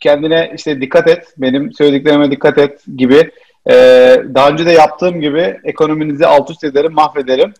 [0.00, 3.30] kendine işte dikkat et, benim söylediklerime dikkat et gibi.
[3.70, 7.54] Ee, daha önce de yaptığım gibi ekonominizi alt üst ederim, mahvederim.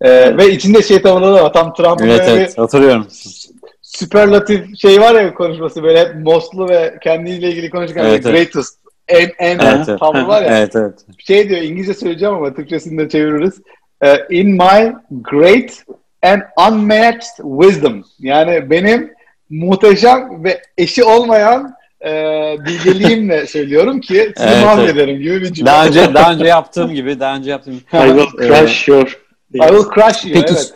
[0.00, 1.52] Ee, ve içinde şey tavırları da var.
[1.52, 3.06] Tam Trump'ın Evet böyle evet hatırlıyorum.
[3.82, 8.52] süperlatif şey var ya konuşması böyle hep mostlu ve kendiyle ilgili konuşurken Evet, evet.
[8.52, 8.78] greatest,
[9.08, 10.00] en, en Evet, evet.
[10.00, 10.48] tavrı var ya.
[10.58, 10.94] Evet evet.
[11.18, 13.60] Şey diyor İngilizce söyleyeceğim ama Türkçesini de çeviririz.
[14.02, 15.84] Ee, in my great
[16.22, 18.04] and unmatched wisdom.
[18.18, 19.12] Yani benim
[19.50, 21.74] muhteşem ve eşi olmayan
[22.04, 22.10] e,
[22.66, 25.70] bilgeliğimle söylüyorum ki sizi Evet, mahvederim gibi bir cümle.
[25.70, 27.84] Daha önce daha önce yaptığım gibi daha önce yaptığım gibi.
[27.92, 29.06] I will crush your...
[29.54, 30.34] I will crush you.
[30.34, 30.74] Peki, evet.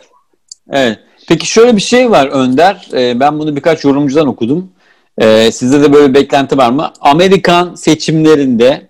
[0.71, 0.99] Evet.
[1.27, 2.87] Peki şöyle bir şey var Önder.
[2.93, 4.71] Ee, ben bunu birkaç yorumcudan okudum.
[5.17, 6.93] Ee, sizde de böyle bir beklenti var mı?
[7.01, 8.89] Amerikan seçimlerinde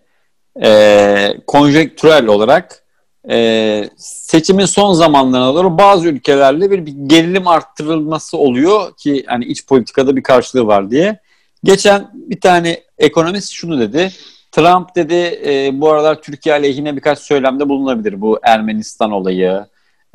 [0.63, 2.83] e, konjektürel olarak
[3.29, 9.65] e, seçimin son zamanlarına doğru bazı ülkelerle bir, bir gerilim arttırılması oluyor ki hani iç
[9.65, 11.19] politikada bir karşılığı var diye.
[11.63, 14.11] Geçen bir tane ekonomist şunu dedi.
[14.51, 18.21] Trump dedi e, bu aralar Türkiye aleyhine birkaç söylemde bulunabilir.
[18.21, 19.65] Bu Ermenistan olayı,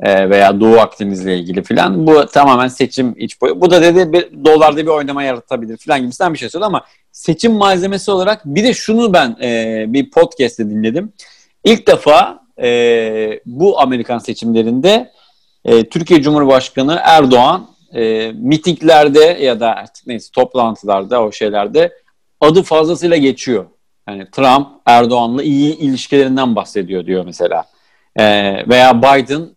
[0.01, 2.07] e, veya Doğu Akdeniz'le ilgili filan.
[2.07, 3.61] Bu tamamen seçim iç boyu.
[3.61, 7.53] Bu da dedi bir, dolarda bir oynama yaratabilir filan gibisinden bir şey söyledi ama seçim
[7.53, 11.13] malzemesi olarak bir de şunu ben e, bir podcast'te dinledim.
[11.63, 15.11] İlk defa e, bu Amerikan seçimlerinde
[15.65, 21.93] e, Türkiye Cumhurbaşkanı Erdoğan e, mitinglerde ya da artık neyse toplantılarda o şeylerde
[22.41, 23.65] adı fazlasıyla geçiyor.
[24.09, 27.65] Yani Trump Erdoğan'la iyi ilişkilerinden bahsediyor diyor mesela.
[28.15, 28.23] E,
[28.69, 29.49] veya Biden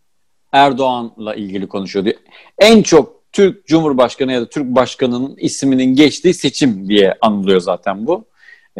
[0.53, 2.16] Erdoğan'la ilgili konuşuyor diyor.
[2.59, 8.24] En çok Türk Cumhurbaşkanı ya da Türk Başkanı'nın isminin geçtiği seçim diye anılıyor zaten bu.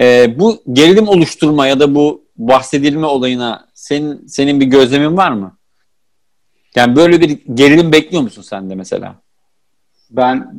[0.01, 5.59] Ee, bu gerilim oluşturma ya da bu bahsedilme olayına senin senin bir gözlemin var mı?
[6.77, 9.22] Yani böyle bir gerilim bekliyor musun sen de mesela?
[10.17, 10.53] Ben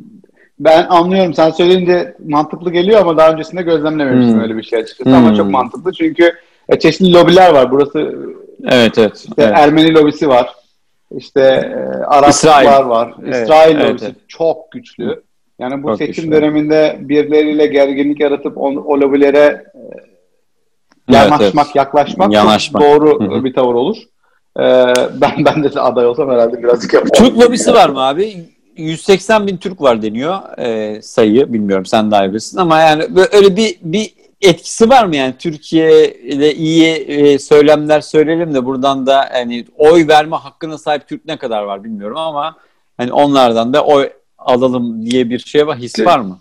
[0.58, 1.34] ben anlıyorum.
[1.34, 4.42] Sen söyleyince mantıklı geliyor ama daha öncesinde gözlemlememiştim Hmm.
[4.42, 5.16] öyle bir şey açıkçası.
[5.16, 5.36] Ama Hmm.
[5.36, 6.32] çok mantıklı çünkü
[6.68, 7.70] e, çeşitli lobiler var.
[7.70, 8.14] Burası
[8.68, 9.16] Evet evet.
[9.16, 9.52] işte evet.
[9.56, 10.50] Ermeni lobisi var.
[11.16, 12.88] İşte e, Araplar İsrail.
[12.88, 13.14] var.
[13.24, 14.16] Evet, İsrail evet, lobisi evet.
[14.28, 15.22] çok güçlü.
[15.58, 16.32] Yani bu Çok seçim güçlü.
[16.36, 19.64] döneminde birileriyle gerginlik yaratıp o, o lobilere
[21.08, 21.76] Evet, yanaşmak, evet.
[21.76, 22.82] yaklaşmak Yanaşmak.
[22.82, 23.96] çok doğru bir tavır olur.
[24.60, 24.62] Ee,
[25.20, 27.12] ben ben de aday olsam herhalde birazcık yaparım.
[27.14, 28.34] Türk lobisi var mı abi?
[28.76, 31.52] 180 bin Türk var deniyor e, sayı.
[31.52, 35.34] Bilmiyorum sen daha iyi bilirsin ama yani böyle öyle bir bir etkisi var mı yani
[35.38, 41.24] Türkiye ile iyi e, söylemler söyleyelim de buradan da hani oy verme hakkına sahip Türk
[41.24, 42.56] ne kadar var bilmiyorum ama
[42.96, 46.38] hani onlardan da oy alalım diye bir şey var his var mı?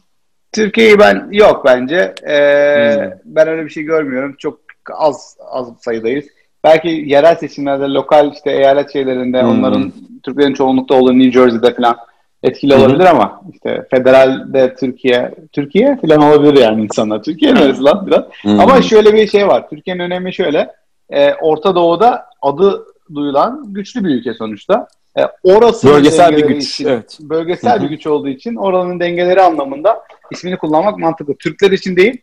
[0.52, 2.16] Türkiye'yi ben yok bence.
[2.28, 3.12] Ee, Hmm.
[3.26, 4.36] Ben öyle bir şey görmüyorum.
[4.38, 4.60] Çok
[4.98, 6.26] az az sayıdayız.
[6.64, 9.50] Belki yerel seçimlerde, lokal işte eyalet şeylerinde Hmm.
[9.50, 11.98] onların Türklerin çoğunlukta olduğu New Jersey'de falan
[12.44, 17.24] etkili olabilir ama işte federalde Türkiye Türkiye falan olabilir yani insanlar.
[17.24, 18.24] Türkiye neresi lan biraz?
[18.42, 18.60] Hmm.
[18.60, 19.70] Ama şöyle bir şey var.
[19.70, 20.72] Türkiye'nin önemi şöyle.
[21.10, 22.86] E, Orta Doğu'da adı
[23.16, 24.88] duyulan güçlü bir ülke sonuçta.
[25.20, 26.64] E, orası bölgesel bir güç.
[26.64, 27.18] için- Evet.
[27.22, 27.84] bölgesel Hı hı.
[27.84, 31.36] bir güç olduğu için oranın dengeleri anlamında ismini kullanmak mantıklı.
[31.36, 32.22] Türkler için değil.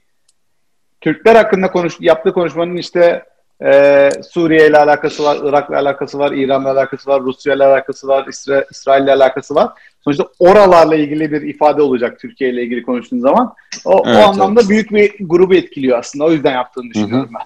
[1.00, 3.22] Türkler hakkında konuş, yaptığı konuşmanın işte
[3.64, 8.26] e, Suriye ile alakası var, Irak'la alakası var, İran'la alakası var, Rusya ile alakası var,
[8.28, 9.68] İsra İsrail ile alakası var.
[10.04, 13.54] Sonuçta oralarla ilgili bir ifade olacak Türkiye ile ilgili konuştuğun zaman.
[13.84, 16.24] O, Evet, o anlamda büyük bir grubu etkiliyor aslında.
[16.24, 17.42] O yüzden yaptığını düşünüyorum ben.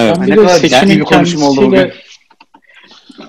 [0.00, 0.16] Evet.
[0.16, 1.92] Ben bir ne de kadar seçimin dertli bir konuşma oldu bugün.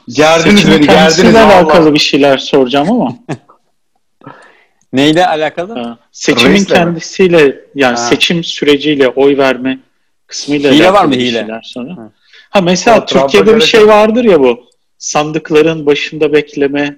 [0.10, 1.36] Gerdiniz beni, gerdiniz.
[1.36, 3.16] alakalı bir şeyler soracağım ama.
[4.94, 5.80] Neyle alakalı?
[5.80, 6.80] Ha, Seçimin Reisle mi?
[6.80, 7.98] kendisiyle yani Ha.
[7.98, 9.80] seçim süreciyle oy verme
[10.28, 11.60] kısmıyla Hile var mı hile?
[11.64, 11.98] sonra.
[11.98, 12.12] Ha.
[12.50, 14.60] Ha mesela Trump'a Türkiye'de bir şey vardır ya bu
[14.98, 16.98] sandıkların başında bekleme.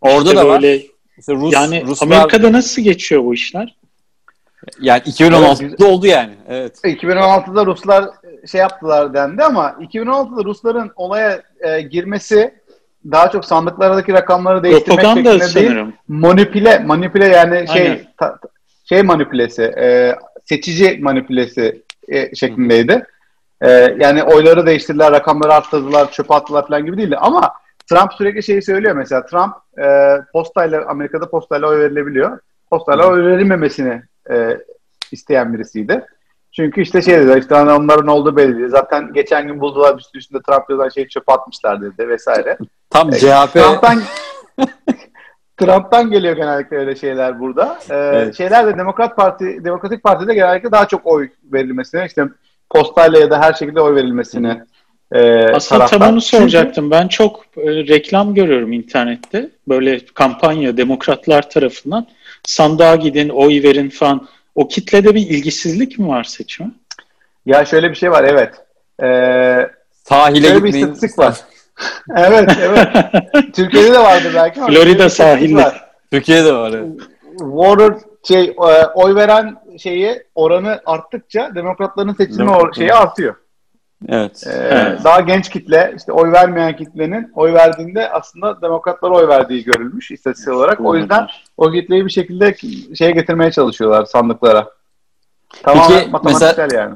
[0.00, 0.62] Orada işte da var.
[0.62, 0.82] böyle,
[1.16, 3.76] Mesela Rus, yani Ruslar, Amerika'da nasıl geçiyor bu işler?
[4.80, 6.32] yani 2016'da oldu yani.
[6.48, 6.78] Evet.
[6.84, 8.04] 2016'da Ruslar
[8.50, 12.54] şey yaptılar dendi ama 2016'da Rusların olaya e, girmesi
[13.12, 15.92] daha çok sandıklardaki rakamları değiştirmek Propaganda şeklinde değil, sanırım.
[16.08, 18.06] manipüle manipüle yani şey Aynen.
[18.18, 18.38] ta-
[18.84, 20.14] şey manipülesi, e,
[20.44, 23.06] seçici manipülesi e, şeklindeydi.
[23.60, 27.16] E, yani oyları değiştirdiler, rakamları arttırdılar, çöpe attılar falan gibi değildi.
[27.16, 27.52] Ama
[27.90, 29.26] Trump sürekli şeyi söylüyor mesela.
[29.26, 32.38] Trump e, postayla Amerika'da postayla oy verilebiliyor.
[32.70, 34.58] Postayla oy verilmemesini e,
[35.12, 36.04] isteyen birisiydi.
[36.52, 38.68] Çünkü işte şey dedi işte hani onların olduğu belli değil.
[38.68, 42.58] Zaten geçen gün buldular sürü üstünde Trump yazan şeyi çöpe atmışlar dedi vesaire.
[42.90, 43.98] Tam E, CHP Trump'tan
[45.56, 47.78] Trump'tan geliyor genellikle öyle şeyler burada.
[47.90, 48.36] Ee, Evet.
[48.36, 52.24] Şeyler de Demokrat Parti, Demokratik Parti'de genellikle daha çok oy verilmesine, işte
[52.70, 54.64] postayla ya da her şekilde oy verilmesine
[55.12, 55.98] e, Aslında taraftar.
[55.98, 56.90] tam onu Çünkü- soracaktım.
[56.90, 59.50] Ben çok e, reklam görüyorum internette.
[59.68, 62.06] Böyle kampanya demokratlar tarafından
[62.46, 64.28] sandığa gidin, oy verin falan.
[64.54, 66.70] O kitlede bir ilgisizlik mi var seçime?
[67.46, 68.54] Ya şöyle bir şey var evet.
[69.02, 69.68] Ee,
[70.04, 70.86] sahile şöyle bir gitmeyin.
[70.92, 71.36] istatistik var.
[72.16, 72.88] evet evet.
[73.54, 74.60] Türkiye'de de vardı belki.
[74.60, 75.62] Florida sahilde.
[75.62, 75.90] var.
[76.12, 76.72] Türkiye'de var.
[76.72, 76.88] Evet.
[77.38, 82.72] Water şey e, oy veren şeyi oranı arttıkça demokratların seçimi or- Demokratların.
[82.72, 83.34] şeyi artıyor.
[84.08, 84.42] evet.
[84.46, 85.04] Ee, Evet.
[85.04, 90.54] Daha genç kitle, işte oy vermeyen kitlenin oy verdiğinde aslında demokratlara oy verdiği görülmüş istatistik
[90.54, 90.80] olarak.
[90.80, 92.56] O yüzden o kitleyi bir şekilde
[92.98, 94.68] şeye getirmeye çalışıyorlar sandıklara.
[95.64, 96.94] Peki, matematiksel yani.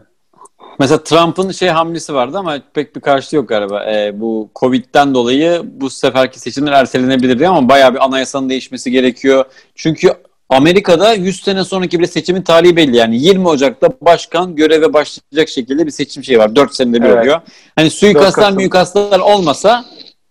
[0.80, 3.84] Mesela Trump'ın şey hamlesi vardı ama pek bir karşılığı yok galiba.
[3.84, 9.44] Ee, bu Covid'den dolayı bu seferki seçimler ertelenebilir diye ama bayağı bir anayasanın değişmesi gerekiyor.
[9.74, 10.08] Çünkü
[10.48, 12.96] Amerika'da 100 sene sonraki bile seçimin tarihi belli.
[12.96, 16.56] Yani 20 Ocak'ta başkan göreve başlayacak şekilde bir seçim şeyi var.
[16.56, 17.18] 4 senede bir Evet.
[17.18, 17.40] oluyor.
[17.76, 18.54] Hani 4 suikastlar Kasım.
[18.54, 19.84] muikastlar olmasa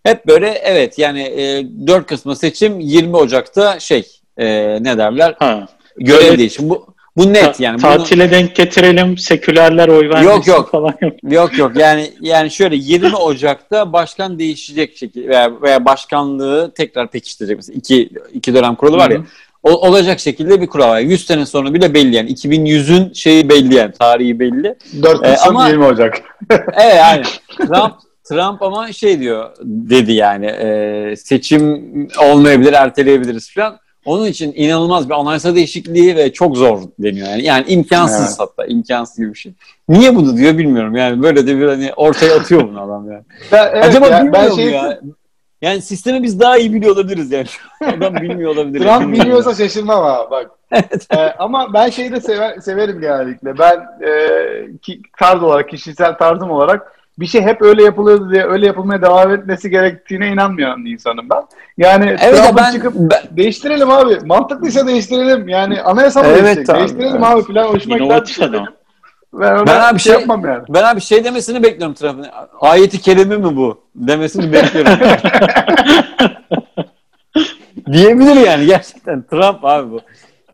[0.04, 4.46] hep böyle evet yani e, 4 Kasım'da seçim 20 Ocak'ta şey e,
[4.84, 5.66] ne derler Ha.
[5.96, 6.70] görev Böyle değişimi.
[6.70, 6.86] Bu,
[7.20, 7.74] bu net Ta- yani.
[7.74, 10.70] Bunu- tatile denk getirelim, sekülerler oy vermesin Yok, yok.
[10.70, 11.12] falan yok.
[11.30, 17.56] Yok yok yani yani şöyle 20 Ocak'ta başkan değişecek şekilde veya, veya başkanlığı tekrar pekiştirecek
[17.56, 19.20] mesela iki, iki dönem kuralı var ya
[19.62, 21.00] o, olacak şekilde bir kural var.
[21.00, 24.76] 100 sene sonra bile belli yani 2100'ün şeyi belli yani tarihi belli.
[25.02, 26.22] 4 Ee, ama- 20 Ocak.
[26.50, 27.22] Evet yani
[27.56, 27.94] Trump
[28.24, 33.78] Trump ama şey diyor dedi yani e, seçim olmayabilir erteleyebiliriz falan.
[34.04, 37.44] Onun için inanılmaz bir anayasa değişikliği ve çok zor deniyor yani.
[37.44, 38.36] Yani imkansız Evet.
[38.38, 39.52] hatta imkansız gibi bir şey.
[39.88, 43.22] Niye bunu diyor bilmiyorum yani böyle de bir hani ortaya atıyor bunu adam yani.
[43.52, 45.00] Ben, evet Acaba ya, bilmiyor ben şey, ya?
[45.62, 47.46] Yani sistemi biz daha iyi biliyor olabiliriz yani.
[47.96, 48.80] Adam bilmiyor olabilir.
[48.80, 50.50] Trump Bilmiyorum biliyorsa şaşırmam ha bak.
[51.10, 53.58] Ee, ama ben şeyi de sever, severim genellikle.
[53.58, 53.76] Ben
[54.06, 54.10] e,
[54.82, 59.32] ki, tarz olarak, kişisel tarzım olarak bir şey hep öyle yapılıyordu diye öyle yapılmaya devam
[59.34, 61.42] etmesi gerektiğine inanmayan insanım ben.
[61.78, 64.18] Yani Evet Trump'ın ben, çıkıp ben değiştirelim abi.
[64.24, 65.48] Mantıklıysa değiştirelim.
[65.48, 66.70] Yani anayasa mı Evet değişecek?
[66.70, 67.24] abi, Değiştirelim evet.
[67.24, 67.64] abi falan.
[67.64, 67.96] Hoşuma
[68.46, 68.66] adam.
[69.32, 70.62] Ben, Ben abi bir şey şey- yapmam yani.
[70.68, 72.26] ben abi şey demesini bekliyorum Trump'ın.
[72.60, 73.80] Ayeti kerime mi bu?
[73.94, 74.92] Demesini bekliyorum.
[77.92, 80.00] Diyebilir yani gerçekten Trump abi bu.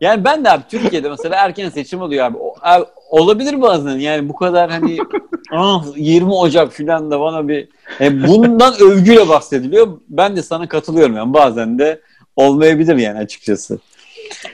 [0.01, 2.37] Yani ben de abi Türkiye'de mesela erken seçim oluyor abi.
[2.37, 4.97] O, abi olabilir bazen yani bu kadar hani
[5.51, 7.67] ah 20 Ocak filan da bana bir
[8.01, 9.87] e, bundan övgüyle bahsediliyor.
[10.09, 12.01] Ben de sana katılıyorum yani bazen de
[12.35, 13.79] olmayabilir yani açıkçası.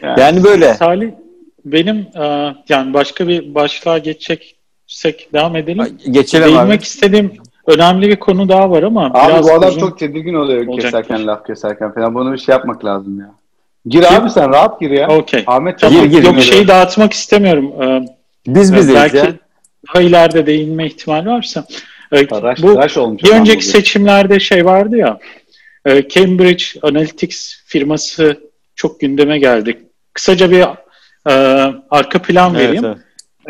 [0.01, 0.73] Yani böyle.
[0.73, 1.11] Salih,
[1.65, 5.97] benim e, yani başka bir başlığa geçeceksek devam edelim.
[6.11, 6.83] Geçelim Değinmek abi.
[6.83, 7.33] istediğim
[7.67, 11.01] önemli bir konu daha var ama Abi biraz bu adam uzun- çok tedirgin oluyor olacaktır.
[11.01, 12.15] keserken, laf keserken falan.
[12.15, 13.31] Bunu bir şey yapmak lazım ya.
[13.87, 15.07] Gir abi sen rahat gir ya.
[15.07, 15.43] Okey.
[15.47, 16.41] Ahmet Tamam, Gir, gir, yok gir.
[16.41, 17.81] şeyi dağıtmak istemiyorum.
[17.83, 18.05] E,
[18.47, 19.33] Biz bizeyiz belki ya.
[19.93, 21.65] daha ileride değinme ihtimali varsa.
[22.11, 23.23] E, Tıraş, bu olmuş.
[23.23, 23.69] bir önceki bugün.
[23.71, 25.19] seçimlerde şey vardı ya.
[25.85, 28.39] e, Cambridge Analytics firması
[28.75, 29.79] çok gündeme geldi.
[30.13, 30.61] Kısaca bir
[31.29, 31.33] e,
[31.89, 32.85] arka plan vereyim.
[32.85, 32.97] Evet,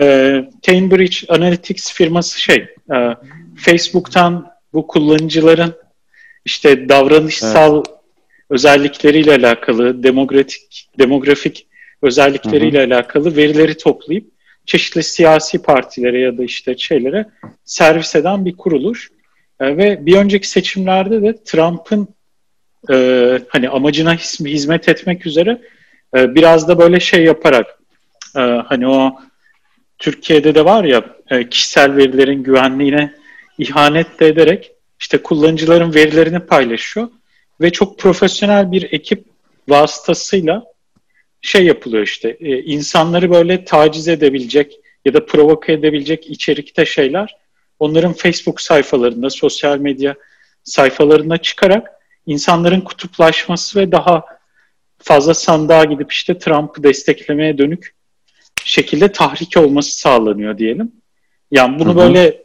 [0.01, 3.15] E, Cambridge Analytics firması şey, e,
[3.57, 5.73] Facebook'tan bu kullanıcıların
[6.45, 7.83] işte davranışsal
[8.49, 11.67] özellikleriyle alakalı, demografik demografik
[12.01, 14.33] özellikleriyle alakalı verileri toplayıp
[14.65, 17.25] çeşitli siyasi partilere ya da işte şeylere
[17.65, 19.11] servis eden bir kuruluş.
[19.59, 22.07] E, ve bir önceki seçimlerde de Trump'ın
[22.91, 25.61] e, hani amacına hizmet etmek üzere
[26.15, 27.79] e, biraz da böyle şey yaparak
[28.35, 29.19] e, hani o
[29.97, 33.13] Türkiye'de de var ya e, kişisel verilerin güvenliğine
[33.57, 37.07] ihanet de ederek işte kullanıcıların verilerini paylaşıyor
[37.61, 39.25] ve çok profesyonel bir ekip
[39.69, 40.65] vasıtasıyla
[41.41, 47.37] şey yapılıyor işte e, insanları böyle taciz edebilecek ya da provoke edebilecek içerikte şeyler
[47.79, 50.15] onların Facebook sayfalarında, sosyal medya
[50.63, 51.91] sayfalarına çıkarak
[52.25, 54.25] insanların kutuplaşması ve daha
[54.97, 57.95] fazla sandığa gidip işte Trump'ı desteklemeye dönük
[58.65, 60.91] şekilde tahrik olması sağlanıyor diyelim.
[61.51, 61.97] Yani bunu Hı hı.
[61.97, 62.43] böyle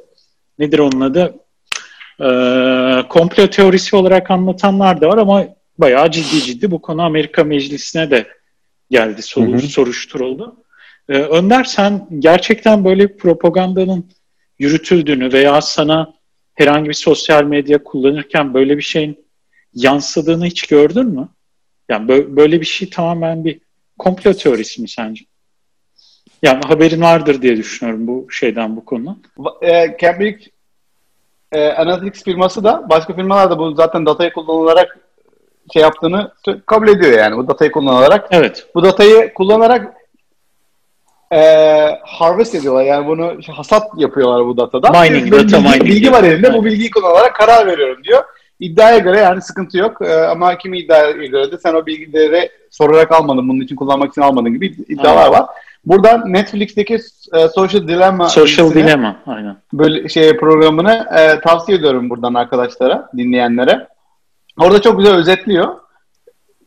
[0.58, 1.34] nedir onun adı?
[2.20, 5.46] Ee, komplo teorisi olarak anlatanlar da var ama
[5.78, 8.26] bayağı ciddi ciddi bu konu Amerika Meclisi'ne de
[8.90, 9.60] geldi, soru, Hı hı.
[9.60, 10.56] soruşturuldu.
[11.08, 14.10] Ee, Önder sen gerçekten böyle bir propagandanın
[14.58, 16.14] yürütüldüğünü veya sana
[16.54, 19.24] herhangi bir sosyal medya kullanırken böyle bir şeyin
[19.74, 21.28] yansıdığını hiç gördün mü?
[21.88, 23.60] Yani bö- böyle bir şey tamamen bir
[23.98, 25.24] komplo teorisi mi sence?
[26.42, 29.22] Yani haberin vardır diye düşünüyorum bu şeyden bu konudan.
[29.62, 30.44] E, Cambridge
[31.52, 34.98] e, Analytics firması da başka firmalar da bu zaten datayı kullanılarak
[35.72, 36.32] şey yaptığını
[36.66, 38.28] kabul ediyor yani bu datayı kullanarak.
[38.30, 38.66] Evet.
[38.74, 39.94] Bu datayı kullanarak
[41.32, 41.40] e,
[42.02, 44.90] harvest ediyorlar yani bunu hasat yapıyorlar bu datada.
[44.90, 46.32] Mining, Benim data bilgi, mining bilgi var yani.
[46.32, 48.24] elimde bu bilgiyi kullanarak karar veriyorum diyor.
[48.60, 53.12] İddiaya göre yani sıkıntı yok E, ama kimi iddiaya göre de sen o bilgileri sorarak
[53.12, 55.32] almadın bunun için kullanmak için almadın gibi iddialar Aynen.
[55.32, 55.46] var.
[55.84, 56.94] Buradan Netflix'teki
[57.34, 59.16] e, Social Dilemma Social dilemma.
[59.26, 59.56] Aynen.
[59.72, 63.88] böyle şey programını e, tavsiye ediyorum buradan arkadaşlara, dinleyenlere.
[64.58, 65.74] Orada çok güzel özetliyor.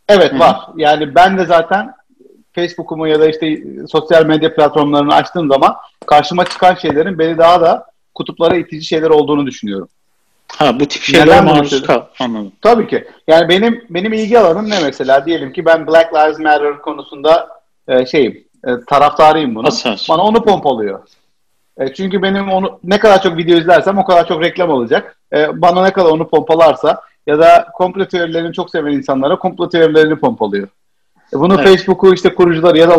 [0.09, 0.39] Evet Hı hı.
[0.39, 0.59] var.
[0.75, 1.93] Yani ben de zaten
[2.55, 5.75] Facebook'umu ya da işte sosyal medya platformlarını açtığım zaman
[6.05, 9.88] karşıma çıkan şeylerin beni daha da kutuplara itici şeyler olduğunu düşünüyorum.
[10.57, 12.01] Ha bu tip bunu maruz kal.
[12.19, 12.51] Anladım.
[12.61, 13.07] Tabii ki.
[13.27, 15.25] Yani benim benim ilgi alanım ne mesela?
[15.25, 17.49] Diyelim ki ben Black Lives Matter konusunda
[17.88, 19.67] e, şeyim, e, taraftarıyım bunu.
[19.67, 20.09] Hassas.
[20.09, 20.99] Bana onu pompalıyor.
[21.77, 25.17] E, çünkü benim onu ne kadar çok video izlersem o kadar çok reklam olacak.
[25.33, 30.15] E, bana ne kadar onu pompalarsa ya da komplo teorilerini çok seven insanlara komplo teorilerini
[30.15, 30.67] pompalıyor.
[31.34, 31.68] E, bunu Evet.
[31.68, 32.95] Facebook'u işte kurucular ya da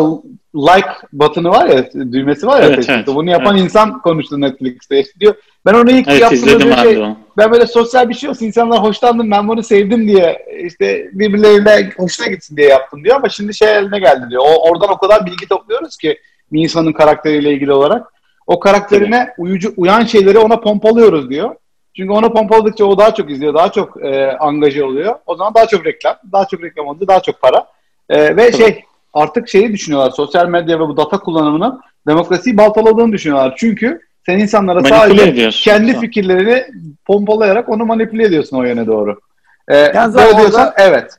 [0.55, 2.93] like button'ı var ya düğmesi var ya Evet, Facebook'ta.
[3.11, 3.15] evet.
[3.15, 3.63] Bunu yapan Evet.
[3.65, 4.99] insan konuştu Netflix'te.
[4.99, 5.35] İşte diyor
[5.65, 7.17] ben onu ilk Evet yaptığımda şey, onu.
[7.37, 12.27] ben böyle sosyal bir şey olsun insanlar hoşlandım ben bunu sevdim diye işte birbirlerine hoşuna
[12.27, 14.43] gitsin diye yaptım diyor ama şimdi şey eline geldi diyor.
[14.45, 16.17] O, oradan o kadar bilgi topluyoruz ki
[16.51, 18.07] bir insanın karakteriyle ilgili olarak
[18.47, 21.55] o karakterine uyucu uyan şeyleri ona pompalıyoruz diyor.
[21.97, 25.15] Çünkü ona pompaladıkça o daha çok izliyor, daha çok e, angaje oluyor.
[25.25, 27.65] O zaman daha çok reklam, daha çok reklam olunca daha çok para.
[28.09, 30.11] E, ve şey artık şeyi düşünüyorlar.
[30.11, 33.53] Sosyal medya ve bu data kullanımının demokrasiyi baltaladığını düşünüyorlar.
[33.57, 35.63] Çünkü sen insanlara Manipüle sadece ediyorsun.
[35.63, 36.65] kendi fikirlerini
[37.05, 39.19] pompalayarak onu manipüle ediyorsun o yöne doğru.
[39.67, 41.11] Ee, Yalnız böyle orada- diyorsan evet.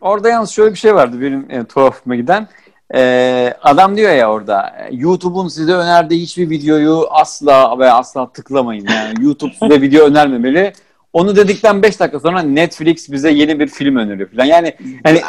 [0.00, 2.48] Orada yalnız şöyle bir şey vardı benim e, tuhafıma giden.
[2.94, 8.86] Ee, adam diyor ya orada YouTube'un size önerdiği hiçbir videoyu asla ve asla tıklamayın.
[8.90, 10.72] Yani YouTube size video önermemeli.
[11.12, 14.44] Onu dedikten 5 dakika sonra Netflix bize yeni bir film öneriyor falan.
[14.44, 15.20] Yani hani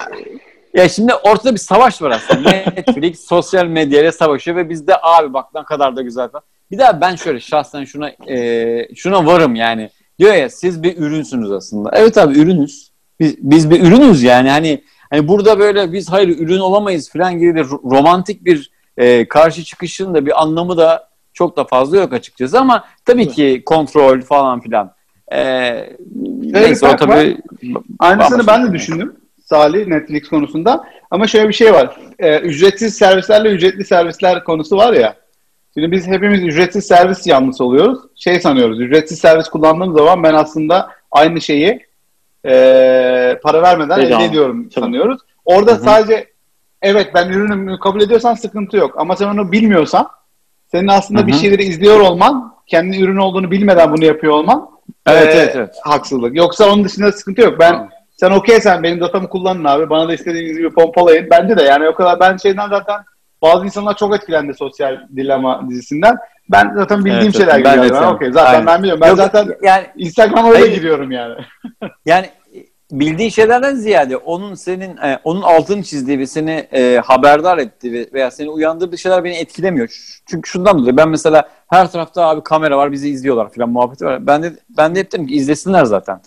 [0.73, 2.49] ya şimdi ortada bir savaş var aslında.
[2.49, 6.43] Netflix sosyal medyayla savaşıyor ve biz de abi bak ne kadar da güzel falan.
[6.71, 9.89] Bir daha ben şöyle şahsen şuna e, şuna varım yani.
[10.19, 11.91] Diyor ya siz bir ürünsünüz aslında.
[11.93, 12.91] Evet abi ürünüz.
[13.19, 17.55] Biz, biz bir ürünüz yani hani hani burada böyle biz hayır ürün olamayız falan gibi
[17.55, 22.13] bir ro- romantik bir e, karşı çıkışın da bir anlamı da çok da fazla yok
[22.13, 24.93] açıkçası ama tabii ki kontrol falan filan.
[25.31, 25.89] Ee,
[26.41, 27.37] neyse o tabii
[27.99, 29.15] Aynısını ben de bir düşündüm.
[29.49, 30.83] Salih Netflix konusunda.
[31.11, 31.97] Ama şöyle bir şey var.
[32.19, 35.15] Ee, ücretsiz servislerle ücretli servisler konusu var ya.
[35.73, 37.99] Şimdi biz hepimiz ücretsiz servis yanlısı oluyoruz.
[38.15, 38.79] Şey sanıyoruz.
[38.79, 41.79] Ücretsiz servis kullandığım zaman ben aslında aynı şeyi
[42.45, 44.21] ee, para vermeden Bedava.
[44.21, 44.85] elde ediyorum Tabii.
[44.85, 45.21] sanıyoruz.
[45.45, 45.81] Orada Hı hı.
[45.81, 46.27] sadece
[46.81, 48.93] evet ben ürünümü kabul ediyorsan sıkıntı yok.
[48.97, 50.07] Ama sen onu bilmiyorsan
[50.71, 54.69] senin aslında Hı bir şeyleri izliyor olman, kendi ürün olduğunu bilmeden bunu yapıyor olman
[55.07, 55.75] Evet, ee, evet, evet.
[55.83, 56.35] haksızlık.
[56.35, 57.59] Yoksa onun dışında sıkıntı yok.
[57.59, 57.89] Ben Tamam.
[58.19, 59.89] Sen okeysen benim datamı kullanın abi.
[59.89, 61.27] Bana da istediğiniz gibi pompalayın.
[61.31, 63.01] Bence de yani o kadar ben şeyden zaten
[63.41, 66.17] bazı insanlar çok etkilendi sosyal dilema dizisinden.
[66.51, 67.63] Ben zaten bildiğim Evet, şeyler.
[67.63, 68.01] Ben giriyorum.
[68.01, 68.31] Ben okey.
[68.31, 68.65] Zaten Aynen.
[68.65, 69.01] ben biliyorum.
[69.01, 70.73] Ben Yok, zaten yani Instagram'a öyle Hayır.
[70.73, 71.35] giriyorum yani.
[72.05, 72.29] yani
[72.91, 78.09] bildiğin şeylerden ziyade onun senin e, onun altını çizdiği ve seni e, haberdar ettiği ve-
[78.13, 80.19] veya seni uyandırdığı şeyler beni etkilemiyor.
[80.25, 84.27] Çünkü şundan dolayı ben mesela her tarafta abi kamera var bizi izliyorlar falan muhabbeti var.
[84.27, 86.21] Ben de ben de hep dedim ki izlesinler zaten.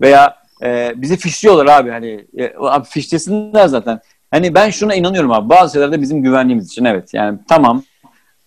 [0.00, 4.00] Veya e, bizi fişliyorlar abi hani e, abi fişlesinler zaten.
[4.30, 7.82] Hani ben şuna inanıyorum abi bazı şeylerde bizim güvenliğimiz için evet yani tamam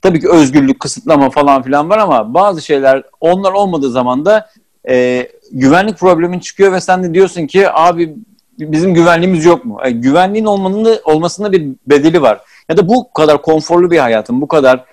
[0.01, 4.49] tabii ki özgürlük kısıtlama falan filan var ama bazı şeyler onlar olmadığı zaman da
[4.89, 8.15] e, güvenlik problemin çıkıyor ve sen de diyorsun ki abi
[8.59, 9.79] bizim güvenliğimiz yok mu?
[9.83, 12.41] E, güvenliğin olmanın da, olmasında bir bedeli var.
[12.69, 14.85] Ya da bu kadar konforlu bir hayatın, bu kadar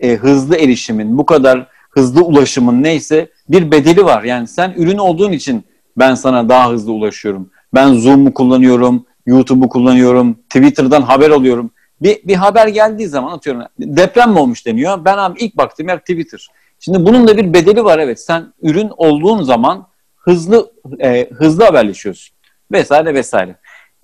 [0.00, 4.22] e, hızlı erişimin, bu kadar hızlı ulaşımın neyse bir bedeli var.
[4.22, 5.64] Yani sen ürün olduğun için
[5.98, 7.50] ben sana daha hızlı ulaşıyorum.
[7.74, 11.70] Ben Zoom'u kullanıyorum, YouTube'u kullanıyorum, Twitter'dan haber alıyorum.
[12.02, 15.04] Bir, bir haber geldiği zaman atıyorum deprem mi olmuş deniyor.
[15.04, 16.46] Ben abi ilk baktığım yer Twitter.
[16.80, 18.20] Şimdi bunun da bir bedeli var evet.
[18.20, 22.34] Sen ürün olduğun zaman hızlı e, hızlı haberleşiyorsun.
[22.72, 23.56] Vesaire vesaire.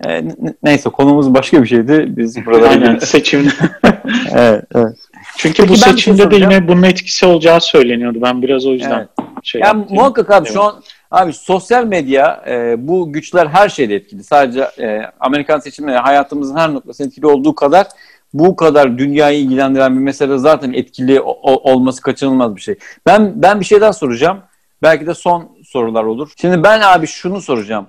[0.07, 0.23] E,
[0.63, 2.05] neyse konumuz başka bir şeydi.
[2.17, 3.49] Biz burada Aynen seçimde.
[4.31, 4.95] evet, evet.
[5.37, 6.51] Çünkü Peki bu şey seçimde de soracağım.
[6.51, 8.19] yine bunun etkisi olacağı söyleniyordu.
[8.21, 9.09] Ben biraz o yüzden Evet.
[9.43, 9.85] şey Ya yaptım.
[9.95, 10.53] muhakkak abi Evet.
[10.53, 14.23] şu an abi sosyal medya e, bu güçler her şeyde etkili.
[14.23, 17.87] Sadece e, Amerikan seçimleri hayatımızın her noktasında etkili olduğu kadar
[18.33, 22.75] bu kadar dünyayı ilgilendiren bir mesele zaten etkili o- olması kaçınılmaz bir şey.
[23.05, 24.37] Ben ben bir şey daha soracağım.
[24.81, 26.31] Belki de son sorular olur.
[26.41, 27.87] Şimdi ben abi şunu soracağım.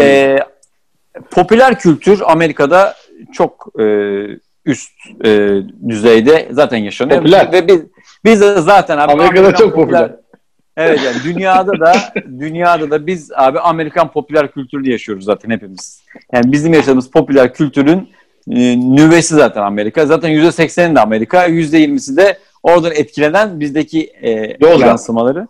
[0.00, 0.36] E,
[1.30, 2.94] popüler kültür Amerika'da
[3.32, 3.84] çok e,
[4.64, 4.92] üst
[5.24, 5.50] e,
[5.88, 7.18] düzeyde zaten yaşanıyor.
[7.18, 7.52] Popüler.
[7.52, 7.80] Ve biz,
[8.24, 10.16] biz de zaten abi Amerika'da Amerikan çok popüler.
[10.76, 11.92] Evet yani dünyada da
[12.38, 16.02] dünyada da biz abi Amerikan popüler kültürü yaşıyoruz zaten hepimiz.
[16.32, 18.10] Yani bizim yaşadığımız popüler kültürün
[18.50, 20.06] e, nüvesi zaten Amerika.
[20.06, 25.48] Zaten %80'i de Amerika, %20'si de oradan etkilenen bizdeki e, yansımaları.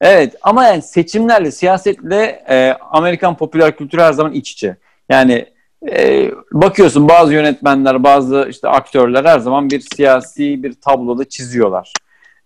[0.00, 4.76] Evet ama yani seçimlerle, siyasetle e, Amerikan popüler kültürü her zaman iç içe.
[5.08, 5.46] Yani
[5.90, 11.92] e, bakıyorsun bazı yönetmenler, bazı işte aktörler her zaman bir siyasi bir tabloda çiziyorlar.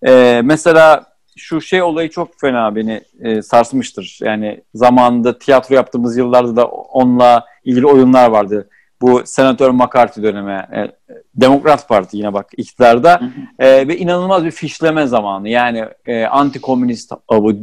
[0.06, 4.18] E, mesela şu şey olayı çok fena beni e, sarsmıştır.
[4.22, 8.68] Yani zamanında tiyatro yaptığımız yıllarda da onunla ilgili oyunlar vardı.
[9.00, 10.52] Bu Senatör McCarthy dönemi.
[10.52, 10.92] e,
[11.34, 13.20] Demokrat Parti yine bak iktidarda.
[13.58, 15.48] E, ve inanılmaz bir fişleme zamanı.
[15.48, 17.56] Yani e, anti-komünist avı,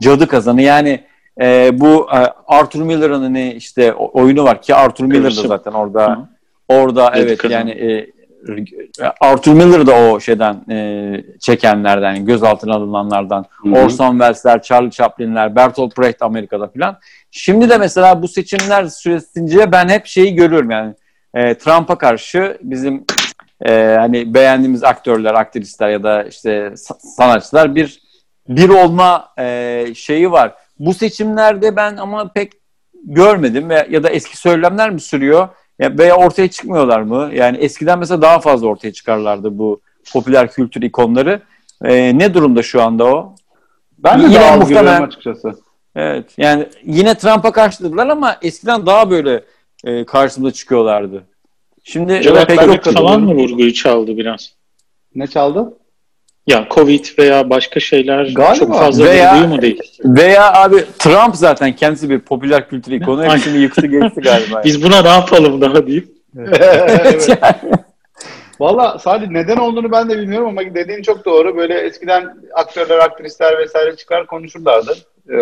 [0.00, 0.62] cadı kazanı.
[0.62, 1.04] Yani
[1.40, 6.10] e, bu e, Arthur Miller'ın hani işte oyunu var ki Arthur Miller da zaten orada
[6.10, 6.28] Hı.
[6.68, 8.11] orada Cadı evet yani e,
[9.20, 13.46] Arthur Miller da o şeyden e, çekenlerden, yani gözaltına alınanlardan.
[13.62, 13.70] hı.
[13.70, 16.98] Orson Welles'ler, Charlie Chaplin'ler, Bertolt Brecht Amerika'da filan.
[17.30, 20.94] Şimdi de mesela bu seçimler süresince ben hep şeyi görüyorum yani
[21.34, 23.04] e, Trump'a karşı bizim
[23.64, 28.02] e, hani beğendiğimiz aktörler, aktristler ya da işte sa- sanatçılar bir
[28.48, 30.54] bir olma e, şeyi var.
[30.78, 32.52] Bu seçimlerde ben ama pek
[33.04, 35.48] görmedim ve ya da eski söylemler mi sürüyor
[35.82, 37.30] ya, veya ortaya çıkmıyorlar mı?
[37.34, 39.80] Yani eskiden mesela daha fazla ortaya çıkarlardı bu
[40.12, 41.42] popüler kültür ikonları.
[41.84, 43.34] E, ne durumda şu anda o?
[43.98, 45.52] Ben de Yine daha az muhtemelen- görüyorum açıkçası.
[45.96, 46.34] Evet.
[46.36, 49.44] Yani yine Trump'a karşıladılar ama eskiden daha böyle
[49.84, 51.24] e, karşımıza çıkıyorlardı.
[51.84, 52.84] Şimdi Cevat pek yok.
[52.84, 54.52] falan mı vurguyu çaldı biraz?
[55.14, 55.74] Ne çaldı?
[56.46, 58.54] Ya Covid veya başka şeyler Galiba.
[58.54, 59.80] çok fazla Veya- vurguyu mu değil?
[60.04, 63.24] Veya abi Trump zaten kendisi bir popüler kültür ikonu.
[63.24, 64.62] Hepsini yıktı geçti galiba.
[64.64, 66.08] Biz buna ne yapalım daha deyip.
[66.38, 67.28] evet.
[68.60, 71.56] Valla sadece neden olduğunu ben de bilmiyorum ama dediğin çok doğru.
[71.56, 74.94] Böyle eskiden aktörler, aktrisler vesaire çıkar konuşurlardı
[75.30, 75.34] e,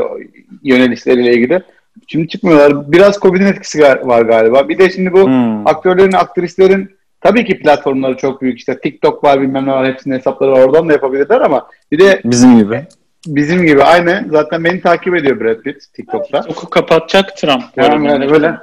[0.62, 1.62] yönelişleriyle ilgili.
[2.06, 2.92] Şimdi çıkmıyorlar.
[2.92, 4.68] Biraz Covid'in etkisi var galiba.
[4.68, 5.66] Bir de şimdi bu Hmm.
[5.66, 6.90] aktörlerin, aktrislerin
[7.20, 8.58] tabii ki platformları çok büyük.
[8.58, 9.86] İşte TikTok var bilmem ne var.
[9.86, 10.60] Hepsinin hesapları var.
[10.62, 12.86] Oradan da yapabilirler ama bir de Bizim gibi.
[13.26, 14.26] bizim gibi aynı.
[14.30, 16.44] Zaten beni takip ediyor Brad Pitt TikTok'ta.
[16.48, 17.64] Oku kapatacak Trump.
[17.76, 18.54] Yani, yani böyle.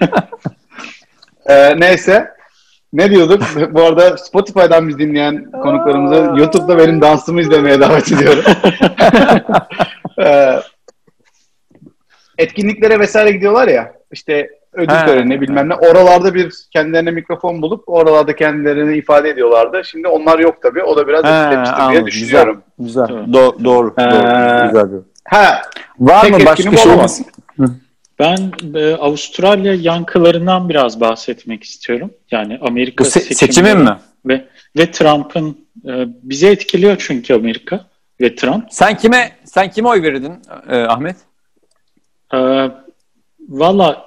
[1.48, 2.30] Ee, neyse.
[2.92, 3.42] Ne diyorduk?
[3.70, 8.44] Bu arada Spotify'dan biz dinleyen konuklarımızı YouTube'da benim dansımı izlemeye davet ediyorum.
[10.18, 10.60] Ee,
[12.38, 13.92] etkinliklere vesaire gidiyorlar ya.
[14.12, 15.06] İşte ödül Ha.
[15.06, 15.74] töreni bilmem ne.
[15.74, 19.82] Oralarda bir kendilerine mikrofon bulup oralarda kendilerini ifade ediyorlardı.
[19.84, 20.82] Şimdi onlar yok tabii.
[20.82, 22.62] O da biraz etkilemiştir diye düşünüyorum.
[22.78, 23.06] Güzel.
[23.10, 23.26] Evet.
[23.28, 23.94] Do- doğru.
[23.98, 24.66] Ee, doğru.
[24.68, 24.90] Güzel.
[24.90, 25.04] diyor.
[25.24, 25.62] Ha,
[25.98, 26.92] Var tek mı başka bu şey?
[26.92, 27.22] olamaz.
[28.18, 32.10] Ben e, Avustralya yankılarından biraz bahsetmek istiyorum.
[32.30, 33.96] Yani Amerika Bu se- seçimin mi?
[34.26, 34.44] Ve,
[34.76, 35.92] ve Trump'ın e,
[36.22, 37.80] bizi etkiliyor çünkü Amerika
[38.20, 38.64] ve Trump.
[38.70, 40.32] Sen kime sen kime oy verirdin
[40.70, 41.16] e, Ahmet?
[42.34, 42.70] Ee,
[43.48, 44.06] Valla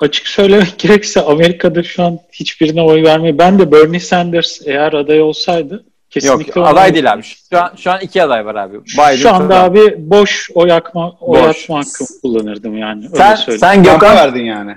[0.00, 3.38] açık söylemek gerekirse Amerika'da şu an hiçbirine oy vermiyor.
[3.38, 7.22] Ben de Bernie Sanders eğer aday olsaydı Kesinlikle Yok aday değil abi.
[7.22, 8.84] Şu an, şu an iki aday var abi.
[8.84, 11.46] Biden, Şu anda abi boş oy, yakma, oy Boş.
[11.64, 13.04] atma hakkımı kullanırdım yani.
[13.04, 13.60] Öyle Sen, söyleyeyim.
[13.60, 14.76] sen Gökhan verdin yani.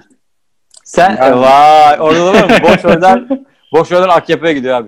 [0.84, 2.48] sen Yani- vay orada mı?
[2.64, 3.24] Boş oylar
[3.74, 4.88] boş oylar AKP'ye gidiyor abi.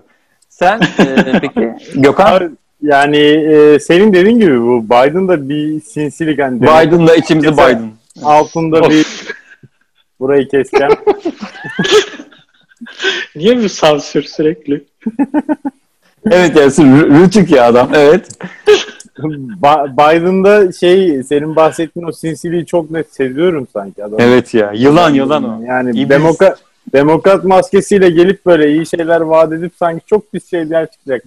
[0.49, 2.49] Sen e, peki Gökhan Abi,
[2.81, 7.51] Yani e, senin dediğin gibi bu Biden da bir sinsilik hani demek Biden da içimizi
[7.53, 7.91] Biden.
[8.23, 9.05] altında bir
[10.23, 10.93] burayı keseceğim.
[13.35, 14.83] Niye bu sansür sürekli?
[16.31, 17.89] Evet ya rü- rütük ya adam.
[17.93, 18.27] Evet.
[19.61, 24.19] Ba- Biden'da şey senin bahsettiğin o sinsiliği çok net seziyorum sanki adam.
[24.21, 24.71] Evet ya.
[24.75, 25.63] Yılan yılan o.
[25.65, 26.09] Yani İblis.
[26.09, 26.59] demokrat
[26.93, 31.23] demokrat maskesiyle gelip böyle iyi şeyler vaat edip sanki çok pis şeyler çıkacak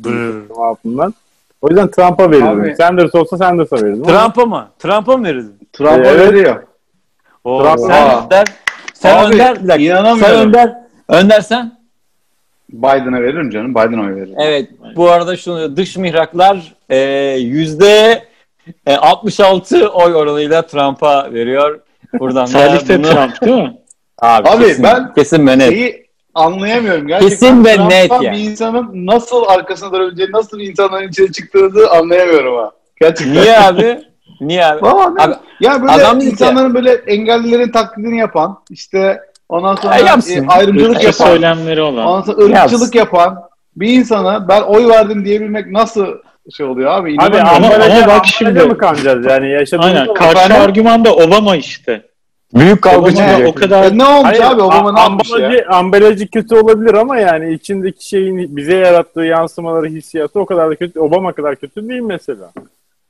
[0.57, 1.15] altından.
[1.63, 2.61] O yüzden Trump'a verirdim.
[2.61, 4.05] Abi- Sanders olsa Sanders'a verirdim.
[4.05, 4.69] Trump'a mı?
[4.79, 5.59] Trump'a mı verirdin?
[5.73, 6.33] Trump'a Evet.
[6.33, 6.63] veriyor.
[7.45, 8.29] Oo, Trump- sen Aa.
[9.01, 9.63] Sen Abi, Önder.
[9.63, 9.93] bir dakika.
[9.93, 10.21] inanamıyorum.
[10.37, 10.75] Sen Önder.
[11.09, 11.77] Önder sen?
[12.73, 13.71] Biden'a veririm canım.
[13.75, 14.35] Biden oy verir.
[14.39, 14.69] Evet.
[14.97, 16.99] Bu arada şunu dış mihraklar e,
[17.39, 18.23] yüzde
[18.87, 21.81] e, 66 oy oranıyla Trump'a veriyor.
[22.19, 23.77] Buradan da Salih de bunu- Trump değil mi?
[24.19, 25.69] Abi, Abi kesin, ben- kesin ve net.
[25.71, 27.07] Şeyi anlayamıyorum.
[27.09, 28.37] Gerçekten Kesin ve Trump'tan net yani.
[28.37, 32.71] bir insanın nasıl arkasında durabileceğini, nasıl insanların içine çıktığını anlayamıyorum ha.
[33.01, 33.35] Gerçekten.
[33.35, 34.01] Niye abi?
[34.41, 34.83] Niye abi?
[34.83, 39.75] Valla ne- Abi, ya böyle adam dedi ki- insanların böyle engellilerin taklidini yapan, işte ondan
[39.75, 42.07] sonra E, e, ayrımcılık Ülke yapan, söylemleri olan.
[42.07, 43.39] ondan sonra ırkçılık yapan
[43.77, 46.07] bir insana ben oy verdim diyebilmek nasıl
[46.57, 47.17] şey oluyor abi?
[47.21, 50.15] Abi ama- ama bak şimdi- mı kanacağız yani yaşadığımız Aynen.
[50.15, 50.57] Karşı Efendim?
[50.63, 52.03] argüman da Obama işte.
[52.55, 54.63] büyük kavga Obama o kadar E, ne olmuş Hayır, abi?
[54.63, 55.51] Obama ne yapmış ya?
[55.69, 61.01] ambalajı kötü olabilir ama yani içindeki şeyin bize yarattığı yansımaları, hissiyatı o kadar da kötü.
[61.01, 62.51] Obama kadar kötü değil mesela.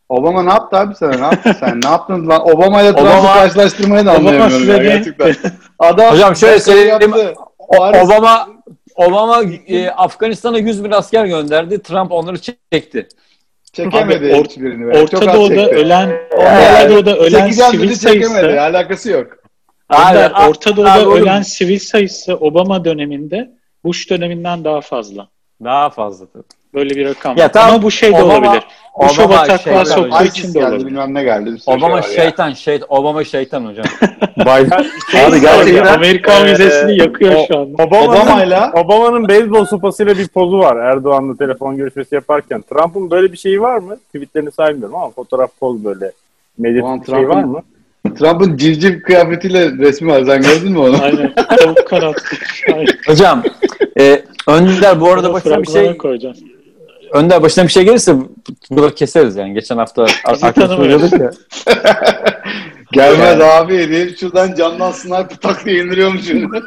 [0.08, 1.16] Obama ne yaptı abi sana?
[1.16, 1.80] Ne yaptın sen?
[1.80, 2.48] Ne yaptın lan?
[2.48, 5.34] Obama ile Trump'ı Obama- karşılaştırmayı da Obama anlayamıyorum size ya gerçekten.
[5.78, 6.88] Adam Hocam şöyle başarı söyleyeyim.
[7.00, 7.34] yaptı.
[7.70, 8.48] Paris- Obama
[8.96, 11.82] Obama e, Afganistan'a 100 bin asker gönderdi.
[11.82, 12.38] Trump onları
[12.72, 13.08] çekti.
[13.72, 14.86] Çekemedi Abi, or- hiçbirini.
[14.88, 15.06] be.
[15.06, 15.76] Çok Orta az Doğu'da çekti.
[15.76, 16.08] ölen
[16.40, 18.28] Yani Orta Doğu'da ölen Çekeceğim sivil dedi çekemedi.
[18.28, 19.26] sayısı Alakası yok.
[19.90, 23.50] Önder, Abi, Orta Doğu'da abi oğlum, ölen sivil sayısı Obama döneminde
[23.84, 25.28] Bush döneminden daha fazla.
[25.64, 26.42] daha fazla tabii.
[26.74, 27.36] Böyle bir rakam.
[27.36, 27.52] Ya var.
[27.52, 28.64] tamam, Ama bu şey de Obama- olabilir.
[28.96, 30.86] Obama bataklığa şey- soktuğu için de geldi olabilir.
[30.86, 31.52] bilmem ne geldi.
[31.52, 33.86] Bir Obama şey şeytan, şey, Obama şeytan hocam.
[34.36, 34.84] Biden
[35.28, 37.82] Abi gerçekten- Amerikan Ee, vizesini yakıyor o- şu anda.
[37.82, 42.62] Obama'nın, Obama'yla Obama'nın beyzbol sopasıyla bir pozu var Erdoğan'la telefon görüşmesi yaparken.
[42.62, 43.96] Trump'ın böyle bir şeyi var mı?
[43.96, 46.12] Tweetlerini saymıyorum ama fotoğraf poz böyle.
[46.58, 47.62] Medya Ulan bir şey var mı?
[48.18, 50.22] Trump'ın civciv kıyafetiyle resmi var.
[50.26, 51.02] Sen gördün mü onu?
[51.02, 51.34] Aynen.
[51.34, 52.22] Tavuk kanat.
[52.74, 52.86] Aynen.
[53.06, 53.42] hocam,
[54.00, 56.38] e, Önder bu arada başına bir şey koyacağız.
[57.12, 58.14] Önder başına bir şey gelirse
[58.70, 59.54] burada keseriz yani.
[59.54, 61.10] Geçen hafta arkadaşlar tanımıyoruz.
[61.10, 61.74] söylüyorduk ya.
[62.92, 66.60] Gelmez abi deyip şuradan camdan sniper tak diye indiriyormuş şimdi.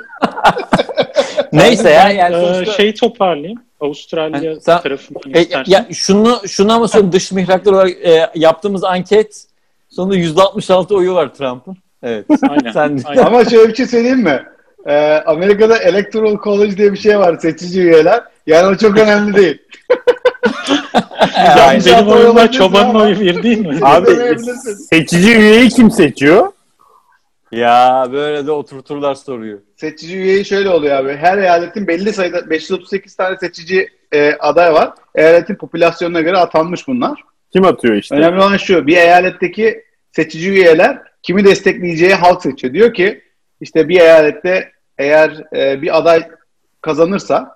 [1.53, 3.59] Neyse ya yani e, sonuçta şey toparlayayım.
[3.81, 5.71] Avustralya Yani sen- tarafından E, istersen.
[5.71, 9.43] ya şunu şunu ama söyleyeyim dış mihraklar olarak e, yaptığımız anket
[9.89, 11.77] sonunda %66 oyu var Trump'ın.
[12.03, 12.25] Evet.
[12.49, 12.71] Aynen.
[12.71, 13.23] Sen- aynen.
[13.25, 14.43] Ama şöyle bir şey söyleyeyim mi?
[14.87, 17.37] Ee, Amerika'da Electoral College diye bir şey var.
[17.37, 18.23] Seçici üyeler.
[18.47, 19.57] Yani o çok önemli değil.
[21.57, 23.79] Yani benim oy oyumda olabilir çobanın oyu bir değil mi?
[23.81, 24.37] Abi
[24.89, 26.51] seçici üyeyi kim seçiyor?
[27.51, 29.61] Ya böyle de oturturlar soruyu.
[29.75, 31.15] Seçici üyeyi şöyle oluyor abi.
[31.15, 34.93] Her eyaletin belli sayıda 538 tane seçici e, aday var.
[35.15, 37.23] Eyaletin popülasyonuna göre atanmış bunlar.
[37.53, 38.15] Kim atıyor işte?
[38.15, 38.87] Önemli olan şu.
[38.87, 42.73] Bir eyaletteki seçici üyeler kimi destekleyeceği halk seçiyor.
[42.73, 43.21] Diyor ki
[43.61, 46.27] işte bir eyalette eğer e, bir aday
[46.81, 47.55] kazanırsa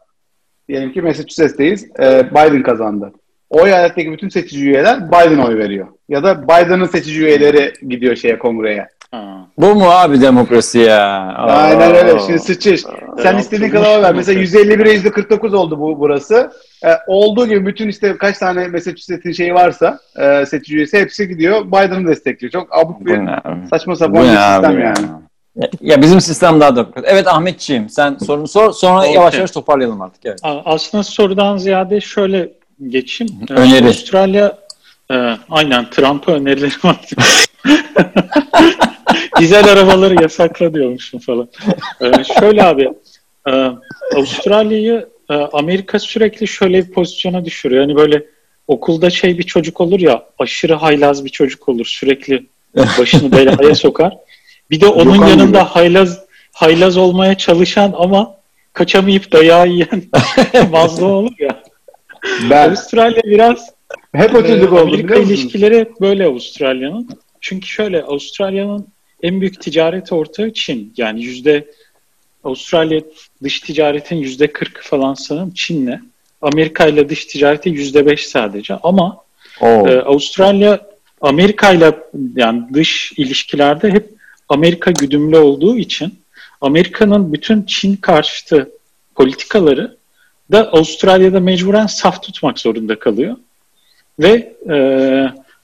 [0.70, 3.14] diyelim ki Massachusetts'teyiz e, Biden kazandı.
[3.50, 5.88] O eyaletteki bütün seçici üyeler Biden oy veriyor.
[6.10, 8.88] Ya da Biden'ın seçici üyeleri gidiyor şeye kongreye.
[9.12, 9.48] Ha.
[9.58, 11.34] Bu mu abi demokrasi ya?
[11.38, 12.20] Aynen öyle.
[12.20, 12.84] Şimdi sıçış.
[13.24, 14.16] Sen istediğin kadar ver.
[14.16, 16.52] Mesela 151'e %49 oldu bu burası.
[16.86, 21.66] E, olduğu gibi bütün işte kaç tane Massachusetts'in şeyi varsa e, seçici üyesi hepsi gidiyor.
[21.68, 22.52] Biden'ı destekliyor.
[22.52, 23.20] Çok abuk Bu bir
[23.70, 24.86] saçma sapan bir sistem ya?
[24.86, 25.06] yani.
[25.06, 25.22] Ya,
[25.82, 27.06] ya bizim sistem daha demokrat.
[27.08, 28.72] Evet Ahmetciğim sen sorunu sor.
[28.72, 29.14] Sonra Okey.
[29.14, 30.26] yavaş yavaş toparlayalım artık.
[30.26, 30.40] Evet.
[30.44, 32.54] Aslında sorudan ziyade şöyle
[32.88, 33.34] geçeyim.
[33.50, 33.86] Ee, Öneri.
[33.86, 34.58] Avustralya
[35.12, 36.98] e, aynen Trump'a önerileri var.
[39.40, 41.50] Dizel arabaları yasakla diyormuşum falan.
[42.02, 42.90] Ee, şöyle abi
[43.48, 43.52] e,
[44.16, 47.82] Avustralya'yı e, Amerika sürekli şöyle bir pozisyona düşürüyor.
[47.82, 48.26] Yani böyle
[48.68, 51.86] okulda şey bir çocuk olur ya aşırı haylaz bir çocuk olur.
[51.86, 54.18] Sürekli başını belaya sokar.
[54.74, 55.70] Bir de onun Gökhan yanında gibi.
[55.70, 56.20] haylaz
[56.52, 58.36] haylaz olmaya çalışan ama
[58.74, 60.04] kaçamayıp dayağı yiyen
[60.72, 61.64] mazlum olur ya.
[62.50, 63.70] Ben Avustralya biraz
[64.16, 67.10] hep çocuk e, oldum Amerika ilişkileri hep böyle Avustralya'nın.
[67.42, 68.88] Çünkü şöyle Avustralya'nın
[69.24, 70.94] en büyük ticaret ortağı Çin.
[70.98, 71.68] Yani yüzde
[72.44, 73.02] Avustralya
[73.44, 76.00] dış ticaretin yüzde 40 falan sanırım Çin'le.
[76.42, 79.18] Amerika ile dış ticareti %5 sadece ama
[79.62, 79.88] Oo.
[79.88, 80.80] ee, Avustralya
[81.22, 81.94] Amerika ile
[82.36, 86.20] yani dış ilişkilerde hep Amerika güdümlü olduğu için
[86.62, 88.72] Amerika'nın bütün Çin karşıtı
[89.16, 89.98] politikaları
[90.52, 93.36] da Avustralya'da mecburen saf tutmak zorunda kalıyor.
[94.20, 94.76] Ve e,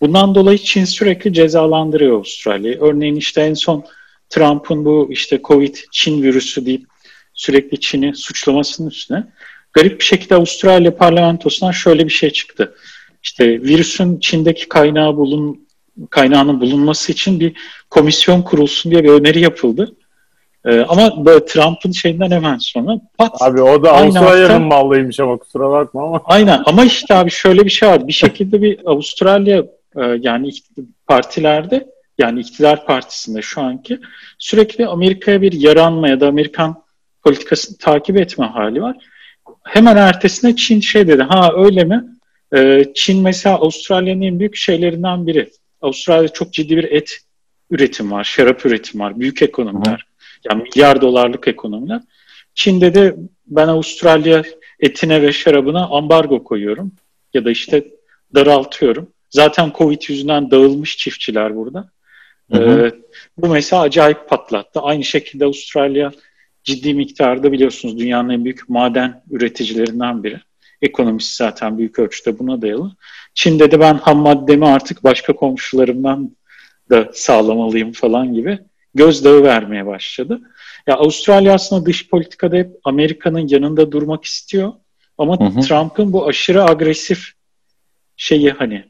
[0.01, 2.79] bundan dolayı Çin sürekli cezalandırıyor Avustralya'yı.
[2.81, 3.85] Örneğin işte en son
[4.29, 6.85] Trump'ın bu işte Covid Çin virüsü deyip
[7.33, 9.23] sürekli Çin'i suçlamasının üstüne
[9.73, 12.75] garip bir şekilde Avustralya parlamentosundan şöyle bir şey çıktı.
[13.23, 15.67] İşte virüsün Çin'deki kaynağı bulun
[16.09, 17.53] kaynağının bulunması için bir
[17.89, 19.95] komisyon kurulsun diye bir öneri yapıldı.
[20.65, 23.41] Ee, ama böyle Trump'ın şeyinden hemen sonra pat.
[23.41, 26.21] Abi o da Avustralya'nın mallıymış ama kusura bakma ama.
[26.25, 28.07] Aynen ama işte abi şöyle bir şey var.
[28.07, 29.57] Bir şekilde bir Avustralya
[29.95, 30.51] e, yani
[31.07, 33.99] partilerde yani iktidar partisinde şu anki
[34.39, 36.83] sürekli Amerika'ya bir yaranma ya da Amerikan
[37.23, 38.95] politikasını takip etme hali var.
[39.63, 41.23] Hemen ertesine Çin şey dedi.
[41.23, 42.05] Ha öyle mi?
[42.55, 45.49] Ee, Çin mesela Avustralya'nın en büyük şeylerinden biri.
[45.81, 47.19] Avustralya'da çok ciddi bir et
[47.71, 50.05] üretim var, şarap üretim var, büyük ekonomiler.
[50.49, 52.01] Yani milyar dolarlık ekonomiler.
[52.53, 53.15] Çin'de de
[53.47, 54.43] ben Avustralya
[54.79, 56.91] etine ve şarabına ambargo koyuyorum.
[57.33, 57.87] Ya da işte
[58.35, 59.11] daraltıyorum.
[59.29, 61.89] Zaten Covid yüzünden dağılmış çiftçiler burada.
[62.51, 62.87] Hı hı.
[62.87, 62.91] Ee,
[63.37, 64.79] bu mesela acayip patlattı.
[64.79, 66.11] Aynı şekilde Avustralya
[66.63, 70.39] ciddi miktarda biliyorsunuz dünyanın en büyük maden üreticilerinden biri.
[70.81, 72.91] Ekonomisi zaten büyük ölçüde buna dayalı.
[73.33, 76.31] Çin'de de ben ham maddemi artık başka komşularımdan
[76.89, 78.59] da sağlamalıyım falan gibi
[78.95, 80.41] gözdağı vermeye başladı.
[80.87, 84.73] Ya Avustralya aslında dış politikada hep Amerika'nın yanında durmak istiyor.
[85.17, 85.61] Ama Hı hı.
[85.61, 87.31] Trump'ın bu aşırı agresif
[88.17, 88.85] şeyi hani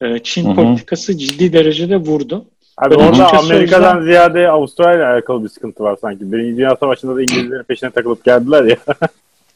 [0.00, 0.54] e, Çin Hı hı.
[0.54, 2.46] politikası ciddi derecede vurdu.
[2.76, 6.32] Abi Ben orada Amerika'dan o ziyade Avustralya ile alakalı bir sıkıntı var sanki.
[6.32, 8.76] Birinci Dünya Savaşı'nda da İngilizlerin peşine takılıp geldiler ya.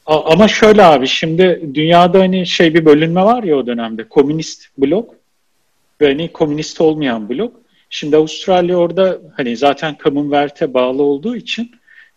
[0.07, 4.09] A- Ama şöyle abi şimdi dünyada hani şey bir bölünme var ya o dönemde.
[4.09, 5.15] Komünist blok
[6.01, 7.53] ve hani komünist olmayan blok.
[7.91, 11.71] Şimdi Avustralya orada hani zaten Commonwealth'e bağlı olduğu için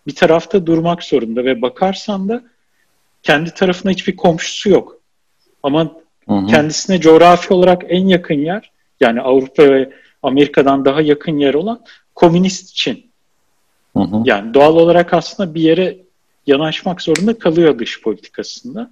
[0.08, 2.44] bir tarafta durmak zorunda ve bakarsan da
[3.24, 4.98] kendi tarafına hiçbir komşusu yok.
[5.64, 5.92] Ama
[6.28, 6.46] Hı hı.
[6.48, 9.90] kendisine coğrafi olarak en yakın yer yani Avrupa ve
[10.24, 11.82] Amerika'dan daha yakın yer olan
[12.16, 13.12] komünist Çin.
[13.98, 14.22] Hı hı.
[14.26, 15.98] Yani doğal olarak aslında bir yere
[16.48, 18.92] yanaşmak zorunda kalıyor dış politikasında.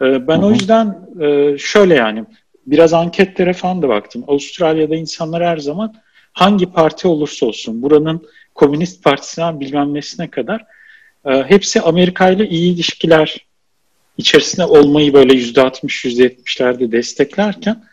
[0.00, 0.46] Ee, Ben Hı hı.
[0.46, 2.24] o yüzden e, şöyle yani
[2.66, 4.24] biraz anketlere falan da baktım.
[4.28, 5.94] Avustralya'da insanlar her zaman
[6.32, 10.64] hangi parti olursa olsun buranın Komünist Partisi'nden bilmem nesine kadar
[11.26, 13.46] e, hepsi Amerika ile iyi ilişkiler
[14.18, 17.84] içerisinde olmayı böyle %60 %70'lerde desteklerken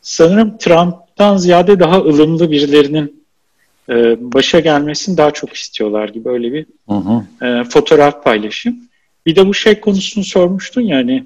[0.00, 3.25] sanırım Trump'tan ziyade daha ılımlı birilerinin
[3.90, 7.46] e, başa gelmesini daha çok istiyorlar gibi öyle bir Hı hı.
[7.46, 8.76] e, fotoğraf paylaşım.
[9.26, 11.24] Bir de bu şey konusunu sormuştun yani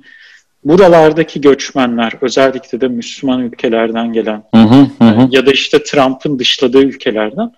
[0.64, 4.86] buralardaki göçmenler özellikle de Müslüman ülkelerden gelen Hı hı.
[5.04, 7.52] Hı ya da işte Trump'ın dışladığı ülkelerden.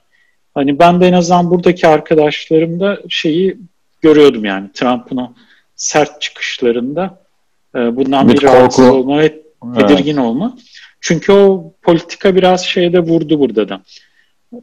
[0.55, 3.57] Hani ben de en azından buradaki arkadaşlarımda şeyi
[4.03, 5.33] görüyordum yani Trump'ın o
[5.77, 7.23] sert çıkışlarında
[7.75, 9.43] e, bundan Bir bir, rahatsız olma ve
[9.79, 10.57] tedirgin olma.
[11.01, 13.83] Çünkü o politika biraz şeyde vurdu burada da.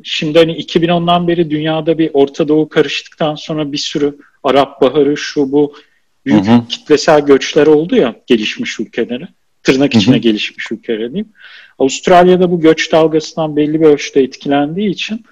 [0.04, 5.52] Şimdi hani 2010'dan beri dünyada bir Orta Doğu karıştıktan sonra bir sürü Arap Baharı şu
[5.52, 5.74] bu
[6.26, 6.68] büyük Hı hı.
[6.70, 9.28] kitlesel göçler oldu ya gelişmiş ülkelere.
[9.64, 10.02] Tırnak Hı hı.
[10.02, 11.30] içine gelişmiş ülkelere diyeyim.
[11.80, 15.26] Avustralya'da bu göç dalgasından belli bir ölçüde etkilendiği için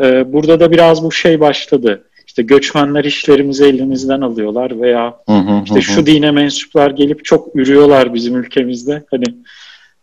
[0.00, 2.04] e, burada da biraz bu şey başladı.
[2.26, 5.62] İşte göçmenler işlerimizi elimizden alıyorlar veya Hı hı.
[5.64, 9.04] işte şu dine mensuplar gelip çok ürüyorlar bizim ülkemizde.
[9.10, 9.24] Hani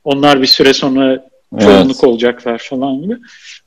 [0.03, 3.17] onlar bir süre sonra çoğunluk olacaklar falan gibi.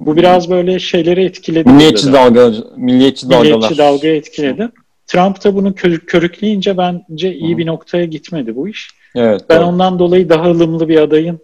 [0.01, 1.69] Bu biraz böyle şeyleri etkiledi.
[1.69, 3.45] Milliyetçi dalga, milliyetçi dalgalar.
[3.45, 4.69] Milliyetçi dalga etkiledi.
[5.07, 7.59] Trump da bunu kö- körükleyince bence iyi Hı.
[7.59, 8.91] bir noktaya gitmedi bu iş.
[9.15, 9.41] Evet.
[9.49, 9.67] Ben doğru.
[9.67, 11.41] ondan dolayı daha ılımlı bir adayın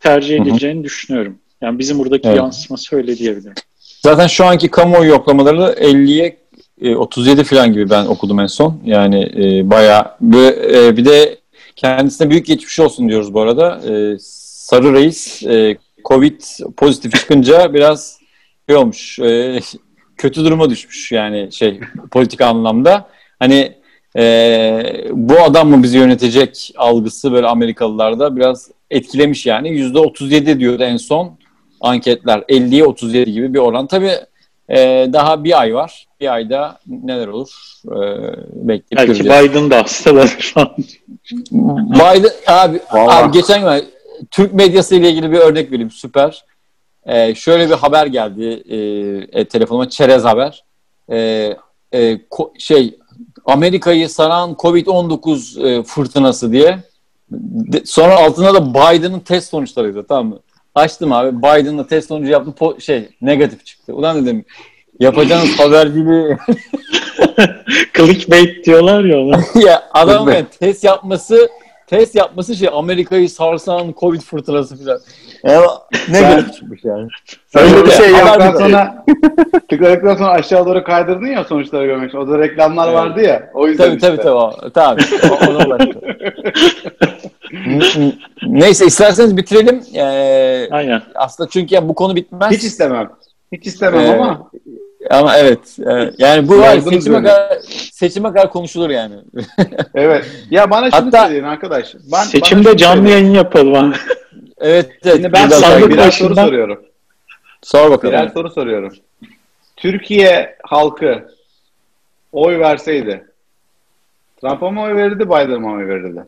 [0.00, 0.46] tercih Hı hı.
[0.46, 1.38] edileceğini düşünüyorum.
[1.60, 2.38] Yani bizim buradaki Evet.
[2.38, 3.54] yansıması öyle diyebilirim.
[4.02, 6.36] Zaten şu anki kamuoyu yoklamaları 50'ye
[6.82, 8.80] e, 37 falan gibi ben okudum en son.
[8.84, 11.38] Yani e, bayağı bir, e, bir de
[11.76, 13.80] kendisine büyük geçmiş olsun diyoruz bu arada.
[13.88, 14.18] E,
[14.70, 16.40] Sarı Reis e, Covid
[16.76, 18.18] pozitif çıkınca biraz
[18.68, 19.18] şey olmuş.
[19.18, 19.60] e,
[20.16, 21.80] kötü duruma düşmüş yani şey
[22.10, 23.08] politika anlamda.
[23.38, 23.72] Hani
[24.16, 29.68] e, bu adam mı bizi yönetecek algısı böyle Amerikalılarda biraz etkilemiş yani.
[29.68, 31.38] %37 diyordu en son
[31.80, 33.86] anketler 50'ye 37 gibi bir oran.
[33.86, 34.12] Tabii
[34.68, 36.06] e, daha bir ay var.
[36.20, 37.50] Bir ayda neler olur
[37.86, 37.98] e,
[38.68, 39.50] bekleyip Belki göreceğiz.
[39.50, 40.68] Biden da hastalanır şu an.
[41.90, 43.24] Biden abi, Vallahi.
[43.24, 43.99] abi geçen gün
[44.30, 46.44] Türk medyası ile ilgili bir örnek vereyim süper.
[47.06, 48.76] E, şöyle bir haber geldi e,
[49.40, 50.64] e, telefonuma çerez haber.
[51.10, 51.16] E,
[51.92, 52.98] e, ko- şey
[53.44, 56.78] Amerika'yı saran Covid-19 e, fırtınası diye.
[57.30, 60.38] De- sonra altına da Biden'ın test sonuçlarıydı tamam mı?
[60.74, 61.38] Açtım abi.
[61.38, 62.50] Biden'la test sonucu yaptı.
[62.58, 63.94] Po- şey negatif çıktı.
[63.94, 64.44] Ulan dedim
[65.00, 66.36] yapacağınız haberciliği
[67.96, 69.40] Clickbait diyorlar ya ona.
[69.66, 70.34] ya adam Dur be.
[70.36, 71.48] yani test yapması
[71.90, 74.98] test yapması şey Amerika'yı sarsan Covid fırtınası falan.
[75.44, 75.60] Ya,
[76.10, 77.08] negatif çıkmış yani.
[77.54, 78.18] Öyle bir şey yok.
[78.18, 79.04] Tıkladıktan sonra,
[79.70, 82.18] tıkladıktan sonra aşağı doğru kaydırdın ya sonuçları görmek için.
[82.18, 82.96] O da reklamlar Evet.
[82.96, 83.50] vardı ya.
[83.54, 84.16] O yüzden Tabii işte.
[84.22, 85.02] tabii tabii.
[87.52, 88.12] N- n-
[88.46, 89.82] Neyse isterseniz bitirelim.
[89.94, 91.02] Ee, Aynen.
[91.14, 92.50] aslında çünkü ya bu konu bitmez.
[92.50, 93.10] Hiç istemem.
[93.52, 94.50] Hiç istemem Ee, ama.
[95.10, 95.76] Ama evet.
[95.86, 96.14] evet.
[96.18, 97.24] Yani bu var seçime beni.
[97.26, 97.58] kadar,
[97.92, 99.14] seçime kadar konuşulur yani.
[99.94, 100.24] Evet.
[100.50, 101.94] Ya bana şunu Hatta- söyleyin arkadaş.
[102.12, 103.24] Ben, Seçimde canlı söyleyin.
[103.24, 103.94] yayın yapalım.
[104.58, 104.90] evet.
[105.02, 105.14] evet.
[105.16, 106.84] Şimdi ben sandık birer başında- soru soruyorum.
[107.62, 108.14] Sor bakalım.
[108.14, 108.92] Birer soru soruyorum.
[109.76, 111.28] Türkiye halkı
[112.32, 113.24] oy verseydi
[114.40, 116.24] Trump'a mı oy verirdi, Biden'a mı oy verirdi?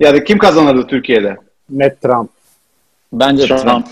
[0.00, 1.36] Ya da kim kazanırdı Türkiye'de?
[1.70, 2.30] Net Trump.
[3.12, 3.60] Bence Trump.
[3.60, 3.86] Trump.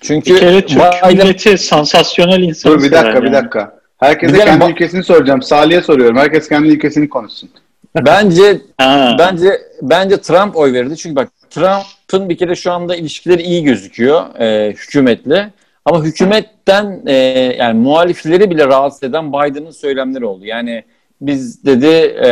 [0.00, 2.72] Çünkü Bir kere Türk Biden milleti sansasyonel insan.
[2.72, 3.78] Dur bir dakika, bir dakika.
[3.98, 5.42] Herkese Bir dakika, kendi bak- ülkesini soracağım.
[5.42, 6.16] Salih'e soruyorum.
[6.16, 7.50] Herkes kendi ülkesini konuşsun.
[7.96, 9.16] bence Ha.
[9.18, 10.96] Bence bence Trump oy verirdi.
[10.96, 15.50] Çünkü bak Trump'ın bir kere şu anda ilişkileri iyi gözüküyor e, hükümetle.
[15.84, 17.14] Ama hükümetten e,
[17.58, 20.44] yani muhalifleri bile rahatsız eden Biden'ın söylemleri oldu.
[20.44, 20.84] Yani
[21.20, 22.30] biz dedi e,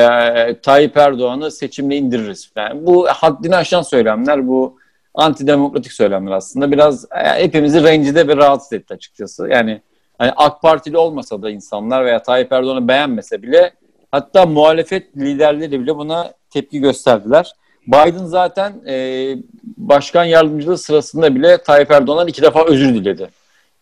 [0.62, 2.50] Tayyip Erdoğan'ı seçimle indiririz.
[2.56, 4.79] Yani bu haddini aşan söylemler, bu
[5.14, 9.48] antidemokratik söylemler aslında biraz e, hepimizi rencide ve rahatsız etti açıkçası.
[9.48, 9.80] Yani
[10.18, 13.72] hani AK Partili olmasa da insanlar veya Tayyip Erdoğan'ı beğenmese bile
[14.12, 17.52] Hatta muhalefet liderleri bile buna tepki gösterdiler.
[17.86, 19.36] Biden zaten e,
[19.76, 23.28] başkan yardımcılığı sırasında bile Tayyip Erdoğan'dan iki defa özür diledi.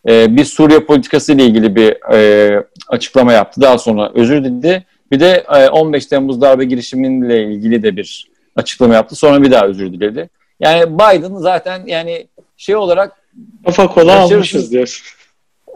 [0.09, 3.61] E, bir Suriye politikası ile ilgili bir e, açıklama yaptı.
[3.61, 4.85] Daha sonra özür diledi.
[5.13, 9.17] Bir de e, 15 Temmuz darbe girişimiyle ilgili de bir açıklama yaptı.
[9.17, 10.31] Sonra bir daha özür diledi.
[10.61, 13.19] Yani Biden zaten yani şey olarak
[13.65, 15.07] Kafa kola almışız diyorsun.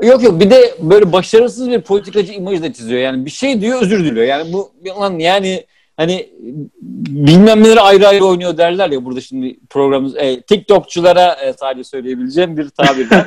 [0.02, 3.00] Yok yok bir de böyle başarısız bir politikacı imajı da çiziyor.
[3.00, 4.26] Yani bir şey diyor özür diliyor.
[4.26, 6.30] Yani bu lan yani hani
[7.06, 12.56] bilmem neleri ayrı ayrı oynuyor derler ya burada şimdi programımız e, TikTokçulara e, sadece söyleyebileceğim
[12.56, 13.26] bir tabirle.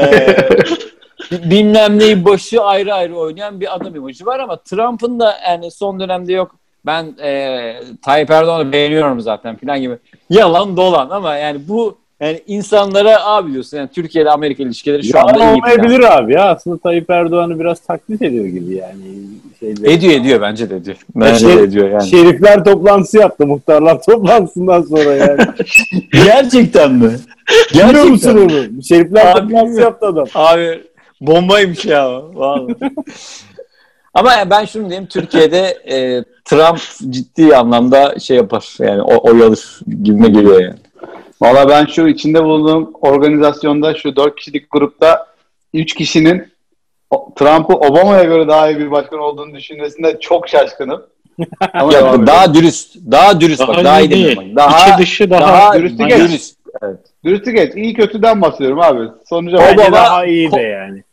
[0.00, 5.70] e, bilmem neyi başı ayrı ayrı oynayan bir adam imajı var ama Trump'ın da yani
[5.70, 6.56] son dönemde yok
[6.86, 7.72] ben e,
[8.02, 9.96] Tayyip Erdoğan'ı beğeniyorum zaten filan gibi
[10.30, 15.16] yalan dolan ama yani bu yani insanlara abi diyorsun yani Türkiye ile Amerika ilişkileri şu
[15.16, 16.44] Yalan anda iyi olmayabilir abi ya.
[16.44, 19.02] Aslında Tayyip Erdoğan'ı biraz taklit ediyor gibi yani.
[19.60, 19.92] Şeyleri.
[19.92, 20.96] Ediyor ediyor bence de ediyor.
[21.16, 22.06] Bence Şey- de ediyor yani.
[22.06, 25.40] Şerifler toplantısı yaptı muhtarlar toplantısından sonra yani.
[26.12, 27.10] Gerçekten mi?
[27.74, 28.82] Biliyor musun onu?
[28.82, 30.26] Şerifler Abi, toplantısı yaptı adam.
[30.34, 30.80] Abi
[31.20, 32.22] bombaymış ya.
[32.34, 32.74] Vallahi.
[34.16, 35.58] Ama yani ben şunu diyeyim Türkiye'de
[35.90, 36.80] e, Trump
[37.10, 40.74] ciddi anlamda şey yapar yani o, oy alır gibime geliyor yani.
[41.42, 45.26] Valla ben şu içinde bulunduğum organizasyonda şu dört kişilik grupta
[45.74, 46.52] üç kişinin
[47.36, 51.02] Trump'ı Obama'ya göre daha iyi bir başkan olduğunu düşünmesinde çok şaşkınım.
[51.74, 54.36] Ama Ya, daha dürüst, daha dürüst Daha bak, daha iyi değil.
[54.36, 54.44] bak.
[54.56, 56.30] Daha, İçi dışı daha, daha dürüstlük dürüst.
[56.32, 56.52] geç.
[56.82, 56.98] Evet.
[57.24, 57.74] Dürüstlük geç.
[57.76, 59.08] İyi kötüden bahsediyorum abi.
[59.28, 61.04] Sonuca Obama- daha iyi de yani.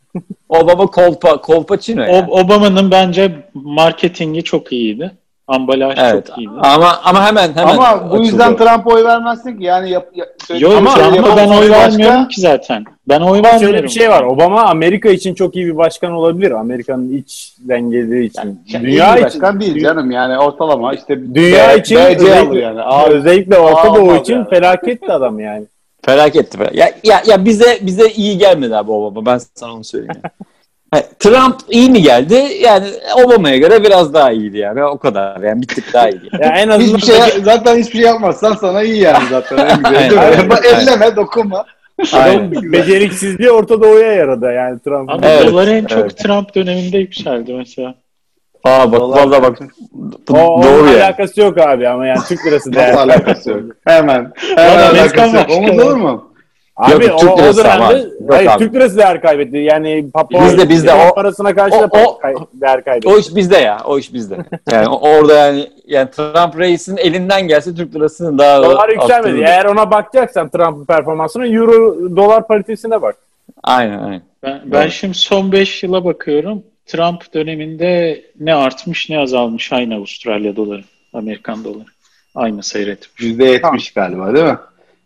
[0.60, 2.12] Obama kolpa, kolpaçino yani.
[2.12, 5.12] Ob- Obama'nın bence marketingi çok iyiydi.
[5.48, 6.28] Ambalaj evet.
[6.28, 6.52] çok iyiydi.
[6.62, 8.58] Ama ama hemen hemen Ama bu yüzden.
[8.58, 9.64] Trump'a oy vermezsin ki.
[9.64, 12.84] Yani yap, yap, Yok şeyi Trump'a ben oy Başka- vermiyorum ki zaten.
[13.10, 13.60] Ben oy Ama vermiyorum.
[13.60, 14.24] şöyle bir şey var.
[14.24, 16.52] Obama Amerika için çok iyi bir başkan olabilir.
[16.52, 18.60] Amerika'nın iç dengeleri için.
[18.68, 19.42] Yani Dünya iyi bir için.
[19.42, 22.82] başkan değil canım yani ortalama işte Dünya B- için BC özellikle, alır yani.
[23.14, 24.50] Özellikle Orta Doğu için yani.
[24.50, 25.66] felaket adam yani.
[26.06, 26.58] Felaketti.
[26.58, 29.26] fe- Ya, ya, ya bize bize iyi gelmedi abi Obama.
[29.26, 30.22] Ben sana onu söyleyeyim.
[30.24, 31.04] yani.
[31.20, 32.48] Trump iyi mi geldi?
[32.62, 32.88] Yani
[33.26, 34.84] Obama'ya göre biraz daha iyiydi yani.
[34.84, 35.42] O kadar.
[35.42, 36.30] Yani bir tık daha iyiydi.
[36.42, 39.58] Ya en azından hiçbir şey zaten hiçbir şey yapmazsan sana iyi yani zaten.
[39.58, 39.88] En mi?
[39.88, 40.50] Aynen.
[40.64, 41.66] Elleme, dokunma.
[42.14, 42.52] Aynen.
[42.74, 45.10] beceriksizliği Orta Doğu'ya yaradı yani Trump.
[45.10, 46.18] Abi Evet, dolar en çok evet.
[46.18, 47.96] Trump döneminde yükseldi mesela.
[48.64, 49.58] Aa bak Vallahi- vallahi bak.
[50.30, 51.06] Bu O, doğru ya.
[51.06, 52.98] alakası yok abi ama yani Türk lirası Nasıl değerli.
[53.00, 53.62] alakası yok?
[53.88, 54.32] Hemen.
[54.56, 55.46] Hemen alakası yok.
[55.58, 56.30] Omuz olur mu?
[56.76, 57.94] Abi Yok, o, Türk o lirası dönemde ama.
[58.30, 58.58] Hayır abi.
[58.60, 59.58] Türk lirası değer kaybetti.
[59.58, 63.08] Yani Papua Bizde- bizde o- parasına karşı da o- o- kay- değer kaybetti.
[63.10, 63.78] O iş bizde ya.
[63.86, 64.38] O iş bizde.
[64.72, 69.42] Yani o- orada yani yani Trump reisin elinden gelse Türk lirasının daha Dolar yükselmedi.
[69.48, 73.16] Eğer ona bakacaksan Trump'ın performansına euro dolar paritesine bak.
[73.64, 74.22] Aynen aynen.
[74.44, 76.64] Ben, ben şimdi son 5 yıla bakıyorum.
[76.86, 80.84] Trump döneminde ne artmış ne azalmış aynı Avustralya doları,
[81.14, 81.86] Amerikan doları.
[82.36, 83.22] Aynı seyretmiş.
[83.22, 84.58] Yüzde yetmiş galiba değil mi?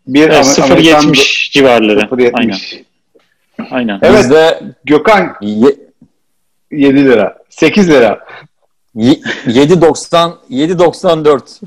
[0.06, 2.00] Bir Evet, Amer- Amerikan 0.70 civarları.
[2.00, 2.32] do- 0.70.
[2.34, 2.58] Aynen.
[3.70, 3.98] Aynen.
[4.02, 4.18] Evet.
[4.24, 5.76] Bizde Gökhan ye-
[6.70, 7.38] 7 lira.
[7.50, 8.26] 8 lira.
[8.98, 11.60] Ye- 7.90 7.94.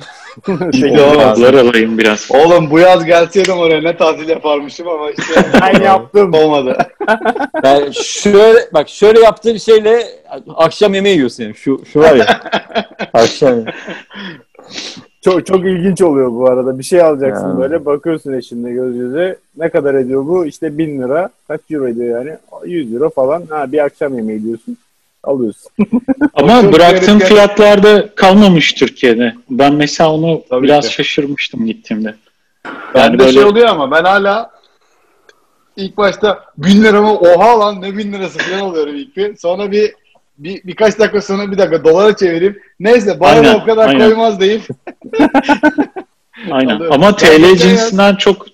[0.47, 2.27] Bir de dolar alayım biraz.
[2.31, 6.33] Oğlum bu yaz gelseydim oraya ne tatil yaparmışım ama işte Ben yaptım.
[6.33, 6.77] olmadı.
[7.63, 10.03] Yani şöyle bak şöyle yaptığın şeyle
[10.55, 11.55] akşam yemeği yiyorsun yani.
[11.55, 12.25] Şu şu var ya.
[13.13, 13.63] akşam.
[15.21, 16.79] Çok çok ilginç oluyor bu arada.
[16.79, 17.57] Bir şey alacaksın Ya.
[17.57, 19.37] böyle bakıyorsun eşinle göz göze.
[19.57, 20.45] Ne kadar ediyor bu?
[20.45, 21.29] İşte 1000 lira.
[21.47, 22.37] Kaç euro ediyor yani?
[22.65, 23.43] 100 euro falan.
[23.49, 24.77] Ha bir akşam yemeği diyorsun.
[25.23, 25.71] Alıyorsun.
[26.33, 29.35] Ama garip fiyatlarda kalmamış Türkiye'de.
[29.49, 30.93] Ben mesela onu Tabii biraz ki.
[30.93, 32.15] şaşırmıştım gittiğimde.
[32.65, 34.51] Bende Yani böyle- şey oluyor ama ben hala
[35.75, 39.35] ilk başta bin lira mı oha lan ne bin lirası falan oluyorum ilk bir.
[39.37, 39.93] Sonra bir,
[40.37, 42.59] bir birkaç dakika sonra bir dakika dolara çevireyim.
[42.79, 44.07] Neyse bana da o kadar aynen.
[44.09, 44.61] koymaz deyip.
[46.51, 46.75] Aynen.
[46.75, 46.93] Alıyorum.
[46.93, 48.45] Ama Ben TL cinsinden çok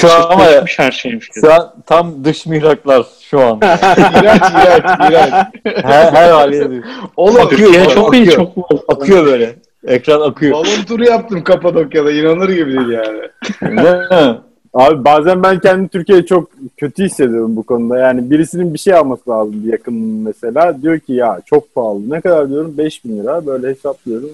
[0.00, 0.44] Şu an ama-
[0.76, 1.28] her şeymiş.
[1.34, 3.56] Şu an tam dış mihraklar şu an.
[3.62, 5.34] iğrenç iğrenç iğrenç.
[5.64, 6.82] Her, her haliyle.
[7.16, 8.36] Oğlum Türkiye Akıyor, çok iyi, akıyor.
[8.36, 8.78] çok bol.
[8.88, 9.54] Akıyor böyle.
[9.86, 10.52] Ekran akıyor.
[10.52, 14.38] balon turu yaptım Kapadokya'da inanır gibi değil yani.
[14.74, 17.98] Abi bazen ben kendimi Türkiye'de çok kötü hissediyorum bu konuda.
[17.98, 20.82] Yani birisinin bir şey alması lazım bir yakınının mesela.
[20.82, 22.10] Diyor ki ya çok pahalı.
[22.10, 22.78] Ne kadar diyorum?
[22.78, 23.46] 5000 lira.
[23.46, 24.30] Böyle hesaplıyorum.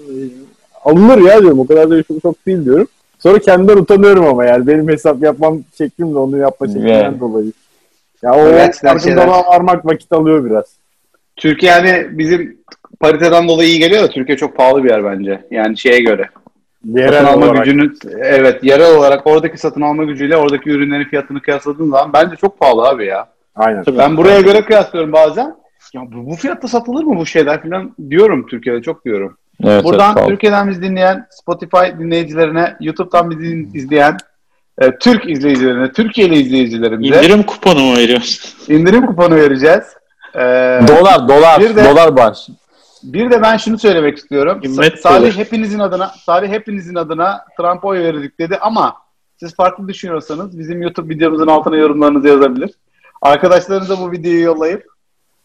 [0.85, 1.59] Alınır ya diyorum.
[1.59, 2.87] O kadar da çok, çok değil diyorum.
[3.25, 7.19] Sonra kendimden utanıyorum ama yani benim hesap yapmam şeklimle onu yapma şeklimden Yani.
[7.19, 7.51] dolayı.
[8.21, 9.27] Ya o Gerçekten farkında şeyler.
[9.27, 10.65] varmak vakit alıyor biraz.
[11.35, 12.57] Türkiye hani bizim
[12.99, 15.41] pariteden dolayı iyi geliyor da Türkiye çok pahalı bir yer bence.
[15.51, 16.29] Yani şeye göre.
[16.85, 17.65] Yerel satın alma olarak.
[17.65, 22.59] gücünü evet yerel olarak oradaki satın alma gücüyle oradaki ürünlerin fiyatını kıyasladığın zaman bence çok
[22.59, 23.27] pahalı abi ya.
[23.55, 23.83] Aynen.
[23.83, 23.97] Tabii.
[23.97, 25.55] Ben buraya göre kıyaslıyorum bazen.
[25.93, 29.37] Ya bu, bu fiyatta satılır mı bu şeyler falan diyorum Türkiye'de çok diyorum.
[29.63, 30.27] Evet, Buradan evet.
[30.27, 34.17] Türkiye'den bizi dinleyen Spotify dinleyicilerine, YouTube'dan bizi izleyen
[34.77, 38.51] e, Türk izleyicilerine, Türkiye'li izleyicilerimize İndirim kuponu mu veriyorsun?
[38.73, 39.83] indirim kuponu vereceğiz.
[40.35, 40.39] E,
[40.87, 42.47] Dolar, dolar, Bir de- dolar baş.
[43.03, 44.59] Bir de ben şunu söylemek istiyorum.
[44.63, 45.35] Himmet Sa- Salih olur.
[45.37, 48.95] hepinizin adına Salih hepinizin adına Trump'a oy verirdik dedi ama
[49.39, 52.71] siz farklı düşünüyorsanız bizim YouTube videomuzun altına yorumlarınızı yazabilir.
[53.21, 54.85] Arkadaşlarınıza bu videoyu yollayıp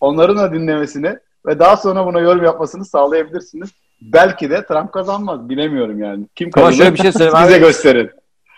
[0.01, 3.71] onların da dinlemesini ve daha sonra buna yorum yapmasını sağlayabilirsiniz.
[4.03, 5.49] Belki de Trump kazanmaz.
[5.49, 6.25] Bilemiyorum yani.
[6.37, 6.77] Kim Ama kazanır?
[6.77, 8.11] şöyle bir şey söyleyeyim Bize gösterin.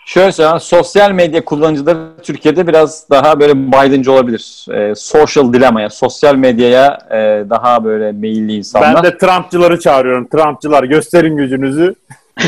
[0.05, 4.65] Şöyle söyleyeyim, sosyal medya kullanıcıları Türkiye'de biraz daha böyle Biden'cı olabilir.
[4.73, 8.95] Ee, social dilemaya, sosyal medyaya e, daha böyle meyilli insanlar.
[8.95, 10.27] Ben de Trumpçıları çağırıyorum.
[10.27, 11.95] Trumpçılar gösterin gücünüzü.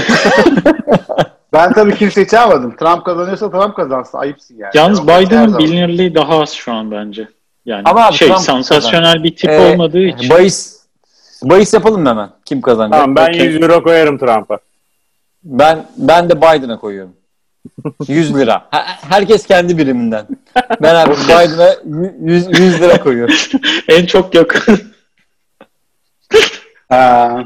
[1.54, 2.76] Ben tabii kimseyi çağırmadım.
[2.76, 4.18] Trump kazanıyorsa Trump kazansın.
[4.18, 4.72] Ayıpsın yani.
[4.74, 7.28] Yalnız her Biden'ın bilinirliği daha az şu an bence.
[7.66, 10.30] Yani Ama abi şey Trump sansasyonel bir tip Ee, olmadığı için.
[10.30, 10.85] Bahis,
[11.50, 12.30] bahis yapalım mı hemen?
[12.46, 13.00] Kim kazanacak?
[13.00, 13.46] Tamam ben Okey.
[13.46, 14.60] 100 euro koyarım Trump'a.
[15.44, 17.14] Ben ben de Biden'a koyuyorum.
[18.08, 18.68] 100 lira.
[19.10, 20.28] Herkes kendi biriminden.
[20.82, 21.76] Ben abi Biden'a
[22.26, 23.36] 100, 100 lira koyuyorum.
[23.88, 24.80] En çok yakın.
[26.90, 27.44] Ha.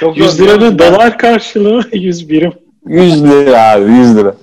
[0.00, 0.44] Çok 100 zor.
[0.44, 2.52] liranın dolar karşılığı 100 birim.
[2.86, 4.34] 100 lira abi 100 lira.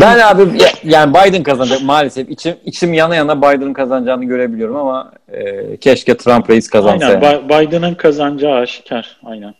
[0.00, 2.30] Ben abi ya- yani Biden kazanacak maalesef.
[2.30, 7.06] İçim, içim yana yana Biden'ın kazanacağını görebiliyorum ama e, keşke Trump reis kazansa.
[7.06, 7.20] Aynen.
[7.22, 7.48] yani.
[7.48, 9.16] Bi- Biden'ın kazanacağı aşikar.
[9.24, 9.54] Aynen.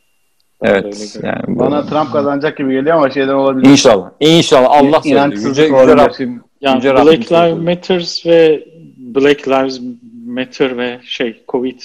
[0.62, 1.16] Evet.
[1.22, 3.70] Yani bu- Bana Trump kazanacak gibi geliyor ama şeyden olabilir.
[3.70, 4.10] İnşallah.
[4.20, 4.70] İnşallah.
[4.70, 5.32] Allah söylüyor.
[5.32, 5.96] Yüce, yüce.
[5.96, 6.42] Rabbim.
[6.60, 7.56] Yani Yüce Black söylüyor.
[7.58, 8.64] Lives Matters ve
[8.96, 9.80] Black Lives
[10.26, 11.80] Matter ve şey Covid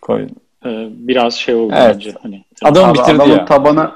[0.00, 0.22] Koy.
[0.66, 1.94] e, biraz şey oldu Evet.
[1.94, 2.12] bence.
[2.22, 3.44] Hani, Adam bitirdi adamın ya.
[3.44, 3.90] tabanı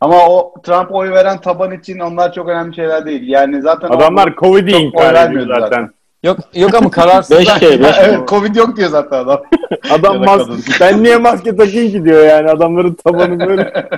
[0.00, 3.28] ama o Trump oy veren taban için onlar çok önemli şeyler değil.
[3.28, 5.60] Yani zaten Adamlar Covid'i inkar ediyor zaten.
[5.60, 5.90] zaten.
[6.22, 7.36] Yok yok ama kararsız.
[7.40, 7.94] 5G, 5G.
[8.04, 9.42] evet, Covid yok diyor zaten adam.
[9.90, 10.58] Adam Ya da mas kadın.
[10.80, 13.88] ben niye maske takayım ki diyor yani adamların tabanı böyle.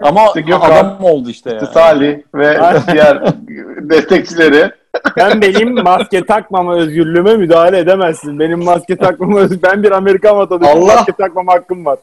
[0.00, 1.56] ama İşte Gökhan, adam oldu işte ya.
[1.56, 2.58] İşte Salih ve
[2.92, 3.22] diğer
[3.90, 4.70] destekçileri.
[5.16, 8.38] Ben benim maske takmama özgürlüğüme müdahale edemezsin.
[8.38, 10.82] Benim maske takmama öz- ben bir Amerikan vatandaşıyım.
[10.84, 10.94] Allah!
[10.94, 11.98] Maske takmama hakkım var.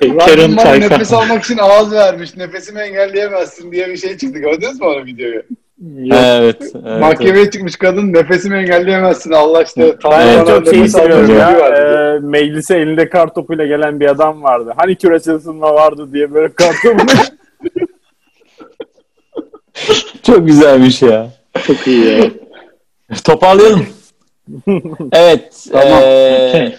[0.00, 0.94] Karen Rabbim bana Tayfa.
[0.94, 2.36] nefes almak için ağız vermiş.
[2.36, 4.38] Nefesimi engelleyemezsin diye bir şey çıktı.
[4.38, 5.42] Gördünüz mü o videoyu?
[5.80, 6.18] Yok.
[6.24, 6.56] Evet.
[6.60, 7.00] evet, evet.
[7.00, 9.32] Mahkemeye çıkmış kadın nefesimi engelleyemezsin.
[9.32, 9.96] Allah işte.
[10.04, 11.50] Ben en çok şeyi seviyorum ya.
[11.50, 14.72] E, meclise elinde kar topuyla gelen bir adam vardı.
[14.76, 16.76] Hani küresel ısınma vardı diye böyle kar.
[20.22, 21.30] Çok güzelmiş ya.
[21.66, 22.30] Çok iyi ya.
[23.24, 23.86] Toparlayalım.
[25.12, 25.66] evet.
[25.72, 25.98] Tamam.
[25.98, 26.76] Okey.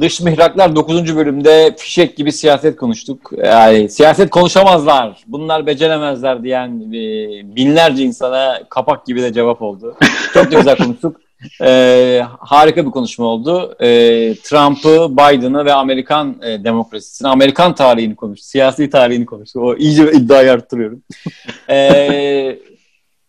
[0.00, 1.16] Dış mihraklar 9.
[1.16, 3.30] bölümde fişek gibi siyaset konuştuk.
[3.44, 9.96] Yani siyaset konuşamazlar, bunlar beceremezler diyen e, binlerce insana kapak gibi de cevap oldu.
[10.34, 11.20] Çok güzel konuştuk.
[11.62, 13.76] E, harika bir konuşma oldu.
[13.80, 13.88] E,
[14.34, 18.46] Trump'ı, Biden'ı ve Amerikan e, demokrasisini, Amerikan tarihini konuştuk.
[18.46, 19.62] Siyasi tarihini konuştuk.
[19.62, 21.02] O iyice iddiayı arttırıyorum.
[21.70, 22.58] E,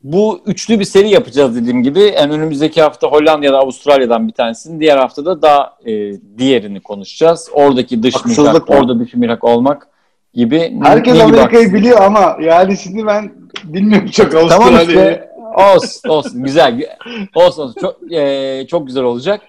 [0.03, 1.99] bu üçlü bir seri yapacağız dediğim gibi.
[1.99, 5.91] Yani önümüzdeki hafta Hollanda ya da Avustralya'dan bir tanesini, diğer haftada da e,
[6.38, 7.49] diğerini konuşacağız.
[7.53, 8.77] Oradaki dış Haksızlık mihrak, var.
[8.77, 9.88] orada dış mihrak olmak
[10.34, 10.59] gibi.
[10.84, 11.73] Herkes gibi Amerika'yı haksızlık?
[11.73, 13.31] biliyor ama yani şimdi ben
[13.63, 14.88] bilmiyorum çok Tamam Avustralya'yı.
[14.88, 15.30] işte.
[15.73, 16.43] Olsun, olsun.
[16.43, 16.97] Güzel.
[17.35, 17.76] Olsun, olsun.
[17.81, 19.41] Çok, e, çok güzel olacak.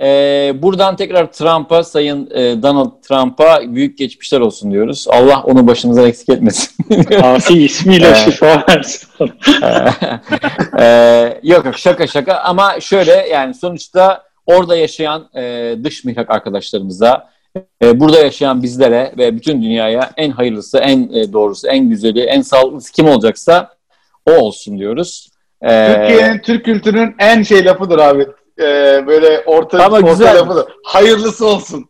[0.00, 5.06] E, buradan tekrar Trump'a, Sayın e, Donald Trump'a büyük geçmişler olsun diyoruz.
[5.08, 6.70] Allah onu başımıza eksik etmesin.
[7.22, 9.08] Afi ismiyle şifa versin.
[10.78, 17.30] Ee, yok yok şaka şaka ama şöyle yani sonuçta orada yaşayan e, dış mihrak arkadaşlarımıza
[17.82, 22.40] e, burada yaşayan bizlere ve bütün dünyaya en hayırlısı, en e, doğrusu, en güzeli, en
[22.40, 23.70] sağlıklısı kim olacaksa
[24.26, 25.30] o olsun diyoruz.
[25.62, 28.26] Ee, Türkiye'nin Türk kültürünün en şey lafıdır abi.
[28.60, 30.38] Ee, böyle orta, Ama orta güzel.
[30.38, 30.64] lafıdır.
[30.84, 31.86] Hayırlısı olsun.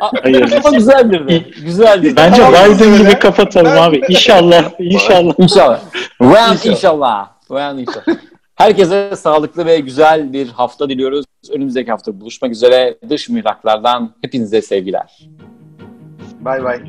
[0.22, 0.56] Hayırlısı.
[0.68, 1.38] ama güzeldir de.
[1.64, 2.16] Güzeldir.
[2.16, 3.02] Bence Tamam, Biden öyle.
[3.02, 4.00] gibi kapatalım abi.
[4.08, 5.34] İnşallah, inşallah.
[5.38, 5.80] İnşallah.
[6.18, 6.66] Well İnşallah.
[6.66, 7.28] inşallah.
[7.48, 8.18] Well inşallah.
[8.54, 11.24] Herkese sağlıklı ve güzel bir hafta diliyoruz.
[11.52, 12.98] Önümüzdeki hafta buluşmak üzere.
[13.08, 15.18] Dış mihraklardan hepinize sevgiler.
[16.40, 16.80] Bay bay.